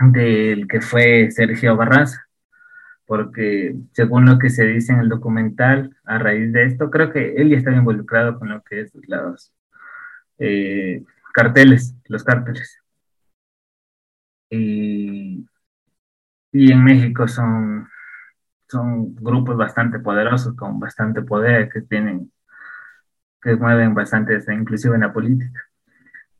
del 0.00 0.66
que 0.68 0.80
fue 0.80 1.30
Sergio 1.30 1.76
Barraza, 1.76 2.26
porque 3.06 3.74
según 3.92 4.26
lo 4.26 4.38
que 4.38 4.50
se 4.50 4.64
dice 4.66 4.92
en 4.92 5.00
el 5.00 5.08
documental, 5.08 5.96
a 6.04 6.18
raíz 6.18 6.52
de 6.52 6.64
esto, 6.64 6.90
creo 6.90 7.12
que 7.12 7.34
él 7.36 7.50
ya 7.50 7.58
estaba 7.58 7.76
involucrado 7.76 8.38
con 8.38 8.48
lo 8.50 8.62
que 8.62 8.82
es 8.82 8.92
los 9.08 9.52
eh, 10.38 11.04
carteles, 11.34 11.94
los 12.06 12.24
cárteles. 12.24 12.78
Y, 14.50 15.46
y 16.52 16.72
en 16.72 16.84
México 16.84 17.28
son, 17.28 17.88
son 18.68 19.14
grupos 19.16 19.56
bastante 19.56 19.98
poderosos, 20.00 20.54
con 20.56 20.80
bastante 20.80 21.22
poder, 21.22 21.68
que 21.68 21.82
tienen, 21.82 22.32
que 23.42 23.56
mueven 23.56 23.94
bastante, 23.94 24.38
inclusive 24.52 24.94
en 24.94 25.00
la 25.02 25.12
política. 25.12 25.60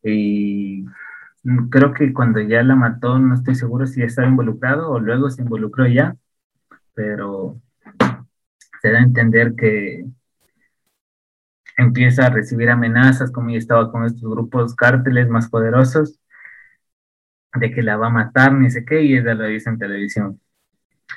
Y 0.03 0.85
creo 1.71 1.93
que 1.93 2.13
cuando 2.13 2.41
ya 2.41 2.63
la 2.63 2.77
mató, 2.77 3.19
no 3.19 3.35
estoy 3.35 3.55
seguro 3.55 3.87
si 3.87 4.03
estaba 4.03 4.29
involucrado 4.29 4.91
o 4.91 5.01
luego 5.01 5.31
se 5.31 5.43
involucró 5.43 5.87
ya, 5.87 6.17
pero 6.95 7.61
se 8.83 8.91
da 8.91 8.99
a 8.99 9.03
entender 9.03 9.55
que 9.57 10.07
empieza 11.77 12.27
a 12.27 12.31
recibir 12.31 12.71
amenazas, 12.71 13.31
como 13.33 13.51
ya 13.51 13.59
estaba 13.59 13.91
con 13.91 14.05
estos 14.05 14.29
grupos 14.31 14.75
cárteles 14.75 15.29
más 15.29 15.49
poderosos, 15.49 16.21
de 17.55 17.71
que 17.73 17.83
la 17.83 17.97
va 17.97 18.09
a 18.09 18.11
matar, 18.11 18.53
ni 18.53 18.71
sé 18.71 18.85
qué, 18.85 19.03
y 19.03 19.17
ella 19.17 19.35
lo 19.35 19.45
dice 19.45 19.71
en 19.71 19.79
televisión. 19.79 20.41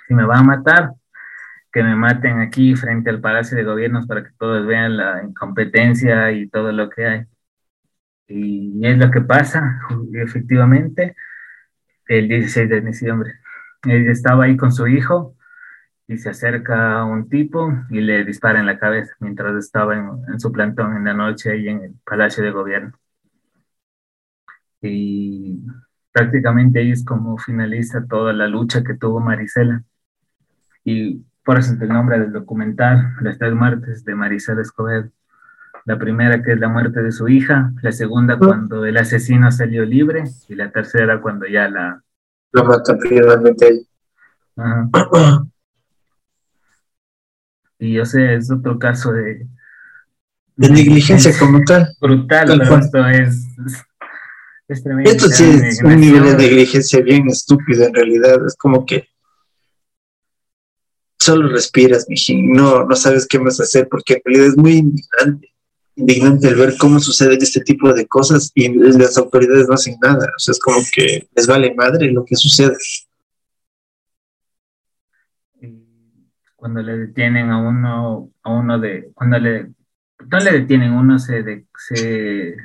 Si 0.07 0.13
me 0.13 0.25
va 0.25 0.39
a 0.39 0.43
matar, 0.43 0.93
que 1.74 1.84
me 1.84 1.95
maten 1.95 2.39
aquí 2.39 2.76
frente 2.76 3.09
al 3.09 3.21
Palacio 3.21 3.57
de 3.57 3.63
Gobiernos 3.63 4.07
para 4.07 4.24
que 4.24 4.32
todos 4.39 4.65
vean 4.67 4.97
la 4.97 5.24
incompetencia 5.24 6.32
y 6.32 6.47
todo 6.49 6.71
lo 6.71 6.89
que 6.89 7.05
hay. 7.07 7.26
Y 8.28 8.86
es 8.88 8.97
lo 8.97 9.11
que 9.11 9.21
pasa, 9.21 9.80
efectivamente, 10.13 11.15
el 12.07 12.28
16 12.30 12.69
de 12.69 12.82
diciembre. 12.82 13.34
Ella 13.86 14.11
estaba 14.11 14.45
ahí 14.45 14.57
con 14.57 14.71
su 14.71 14.88
hijo 14.88 15.36
y 16.07 16.17
se 16.17 16.30
acerca 16.30 17.03
un 17.05 17.30
tipo 17.30 17.71
y 17.89 18.01
le 18.01 18.26
dispara 18.26 18.59
en 18.59 18.67
la 18.67 18.80
cabeza 18.80 19.15
mientras 19.19 19.55
estaba 19.57 19.95
en, 19.95 20.09
en 20.30 20.39
su 20.39 20.51
plantón 20.51 20.97
en 20.97 21.05
la 21.05 21.13
noche 21.13 21.51
ahí 21.51 21.69
en 21.69 21.84
el 21.84 21.95
Palacio 22.05 22.43
de 22.43 22.51
Gobierno. 22.51 22.93
Y 24.82 25.65
prácticamente 26.11 26.80
ahí 26.80 26.91
es 26.91 27.05
como 27.05 27.38
finaliza 27.38 28.05
toda 28.07 28.34
la 28.34 28.47
lucha 28.47 28.84
que 28.84 28.95
tuvo 28.95 29.19
Marisela. 29.19 29.84
Y 30.84 31.26
por 31.43 31.59
eso 31.59 31.73
es 31.73 31.81
el 31.81 31.89
nombre 31.89 32.19
del 32.19 32.31
documental, 32.31 33.13
Las 33.21 33.37
tres 33.37 33.53
muertes 33.53 34.05
de 34.05 34.15
Marisela 34.15 34.61
Escobedo. 34.61 35.09
La 35.85 35.99
primera 35.99 36.41
que 36.41 36.53
es 36.53 36.59
la 36.59 36.69
muerte 36.69 37.01
de 37.03 37.11
su 37.11 37.27
hija, 37.27 37.73
la 37.81 37.91
segunda 37.91 38.37
cuando 38.37 38.85
el 38.85 38.95
asesino 38.97 39.51
salió 39.51 39.85
libre. 39.85 40.23
Y 40.47 40.55
la 40.55 40.71
tercera 40.71 41.21
cuando 41.21 41.45
ya 41.45 41.67
la... 41.67 42.01
Lo 42.51 42.63
mata 42.63 42.97
finalmente 43.01 43.85
Y 47.79 47.93
yo 47.93 48.05
sé, 48.05 48.35
es 48.35 48.49
otro 48.51 48.79
caso 48.79 49.11
de... 49.11 49.47
De 50.55 50.69
negligencia 50.69 51.31
como 51.37 51.61
tal. 51.65 51.87
Brutal, 51.99 52.61
pero 52.61 52.77
esto 52.77 53.07
es 53.07 53.47
esto 54.67 55.27
sí 55.27 55.43
es 55.43 55.83
un 55.83 55.99
nivel 55.99 56.23
de 56.23 56.35
negligencia 56.35 57.01
bien 57.01 57.27
estúpido 57.27 57.85
en 57.85 57.93
realidad. 57.93 58.45
Es 58.45 58.55
como 58.55 58.85
que 58.85 59.09
solo 61.24 61.49
respiras, 61.49 62.05
mijín. 62.09 62.53
No, 62.53 62.86
no 62.86 62.95
sabes 62.95 63.28
qué 63.28 63.38
vas 63.38 63.59
a 63.59 63.63
hacer 63.63 63.88
porque 63.89 64.13
en 64.13 64.21
realidad 64.26 64.47
es 64.47 64.57
muy 64.57 64.74
indignante. 64.74 65.49
Indignante 65.95 66.47
el 66.47 66.55
ver 66.55 66.76
cómo 66.80 66.99
suceden 66.99 67.38
este 67.41 67.61
tipo 67.61 67.93
de 67.93 68.07
cosas 68.07 68.51
y 68.55 68.69
las 68.74 69.17
autoridades 69.17 69.67
no 69.67 69.76
hacen 69.76 69.97
nada. 70.01 70.28
O 70.36 70.39
sea, 70.39 70.51
es 70.53 70.59
como 70.59 70.78
que 70.93 71.28
les 71.36 71.47
vale 71.47 71.74
madre 71.76 72.11
lo 72.11 72.26
que 72.26 72.36
sucede. 72.36 72.76
Cuando 76.55 76.82
le 76.82 76.97
detienen 76.97 77.49
a 77.51 77.59
uno, 77.61 78.32
a 78.41 78.49
uno 78.51 78.80
de, 78.80 79.11
cuando 79.13 79.38
le, 79.38 79.69
no 80.32 80.39
le 80.39 80.51
detienen, 80.51 80.93
uno 80.93 81.19
se, 81.19 81.43
de, 81.43 81.65
se 81.78 82.55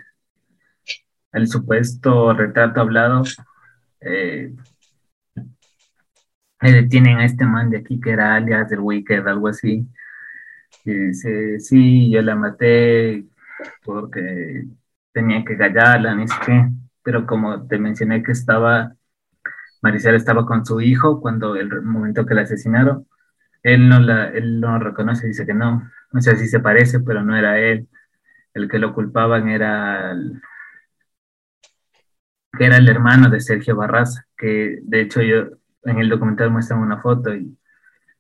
el 1.33 1.49
supuesto 1.49 2.33
retrato 2.33 2.81
hablado, 2.81 3.25
eh, 4.01 4.53
detienen 6.61 7.19
a 7.19 7.25
este 7.25 7.45
man 7.45 7.71
de 7.71 7.79
aquí 7.79 8.01
que 8.01 8.11
era 8.11 8.35
alias 8.35 8.69
del 8.69 8.81
Wicked, 8.81 9.27
algo 9.27 9.49
así. 9.49 9.87
Y 10.85 10.93
dice, 10.93 11.61
sí, 11.61 12.11
yo 12.11 12.23
la 12.23 12.35
maté 12.37 13.25
porque 13.85 14.67
tenía 15.13 15.45
que 15.45 15.57
gallarla, 15.57 16.15
ni 16.15 16.29
sé 16.29 16.35
qué. 16.47 16.69
Pero 17.03 17.27
como 17.27 17.67
te 17.67 17.79
mencioné 17.79 18.23
que 18.23 18.33
estaba, 18.33 18.95
Maricela 19.83 20.17
estaba 20.17 20.47
con 20.47 20.65
su 20.67 20.81
hijo 20.81 21.21
cuando 21.21 21.57
el 21.57 21.83
momento 21.83 22.27
que 22.27 22.35
la 22.35 22.43
asesinaron, 22.43 23.07
él 23.63 23.89
no 23.89 24.01
la, 24.01 24.29
él 24.31 24.61
no 24.61 24.79
reconoce, 24.79 25.27
dice 25.29 25.47
que 25.47 25.55
no. 25.55 25.91
O 26.13 26.21
sea, 26.21 26.37
sí 26.37 26.49
se 26.49 26.61
parece, 26.61 27.01
pero 27.01 27.23
no 27.25 27.37
era 27.37 27.59
él. 27.61 27.89
El 28.55 28.69
que 28.69 28.79
lo 28.79 28.95
culpaban 28.95 29.49
era 29.49 30.15
que 32.59 32.65
era 32.67 32.77
el 32.79 32.89
hermano 32.89 33.31
de 33.31 33.41
Sergio 33.41 33.77
Barraza, 33.77 34.27
que 34.37 34.81
de 34.83 35.01
hecho 35.01 35.23
yo 35.23 35.59
en 35.85 35.99
el 35.99 36.09
documental 36.09 36.51
muestran 36.51 36.81
una 36.81 37.01
foto 37.01 37.35
y 37.35 37.57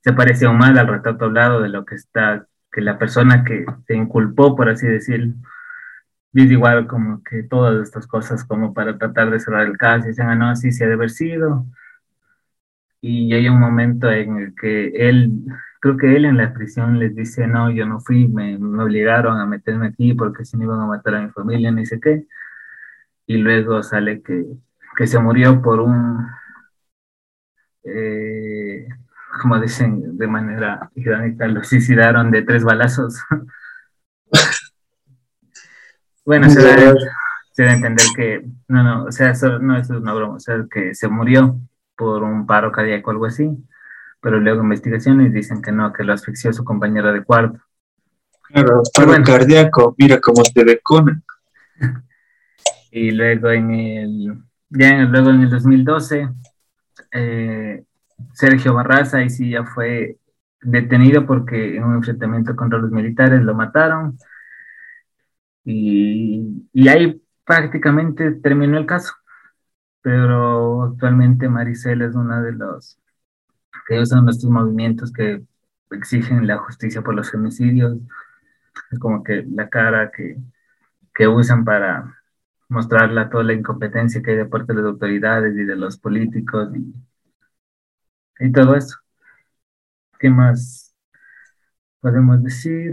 se 0.00 0.12
parecía 0.12 0.50
mal 0.52 0.78
al 0.78 0.88
retrato 0.88 1.26
hablado 1.26 1.60
de 1.60 1.68
lo 1.68 1.84
que 1.84 1.96
está, 1.96 2.46
que 2.72 2.80
la 2.80 2.98
persona 2.98 3.44
que 3.44 3.64
se 3.86 3.94
inculpó, 3.96 4.56
por 4.56 4.68
así 4.68 4.86
decirlo, 4.86 5.34
dice 6.32 6.54
igual 6.54 6.86
como 6.86 7.22
que 7.24 7.42
todas 7.44 7.82
estas 7.82 8.06
cosas 8.06 8.44
como 8.44 8.74
para 8.74 8.98
tratar 8.98 9.30
de 9.30 9.40
cerrar 9.40 9.66
el 9.66 9.76
caso 9.78 10.06
y 10.06 10.08
dicen, 10.10 10.28
ah, 10.28 10.34
no, 10.36 10.50
así 10.50 10.72
se 10.72 10.84
ha 10.84 10.88
de 10.88 10.94
haber 10.94 11.10
sido. 11.10 11.66
Y 13.00 13.32
hay 13.32 13.48
un 13.48 13.60
momento 13.60 14.10
en 14.10 14.36
el 14.38 14.54
que 14.54 14.88
él, 15.08 15.30
creo 15.80 15.96
que 15.96 16.16
él 16.16 16.24
en 16.24 16.36
la 16.36 16.52
prisión 16.52 16.98
les 16.98 17.14
dice, 17.14 17.46
no, 17.46 17.70
yo 17.70 17.86
no 17.86 18.00
fui, 18.00 18.28
me, 18.28 18.58
me 18.58 18.82
obligaron 18.82 19.38
a 19.38 19.46
meterme 19.46 19.88
aquí 19.88 20.14
porque 20.14 20.44
si 20.44 20.56
no 20.56 20.64
iban 20.64 20.80
a 20.80 20.86
matar 20.86 21.14
a 21.14 21.22
mi 21.22 21.30
familia, 21.30 21.70
ni 21.70 21.86
sé 21.86 22.00
qué 22.00 22.26
y 23.28 23.36
luego 23.36 23.82
sale 23.82 24.22
que, 24.22 24.46
se 25.06 25.18
murió 25.20 25.62
por 25.62 25.80
un, 25.80 26.26
eh, 27.88 28.88
como 29.40 29.60
dicen 29.60 30.16
de 30.16 30.26
manera 30.26 30.90
irónica, 30.94 31.46
lo 31.48 31.62
suicidaron 31.64 32.30
de 32.30 32.42
tres 32.42 32.64
balazos. 32.64 33.16
Bueno, 36.24 36.50
se 36.50 36.62
da, 36.62 36.94
se 37.52 37.62
da 37.62 37.70
a 37.70 37.74
entender 37.74 38.04
que, 38.14 38.44
no, 38.68 38.82
no, 38.82 39.04
o 39.04 39.12
sea, 39.12 39.30
eso, 39.30 39.58
no, 39.60 39.78
eso 39.78 39.94
es 39.94 40.00
una 40.02 40.12
broma, 40.12 40.34
o 40.34 40.38
sea, 40.38 40.62
que 40.70 40.94
se 40.94 41.08
murió 41.08 41.58
por 41.96 42.22
un 42.22 42.46
paro 42.46 42.70
cardíaco 42.70 43.08
o 43.08 43.12
algo 43.12 43.24
así, 43.24 43.48
pero 44.20 44.38
luego 44.38 44.62
investigaciones 44.62 45.32
dicen 45.32 45.62
que 45.62 45.72
no, 45.72 45.90
que 45.90 46.04
lo 46.04 46.12
asfixió 46.12 46.52
su 46.52 46.64
compañera 46.64 47.12
de 47.12 47.24
cuarto. 47.24 47.58
Claro, 48.42 48.82
paro 48.94 49.08
bueno. 49.08 49.24
cardíaco, 49.24 49.94
mira 49.96 50.20
cómo 50.20 50.42
te 50.42 50.64
decona. 50.64 51.22
Y 52.90 53.10
luego 53.10 53.50
en 53.50 53.70
el, 53.70 54.42
ya 54.70 54.88
en, 54.88 55.12
luego 55.12 55.28
en 55.28 55.42
el 55.42 55.50
2012, 55.50 56.28
eh, 57.12 57.84
Sergio 58.32 58.74
Barraza, 58.74 59.18
ahí 59.18 59.30
sí 59.30 59.50
ya 59.50 59.64
fue 59.64 60.18
detenido 60.60 61.26
porque 61.26 61.76
en 61.76 61.84
un 61.84 61.96
enfrentamiento 61.96 62.56
contra 62.56 62.78
los 62.78 62.90
militares 62.90 63.42
lo 63.42 63.54
mataron. 63.54 64.18
Y, 65.64 66.68
y 66.72 66.88
ahí 66.88 67.22
prácticamente 67.44 68.32
terminó 68.32 68.78
el 68.78 68.86
caso. 68.86 69.12
Pero 70.02 70.84
actualmente 70.84 71.48
Maricel 71.48 72.02
es 72.02 72.14
una 72.14 72.42
de 72.42 72.52
los 72.52 72.98
que 73.86 74.00
usan 74.00 74.24
nuestros 74.24 74.50
movimientos 74.50 75.12
que 75.12 75.42
exigen 75.90 76.46
la 76.46 76.58
justicia 76.58 77.02
por 77.02 77.14
los 77.14 77.30
femicidios. 77.30 77.98
Es 78.90 78.98
como 78.98 79.22
que 79.22 79.44
la 79.50 79.68
cara 79.68 80.10
que, 80.10 80.36
que 81.14 81.28
usan 81.28 81.64
para 81.64 82.17
mostrarla 82.68 83.30
toda 83.30 83.44
la 83.44 83.54
incompetencia 83.54 84.22
que 84.22 84.32
hay 84.32 84.36
de 84.36 84.46
parte 84.46 84.72
de 84.72 84.82
las 84.82 84.90
autoridades 84.90 85.56
y 85.56 85.64
de 85.64 85.76
los 85.76 85.98
políticos 85.98 86.68
y, 86.76 88.46
y 88.46 88.52
todo 88.52 88.74
eso. 88.74 88.96
¿Qué 90.18 90.30
más 90.30 90.94
podemos 92.00 92.42
decir? 92.42 92.92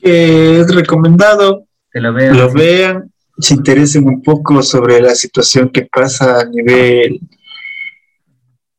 Que 0.00 0.60
es 0.60 0.74
recomendado, 0.74 1.66
que 1.90 2.00
lo 2.00 2.12
vean. 2.12 2.36
lo 2.36 2.52
vean, 2.52 3.12
se 3.38 3.54
interesen 3.54 4.06
un 4.06 4.22
poco 4.22 4.62
sobre 4.62 5.00
la 5.00 5.14
situación 5.14 5.70
que 5.70 5.86
pasa 5.86 6.40
a 6.40 6.44
nivel 6.44 7.20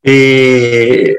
eh, 0.02 1.16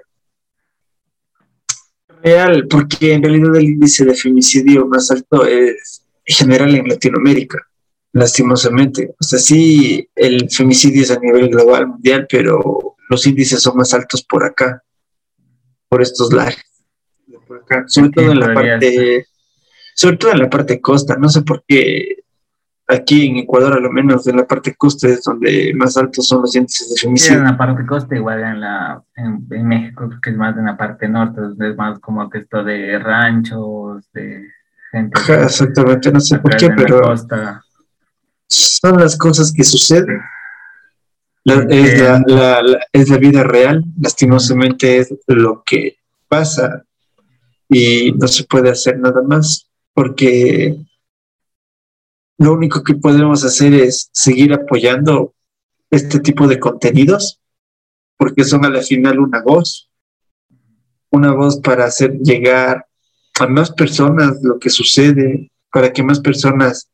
real, 2.24 2.68
porque 2.70 3.14
en 3.14 3.24
realidad 3.24 3.56
el 3.56 3.66
índice 3.66 4.06
de 4.06 4.16
femicidio 4.16 4.88
más 4.88 5.12
alto 5.12 5.46
es 5.46 6.06
general 6.26 6.74
en 6.76 6.88
Latinoamérica, 6.88 7.68
lastimosamente. 8.14 9.16
O 9.20 9.24
sea, 9.24 9.40
sí, 9.40 10.10
el 10.16 10.50
femicidio 10.50 11.04
es 11.04 11.12
a 11.12 11.20
nivel 11.20 11.50
global, 11.50 11.88
mundial, 11.88 12.28
pero 12.30 12.96
los 13.10 13.26
índices 13.28 13.62
son 13.62 13.78
más 13.78 13.94
altos 13.94 14.24
por 14.24 14.44
acá, 14.44 14.84
por 15.90 16.02
estos 16.02 16.34
lares. 16.34 16.64
Por 17.48 17.60
acá, 17.60 17.86
sobre 17.88 18.10
todo 18.10 18.32
en 18.32 18.40
la 18.40 18.54
parte, 18.54 19.26
sobre 19.96 20.18
todo 20.18 20.32
en 20.32 20.40
la 20.40 20.50
parte 20.50 20.82
costa, 20.82 21.16
no 21.18 21.30
sé 21.30 21.42
por 21.44 21.64
qué 21.66 22.18
aquí 22.88 23.28
en 23.28 23.38
Ecuador, 23.38 23.74
a 23.74 23.80
lo 23.80 23.92
menos 23.92 24.26
en 24.28 24.38
la 24.38 24.48
parte 24.48 24.74
costa, 24.76 25.08
es 25.08 25.24
donde 25.24 25.74
más 25.76 25.98
altos 25.98 26.28
son 26.28 26.42
los 26.42 26.56
índices 26.56 26.90
de 26.90 26.96
Sí, 26.96 27.06
en 27.06 27.10
femicidio. 27.10 27.44
la 27.44 27.58
parte 27.58 27.86
costa, 27.86 28.16
igual 28.16 28.44
en, 28.44 28.62
la, 28.62 29.04
en, 29.16 29.46
en 29.52 29.68
México, 29.68 30.10
que 30.22 30.30
es 30.30 30.38
más 30.38 30.58
en 30.58 30.66
la 30.66 30.78
parte 30.78 31.08
norte, 31.08 31.42
es 31.60 31.76
más 31.76 32.00
como 32.00 32.30
que 32.30 32.40
esto 32.40 32.64
de 32.64 32.98
ranchos, 32.98 34.10
de 34.14 34.48
gente 34.92 35.20
Ajá, 35.20 35.44
Exactamente, 35.44 36.12
no 36.12 36.20
sé 36.22 36.40
por 36.40 36.56
qué, 36.56 36.70
pero 36.70 37.02
costa. 37.02 37.62
Son 38.48 38.98
las 38.98 39.18
cosas 39.18 39.52
que 39.54 39.64
suceden. 39.64 40.20
La- 41.44 41.66
es, 41.70 42.00
la- 42.00 42.62
la- 42.62 42.80
es 42.92 43.10
la 43.10 43.18
vida 43.18 43.44
real, 43.44 43.84
lastimosamente 44.02 44.98
es 44.98 45.14
lo 45.28 45.64
que 45.66 45.98
pasa 46.28 46.84
y 47.70 48.12
no 48.14 48.28
se 48.28 48.44
puede 48.44 48.70
hacer 48.70 49.00
nada 49.00 49.22
más 49.22 49.70
porque 49.94 50.76
lo 52.38 52.54
único 52.54 52.84
que 52.84 52.96
podemos 52.96 53.44
hacer 53.46 53.74
es 53.74 54.10
seguir 54.12 54.54
apoyando 54.54 55.34
este 55.90 56.20
tipo 56.20 56.48
de 56.48 56.60
contenidos 56.60 57.40
porque 58.18 58.44
son 58.44 58.66
a 58.66 58.70
la 58.70 58.82
final 58.82 59.20
una 59.20 59.42
voz, 59.42 59.90
una 61.12 61.32
voz 61.34 61.60
para 61.62 61.86
hacer 61.86 62.18
llegar 62.20 62.86
a 63.40 63.48
más 63.48 63.72
personas 63.72 64.38
lo 64.44 64.60
que 64.60 64.70
sucede, 64.70 65.50
para 65.72 65.94
que 65.94 66.04
más 66.04 66.20
personas 66.20 66.90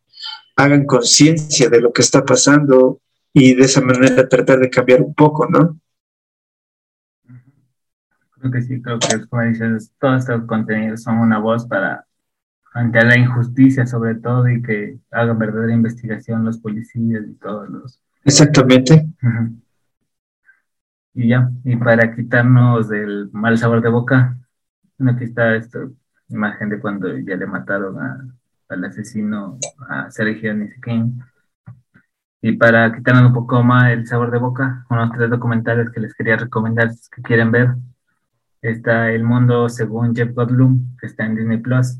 hagan 0.55 0.85
conciencia 0.85 1.69
de 1.69 1.81
lo 1.81 1.91
que 1.91 2.01
está 2.01 2.23
pasando 2.23 3.01
y 3.33 3.55
de 3.55 3.63
esa 3.63 3.81
manera 3.81 4.27
tratar 4.27 4.59
de 4.59 4.69
cambiar 4.69 5.01
un 5.01 5.13
poco, 5.13 5.47
¿no? 5.47 5.79
Creo 8.31 8.51
que 8.51 8.61
sí, 8.61 8.81
creo 8.81 8.99
que 8.99 9.25
como 9.27 9.41
dices, 9.43 9.93
todos 9.99 10.21
estos 10.21 10.45
contenidos 10.45 11.03
son 11.03 11.17
una 11.17 11.39
voz 11.39 11.65
para 11.65 12.05
ante 12.73 13.03
la 13.05 13.17
injusticia 13.17 13.85
sobre 13.85 14.15
todo 14.15 14.49
y 14.49 14.61
que 14.61 14.97
hagan 15.11 15.37
verdadera 15.37 15.73
investigación 15.73 16.43
los 16.43 16.57
policías 16.57 17.23
y 17.27 17.33
todos 17.35 17.69
los... 17.69 18.01
Exactamente. 18.25 19.07
Ujú. 19.21 19.55
Y 21.13 21.29
ya, 21.29 21.51
y 21.63 21.75
para 21.75 22.15
quitarnos 22.15 22.89
del 22.89 23.29
mal 23.31 23.57
sabor 23.57 23.81
de 23.81 23.89
boca, 23.89 24.37
aquí 25.07 25.25
está 25.25 25.55
esta 25.55 25.87
imagen 26.29 26.69
de 26.69 26.79
cuando 26.79 27.15
ya 27.19 27.35
le 27.35 27.45
mataron 27.45 27.99
a- 27.99 28.35
al 28.73 28.83
asesino, 28.85 29.57
a 29.89 30.09
Sergio 30.11 30.53
Nisiquín. 30.53 31.21
Y 32.41 32.53
para 32.57 32.93
quitarnos 32.93 33.27
un 33.27 33.33
poco 33.33 33.63
más 33.63 33.91
el 33.91 34.05
sabor 34.05 34.29
de 34.31 34.37
boca, 34.37 34.85
unos 34.89 35.11
tres 35.13 35.29
documentales 35.29 35.89
que 35.91 36.01
les 36.01 36.13
quería 36.13 36.35
recomendar 36.35 36.91
si 36.91 37.09
que 37.09 37.21
quieren 37.21 37.51
ver. 37.51 37.69
Está 38.61 39.11
El 39.11 39.23
Mundo 39.23 39.69
según 39.69 40.15
Jeff 40.15 40.33
Goldblum, 40.33 40.97
que 40.99 41.07
está 41.07 41.25
en 41.25 41.35
Disney 41.35 41.57
Plus. 41.57 41.99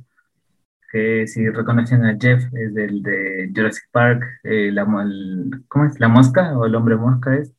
Que 0.92 1.28
si 1.28 1.50
reconocen 1.50 2.06
a 2.06 2.18
Jeff, 2.20 2.44
es 2.54 2.74
del 2.74 3.02
de 3.02 3.52
Jurassic 3.56 3.86
Park, 3.92 4.24
eh, 4.44 4.72
la, 4.72 4.84
el- 5.02 5.64
¿cómo 5.68 5.86
es? 5.86 6.00
¿La 6.00 6.08
mosca 6.08 6.58
o 6.58 6.66
el 6.66 6.76
hombre 6.76 6.96
mosca 6.98 7.36
es? 7.36 7.54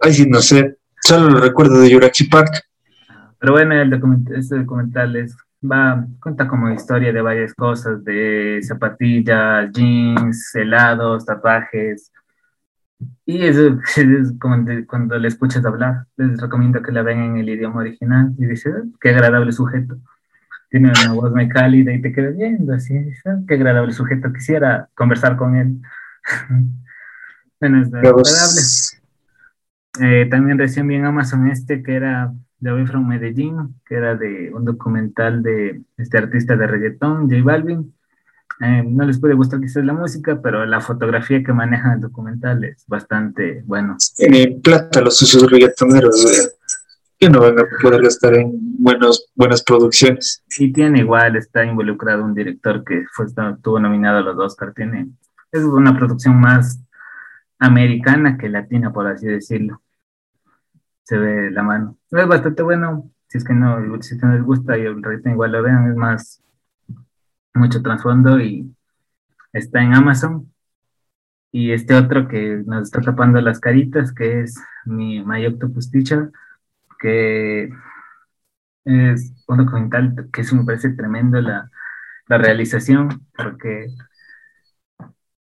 Ay, 0.00 0.12
sí, 0.12 0.26
no 0.28 0.40
sé. 0.40 0.78
Solo 1.02 1.28
lo 1.30 1.40
recuerdo 1.40 1.80
de 1.80 1.92
Jurassic 1.92 2.30
Park. 2.30 2.62
Pero 3.38 3.52
bueno, 3.52 3.74
el 3.74 3.90
documental, 3.90 4.36
este 4.36 4.58
documental 4.58 5.16
es, 5.16 5.36
va, 5.62 6.06
cuenta 6.20 6.48
como 6.48 6.70
historia 6.70 7.12
de 7.12 7.22
varias 7.22 7.54
cosas, 7.54 8.04
de 8.04 8.60
zapatillas, 8.62 9.70
jeans, 9.72 10.54
helados, 10.54 11.24
tatuajes. 11.26 12.10
Y 13.24 13.44
eso 13.46 13.78
es 13.96 14.32
como 14.40 14.58
de- 14.58 14.86
cuando 14.86 15.18
le 15.18 15.28
escuchas 15.28 15.64
hablar, 15.64 16.06
les 16.16 16.40
recomiendo 16.40 16.82
que 16.82 16.92
la 16.92 17.02
vean 17.02 17.20
en 17.22 17.36
el 17.38 17.48
idioma 17.48 17.80
original 17.80 18.32
y 18.38 18.46
dices, 18.46 18.74
"Ah, 18.76 18.82
qué 19.00 19.10
agradable 19.10 19.52
sujeto. 19.52 19.96
Tiene 20.70 20.90
una 20.90 21.12
voz 21.14 21.32
muy 21.32 21.48
cálida 21.48 21.92
y 21.92 22.02
te 22.02 22.12
quedas 22.12 22.36
viendo 22.36 22.74
así, 22.74 22.94
"Ah, 23.26 23.38
qué 23.46 23.54
agradable 23.54 23.92
sujeto, 23.92 24.32
quisiera 24.32 24.88
conversar 24.94 25.36
con 25.36 25.56
él. 25.56 25.80
bueno, 27.60 27.82
es 27.82 27.88
agradable. 27.94 28.62
Eh, 30.00 30.26
también 30.30 30.58
recién 30.58 30.88
vi 30.88 30.94
en 30.96 31.04
Amazon 31.04 31.48
este 31.48 31.82
que 31.82 31.94
era 31.94 32.32
de 32.62 32.70
Away 32.70 32.86
from 32.86 33.08
Medellín, 33.08 33.74
que 33.84 33.96
era 33.96 34.14
de 34.14 34.52
un 34.54 34.64
documental 34.64 35.42
de 35.42 35.82
este 35.98 36.16
artista 36.16 36.56
de 36.56 36.68
reggaetón, 36.68 37.28
J 37.28 37.42
Balvin. 37.42 37.92
Eh, 38.60 38.84
no 38.86 39.04
les 39.04 39.18
puede 39.18 39.34
gustar 39.34 39.60
quizás 39.60 39.84
la 39.84 39.92
música, 39.92 40.40
pero 40.40 40.64
la 40.64 40.80
fotografía 40.80 41.42
que 41.42 41.52
maneja 41.52 41.94
el 41.94 42.00
documental 42.00 42.62
es 42.62 42.84
bastante 42.86 43.64
bueno. 43.66 43.96
Tiene 44.16 44.60
plata 44.62 45.00
los 45.00 45.16
sucios 45.16 45.50
reggaetoneros, 45.50 46.22
güey, 46.22 46.36
que 47.18 47.28
no 47.28 47.40
van 47.40 47.58
a 47.58 47.64
poder 47.82 48.00
gastar 48.00 48.34
en 48.34 48.52
buenos, 48.78 49.26
buenas 49.34 49.64
producciones. 49.64 50.44
Y 50.56 50.72
tiene 50.72 51.00
igual, 51.00 51.34
está 51.34 51.64
involucrado 51.64 52.24
un 52.24 52.32
director 52.32 52.84
que 52.84 53.06
fue, 53.12 53.26
estuvo 53.26 53.80
nominado 53.80 54.18
a 54.18 54.22
los 54.22 54.38
Oscar. 54.38 54.72
Tiene, 54.72 55.08
es 55.50 55.64
una 55.64 55.98
producción 55.98 56.38
más 56.38 56.80
americana 57.58 58.38
que 58.38 58.48
latina, 58.48 58.92
por 58.92 59.08
así 59.08 59.26
decirlo. 59.26 59.82
Se 61.04 61.18
ve 61.18 61.50
la 61.50 61.62
mano. 61.62 61.98
Es 62.10 62.26
bastante 62.26 62.62
bueno. 62.62 63.10
Si 63.28 63.38
es 63.38 63.44
que 63.44 63.54
no, 63.54 63.78
si 64.02 64.16
no 64.18 64.34
les 64.34 64.42
gusta 64.42 64.76
y 64.76 64.82
el 64.82 65.02
reggaetón 65.02 65.32
igual 65.32 65.52
lo 65.52 65.62
vean, 65.62 65.90
es 65.90 65.96
más 65.96 66.42
mucho 67.54 67.82
trasfondo 67.82 68.40
y 68.40 68.74
está 69.52 69.82
en 69.82 69.94
Amazon. 69.94 70.52
Y 71.50 71.72
este 71.72 71.94
otro 71.94 72.28
que 72.28 72.62
nos 72.66 72.84
está 72.84 73.00
tapando 73.02 73.40
las 73.40 73.60
caritas, 73.60 74.12
que 74.12 74.40
es 74.40 74.56
mi 74.86 75.22
My 75.24 75.46
Octopus 75.46 75.90
Teacher, 75.90 76.30
que 76.98 77.70
es 78.84 79.44
un 79.48 79.58
documental 79.58 80.28
que 80.32 80.40
eso 80.42 80.56
me 80.56 80.64
parece 80.64 80.90
tremendo 80.90 81.40
la, 81.40 81.70
la 82.28 82.38
realización, 82.38 83.26
porque 83.36 83.88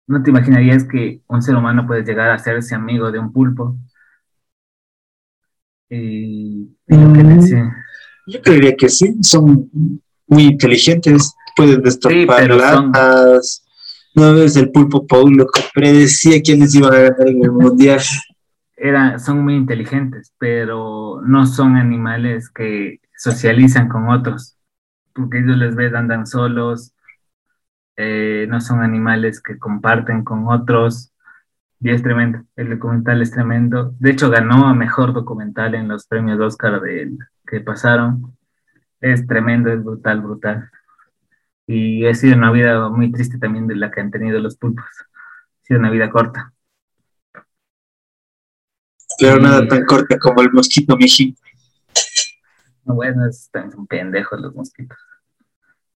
no 0.08 0.22
te 0.24 0.30
imaginarías 0.30 0.84
que 0.84 1.22
un 1.28 1.42
ser 1.42 1.56
humano 1.56 1.88
puede 1.88 2.04
llegar 2.04 2.30
a 2.30 2.36
hacerse 2.36 2.76
amigo 2.76 3.12
de 3.12 3.20
un 3.20 3.32
pulpo. 3.32 3.78
Y, 5.94 6.70
y 6.88 6.96
lo 6.96 7.12
que 7.14 7.24
Mm. 7.24 7.40
decía, 7.40 7.76
Yo 8.28 8.42
creería 8.42 8.76
que 8.78 8.88
sí, 8.88 9.14
son 9.24 9.70
muy 10.28 10.44
inteligentes, 10.44 11.34
pueden 11.56 11.82
destapar 11.82 12.48
son- 12.48 12.58
latas. 12.58 13.66
No 14.16 14.34
ves 14.36 14.56
el 14.56 14.72
pulpo 14.72 15.06
Paulo 15.06 15.48
que 15.54 15.62
predecía 15.74 16.42
quiénes 16.42 16.74
iban 16.76 16.94
a 16.94 16.98
ganar 17.00 17.28
en 17.28 17.44
el 17.44 17.52
mundial. 17.52 18.00
era, 18.78 19.20
son 19.20 19.44
muy 19.44 19.56
inteligentes, 19.56 20.34
pero 20.40 21.22
no 21.26 21.46
son 21.46 21.76
animales 21.76 22.50
que 22.50 23.00
socializan 23.18 23.88
con 23.90 24.10
otros, 24.10 24.58
porque 25.14 25.40
ellos 25.40 25.58
les 25.58 25.76
ves, 25.76 25.94
andan 25.94 26.26
solos, 26.26 26.94
eh, 27.98 28.48
no 28.50 28.60
son 28.62 28.82
animales 28.82 29.40
que 29.42 29.60
comparten 29.60 30.24
con 30.24 30.48
otros. 30.48 31.11
Y 31.84 31.90
es 31.90 32.04
tremendo, 32.04 32.44
el 32.56 32.70
documental 32.70 33.24
es 33.24 33.32
tremendo. 33.32 33.96
De 34.00 34.12
hecho, 34.12 34.30
ganó 34.30 34.68
a 34.68 34.76
mejor 34.76 35.14
documental 35.14 35.74
en 35.74 35.88
los 35.88 36.06
premios 36.06 36.40
Oscar 36.40 36.80
de, 36.80 37.18
que 37.48 37.60
pasaron. 37.60 38.38
Es 39.00 39.26
tremendo, 39.26 39.72
es 39.72 39.84
brutal, 39.84 40.22
brutal. 40.22 40.70
Y 41.66 42.06
ha 42.06 42.14
sido 42.14 42.38
una 42.38 42.52
vida 42.52 42.88
muy 42.90 43.12
triste 43.12 43.40
también 43.40 43.66
de 43.66 43.76
la 43.76 43.90
que 43.90 44.00
han 44.00 44.12
tenido 44.12 44.40
los 44.40 44.58
pulpos. 44.58 44.86
Ha 44.86 45.64
sido 45.64 45.80
una 45.80 45.90
vida 45.90 46.12
corta. 46.12 46.54
Pero 49.18 49.40
nada 49.40 49.68
tan 49.68 49.84
corta 49.86 50.20
como 50.20 50.42
el 50.42 50.52
mosquito 50.52 50.96
mijín. 50.96 51.36
Bueno, 52.84 53.24
son 53.32 53.88
pendejos 53.88 54.40
los 54.40 54.54
mosquitos. 54.54 54.98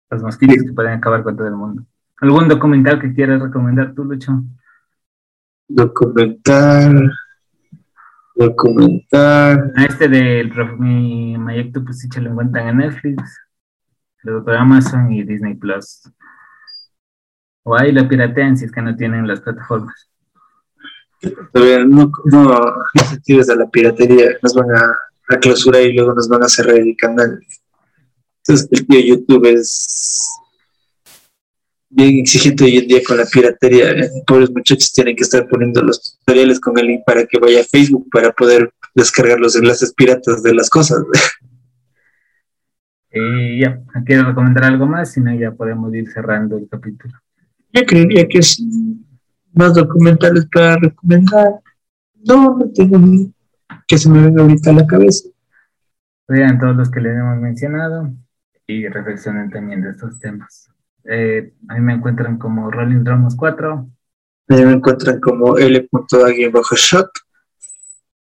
Los 0.09 0.23
mosquitos 0.23 0.63
que 0.63 0.71
pueden 0.71 0.93
acabar 0.93 1.23
con 1.23 1.35
todo 1.35 1.47
el 1.47 1.55
mundo. 1.55 1.83
¿Algún 2.21 2.47
documental 2.47 3.01
que 3.01 3.13
quieras 3.13 3.41
recomendar 3.41 3.93
tú, 3.93 4.05
Lucho? 4.05 4.43
Documental. 5.67 7.11
Documental. 8.35 9.73
Este 9.77 10.07
del 10.07 10.51
mi 10.79 11.37
Mayecto, 11.37 11.83
pues 11.83 11.99
sí, 11.99 12.07
se 12.11 12.21
lo 12.21 12.31
encuentran 12.31 12.69
en 12.69 12.77
Netflix, 12.77 13.39
luego 14.23 14.43
por 14.43 14.55
Amazon 14.55 15.11
y 15.11 15.23
Disney 15.23 15.55
Plus. 15.55 16.01
O 17.63 17.75
ahí 17.75 17.91
la 17.91 18.07
piratean 18.07 18.57
si 18.57 18.65
es 18.65 18.71
que 18.71 18.81
no 18.81 18.95
tienen 18.95 19.27
las 19.27 19.41
plataformas. 19.41 20.09
No, 21.53 22.11
no, 22.25 22.45
no 22.45 23.03
se 23.09 23.19
tires 23.21 23.47
de 23.47 23.55
la 23.55 23.69
piratería, 23.69 24.31
nos 24.41 24.53
van 24.55 24.71
a, 24.75 24.97
a 25.29 25.37
clausurar 25.37 25.81
y 25.83 25.93
luego 25.93 26.13
nos 26.13 26.27
van 26.27 26.43
a 26.43 26.49
cerrar 26.49 26.75
el 26.75 26.95
canal. 26.97 27.39
Entonces 28.39 28.67
el 28.71 28.85
tío 28.85 28.99
YouTube 28.99 29.45
es 29.45 30.29
bien 31.95 32.19
exigente 32.19 32.63
hoy 32.63 32.77
en 32.77 32.87
día 32.87 33.01
con 33.05 33.17
la 33.17 33.25
piratería. 33.25 33.93
Pobres 34.25 34.51
muchachos 34.51 34.91
tienen 34.91 35.15
que 35.15 35.23
estar 35.23 35.47
poniendo 35.47 35.81
los 35.81 36.17
tutoriales 36.19 36.59
con 36.59 36.77
el 36.77 36.87
link 36.87 37.01
para 37.05 37.25
que 37.25 37.39
vaya 37.39 37.61
a 37.61 37.63
Facebook 37.63 38.07
para 38.11 38.31
poder 38.31 38.71
descargar 38.95 39.39
los 39.39 39.55
enlaces 39.55 39.93
piratas 39.93 40.43
de 40.43 40.53
las 40.53 40.69
cosas. 40.69 41.03
Y 43.11 43.59
ya, 43.61 43.79
¿quiero 44.05 44.25
recomendar 44.25 44.65
algo 44.65 44.85
más? 44.85 45.11
Si 45.11 45.21
no, 45.21 45.33
ya 45.33 45.51
podemos 45.51 45.93
ir 45.93 46.09
cerrando 46.11 46.57
el 46.57 46.67
capítulo. 46.67 47.13
Yo 47.71 47.85
creería 47.85 48.27
que 48.27 48.39
es 48.39 48.61
más 49.53 49.73
documentales 49.73 50.47
para 50.51 50.77
recomendar. 50.77 51.59
No, 52.25 52.57
no 52.57 52.71
tengo 52.71 52.97
ni 52.97 53.33
que 53.87 53.97
se 53.97 54.09
me 54.09 54.21
venga 54.21 54.41
ahorita 54.41 54.69
a 54.69 54.73
la 54.73 54.87
cabeza. 54.87 55.29
Vean 56.27 56.59
todos 56.59 56.75
los 56.75 56.89
que 56.89 57.01
les 57.01 57.17
hemos 57.17 57.37
mencionado 57.39 58.13
y 58.67 58.87
reflexionen 58.87 59.49
también 59.49 59.81
de 59.81 59.89
estos 59.89 60.19
temas. 60.19 60.72
Eh, 61.05 61.53
a 61.67 61.73
mí 61.75 61.81
me 61.81 61.93
encuentran 61.93 62.37
como 62.37 62.71
Rolling 62.71 63.03
Drums 63.03 63.35
4. 63.35 63.87
A 64.49 64.55
mí 64.55 64.65
me 64.65 64.73
encuentran 64.73 65.19
como 65.19 65.53
bajo 65.53 66.75
shot 66.75 67.09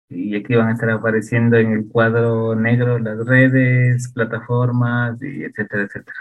Y 0.08 0.36
aquí 0.36 0.54
van 0.54 0.68
a 0.68 0.72
estar 0.72 0.90
apareciendo 0.90 1.56
en 1.56 1.72
el 1.72 1.88
cuadro 1.88 2.54
negro 2.54 2.98
las 2.98 3.24
redes, 3.26 4.08
plataformas, 4.12 5.20
y 5.22 5.44
etcétera, 5.44 5.84
etcétera. 5.84 6.16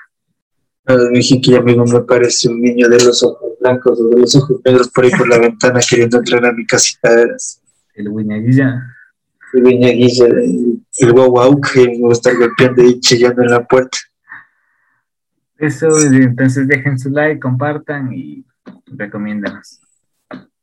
A 0.86 0.98
dije 1.12 1.40
que 1.40 1.56
amigo 1.56 1.86
me 1.86 2.02
parece 2.02 2.50
un 2.50 2.62
niño 2.62 2.90
de 2.90 3.02
los 3.02 3.24
ojos 3.24 3.54
blancos 3.62 3.98
o 4.02 4.10
de 4.10 4.20
los 4.20 4.36
ojos 4.36 4.60
negros 4.66 4.90
por 4.90 5.06
ahí 5.06 5.12
por 5.12 5.30
la 5.30 5.40
ventana 5.40 5.80
queriendo 5.88 6.18
entrar 6.18 6.46
a 6.46 6.52
mi 6.52 6.66
casita. 6.66 7.10
El 7.94 8.10
Guiñaguilla. 8.10 8.84
El 9.54 9.64
Guiñaguilla, 9.64 10.26
el, 10.26 11.14
guau 11.14 11.62
que 11.62 11.88
me 11.88 12.02
va 12.02 12.10
a 12.10 12.12
estar 12.12 12.36
golpeando 12.36 12.84
y 12.84 13.00
chillando 13.00 13.44
en 13.44 13.52
la 13.52 13.66
puerta. 13.66 13.98
Eso, 15.58 15.88
entonces 16.12 16.68
dejen 16.68 16.98
su 16.98 17.10
like, 17.10 17.40
compartan 17.40 18.14
y 18.14 18.46
recomiéndanos. 18.88 19.80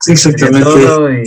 Sí, 0.00 0.12
exactamente. 0.12 1.22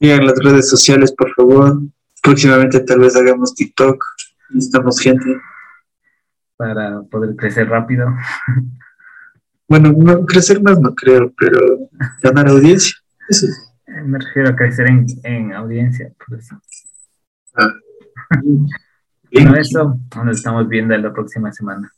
Y... 0.00 0.10
en 0.10 0.26
las 0.26 0.38
redes 0.38 0.68
sociales, 0.68 1.12
por 1.12 1.32
favor. 1.34 1.80
Próximamente 2.22 2.80
tal 2.80 3.00
vez 3.00 3.16
hagamos 3.16 3.54
TikTok. 3.54 4.04
Necesitamos 4.50 5.00
gente. 5.00 5.40
Para 6.56 7.02
poder 7.02 7.36
crecer 7.36 7.68
rápido. 7.68 8.06
Bueno, 9.70 9.92
no, 9.96 10.26
crecer 10.26 10.60
más 10.60 10.80
no 10.80 10.96
creo, 10.96 11.32
pero 11.38 11.88
ganar 12.20 12.48
audiencia. 12.48 12.92
Eso 13.28 13.46
Me 13.86 14.18
refiero 14.18 14.48
a 14.48 14.56
crecer 14.56 14.90
en, 14.90 15.06
en 15.22 15.52
audiencia, 15.52 16.12
por 16.26 16.36
eso. 16.36 16.60
Ah. 17.54 17.72
bueno, 19.32 19.54
eso 19.54 19.96
nos 20.16 20.36
estamos 20.36 20.68
viendo 20.68 20.96
la 20.98 21.12
próxima 21.12 21.52
semana. 21.52 21.88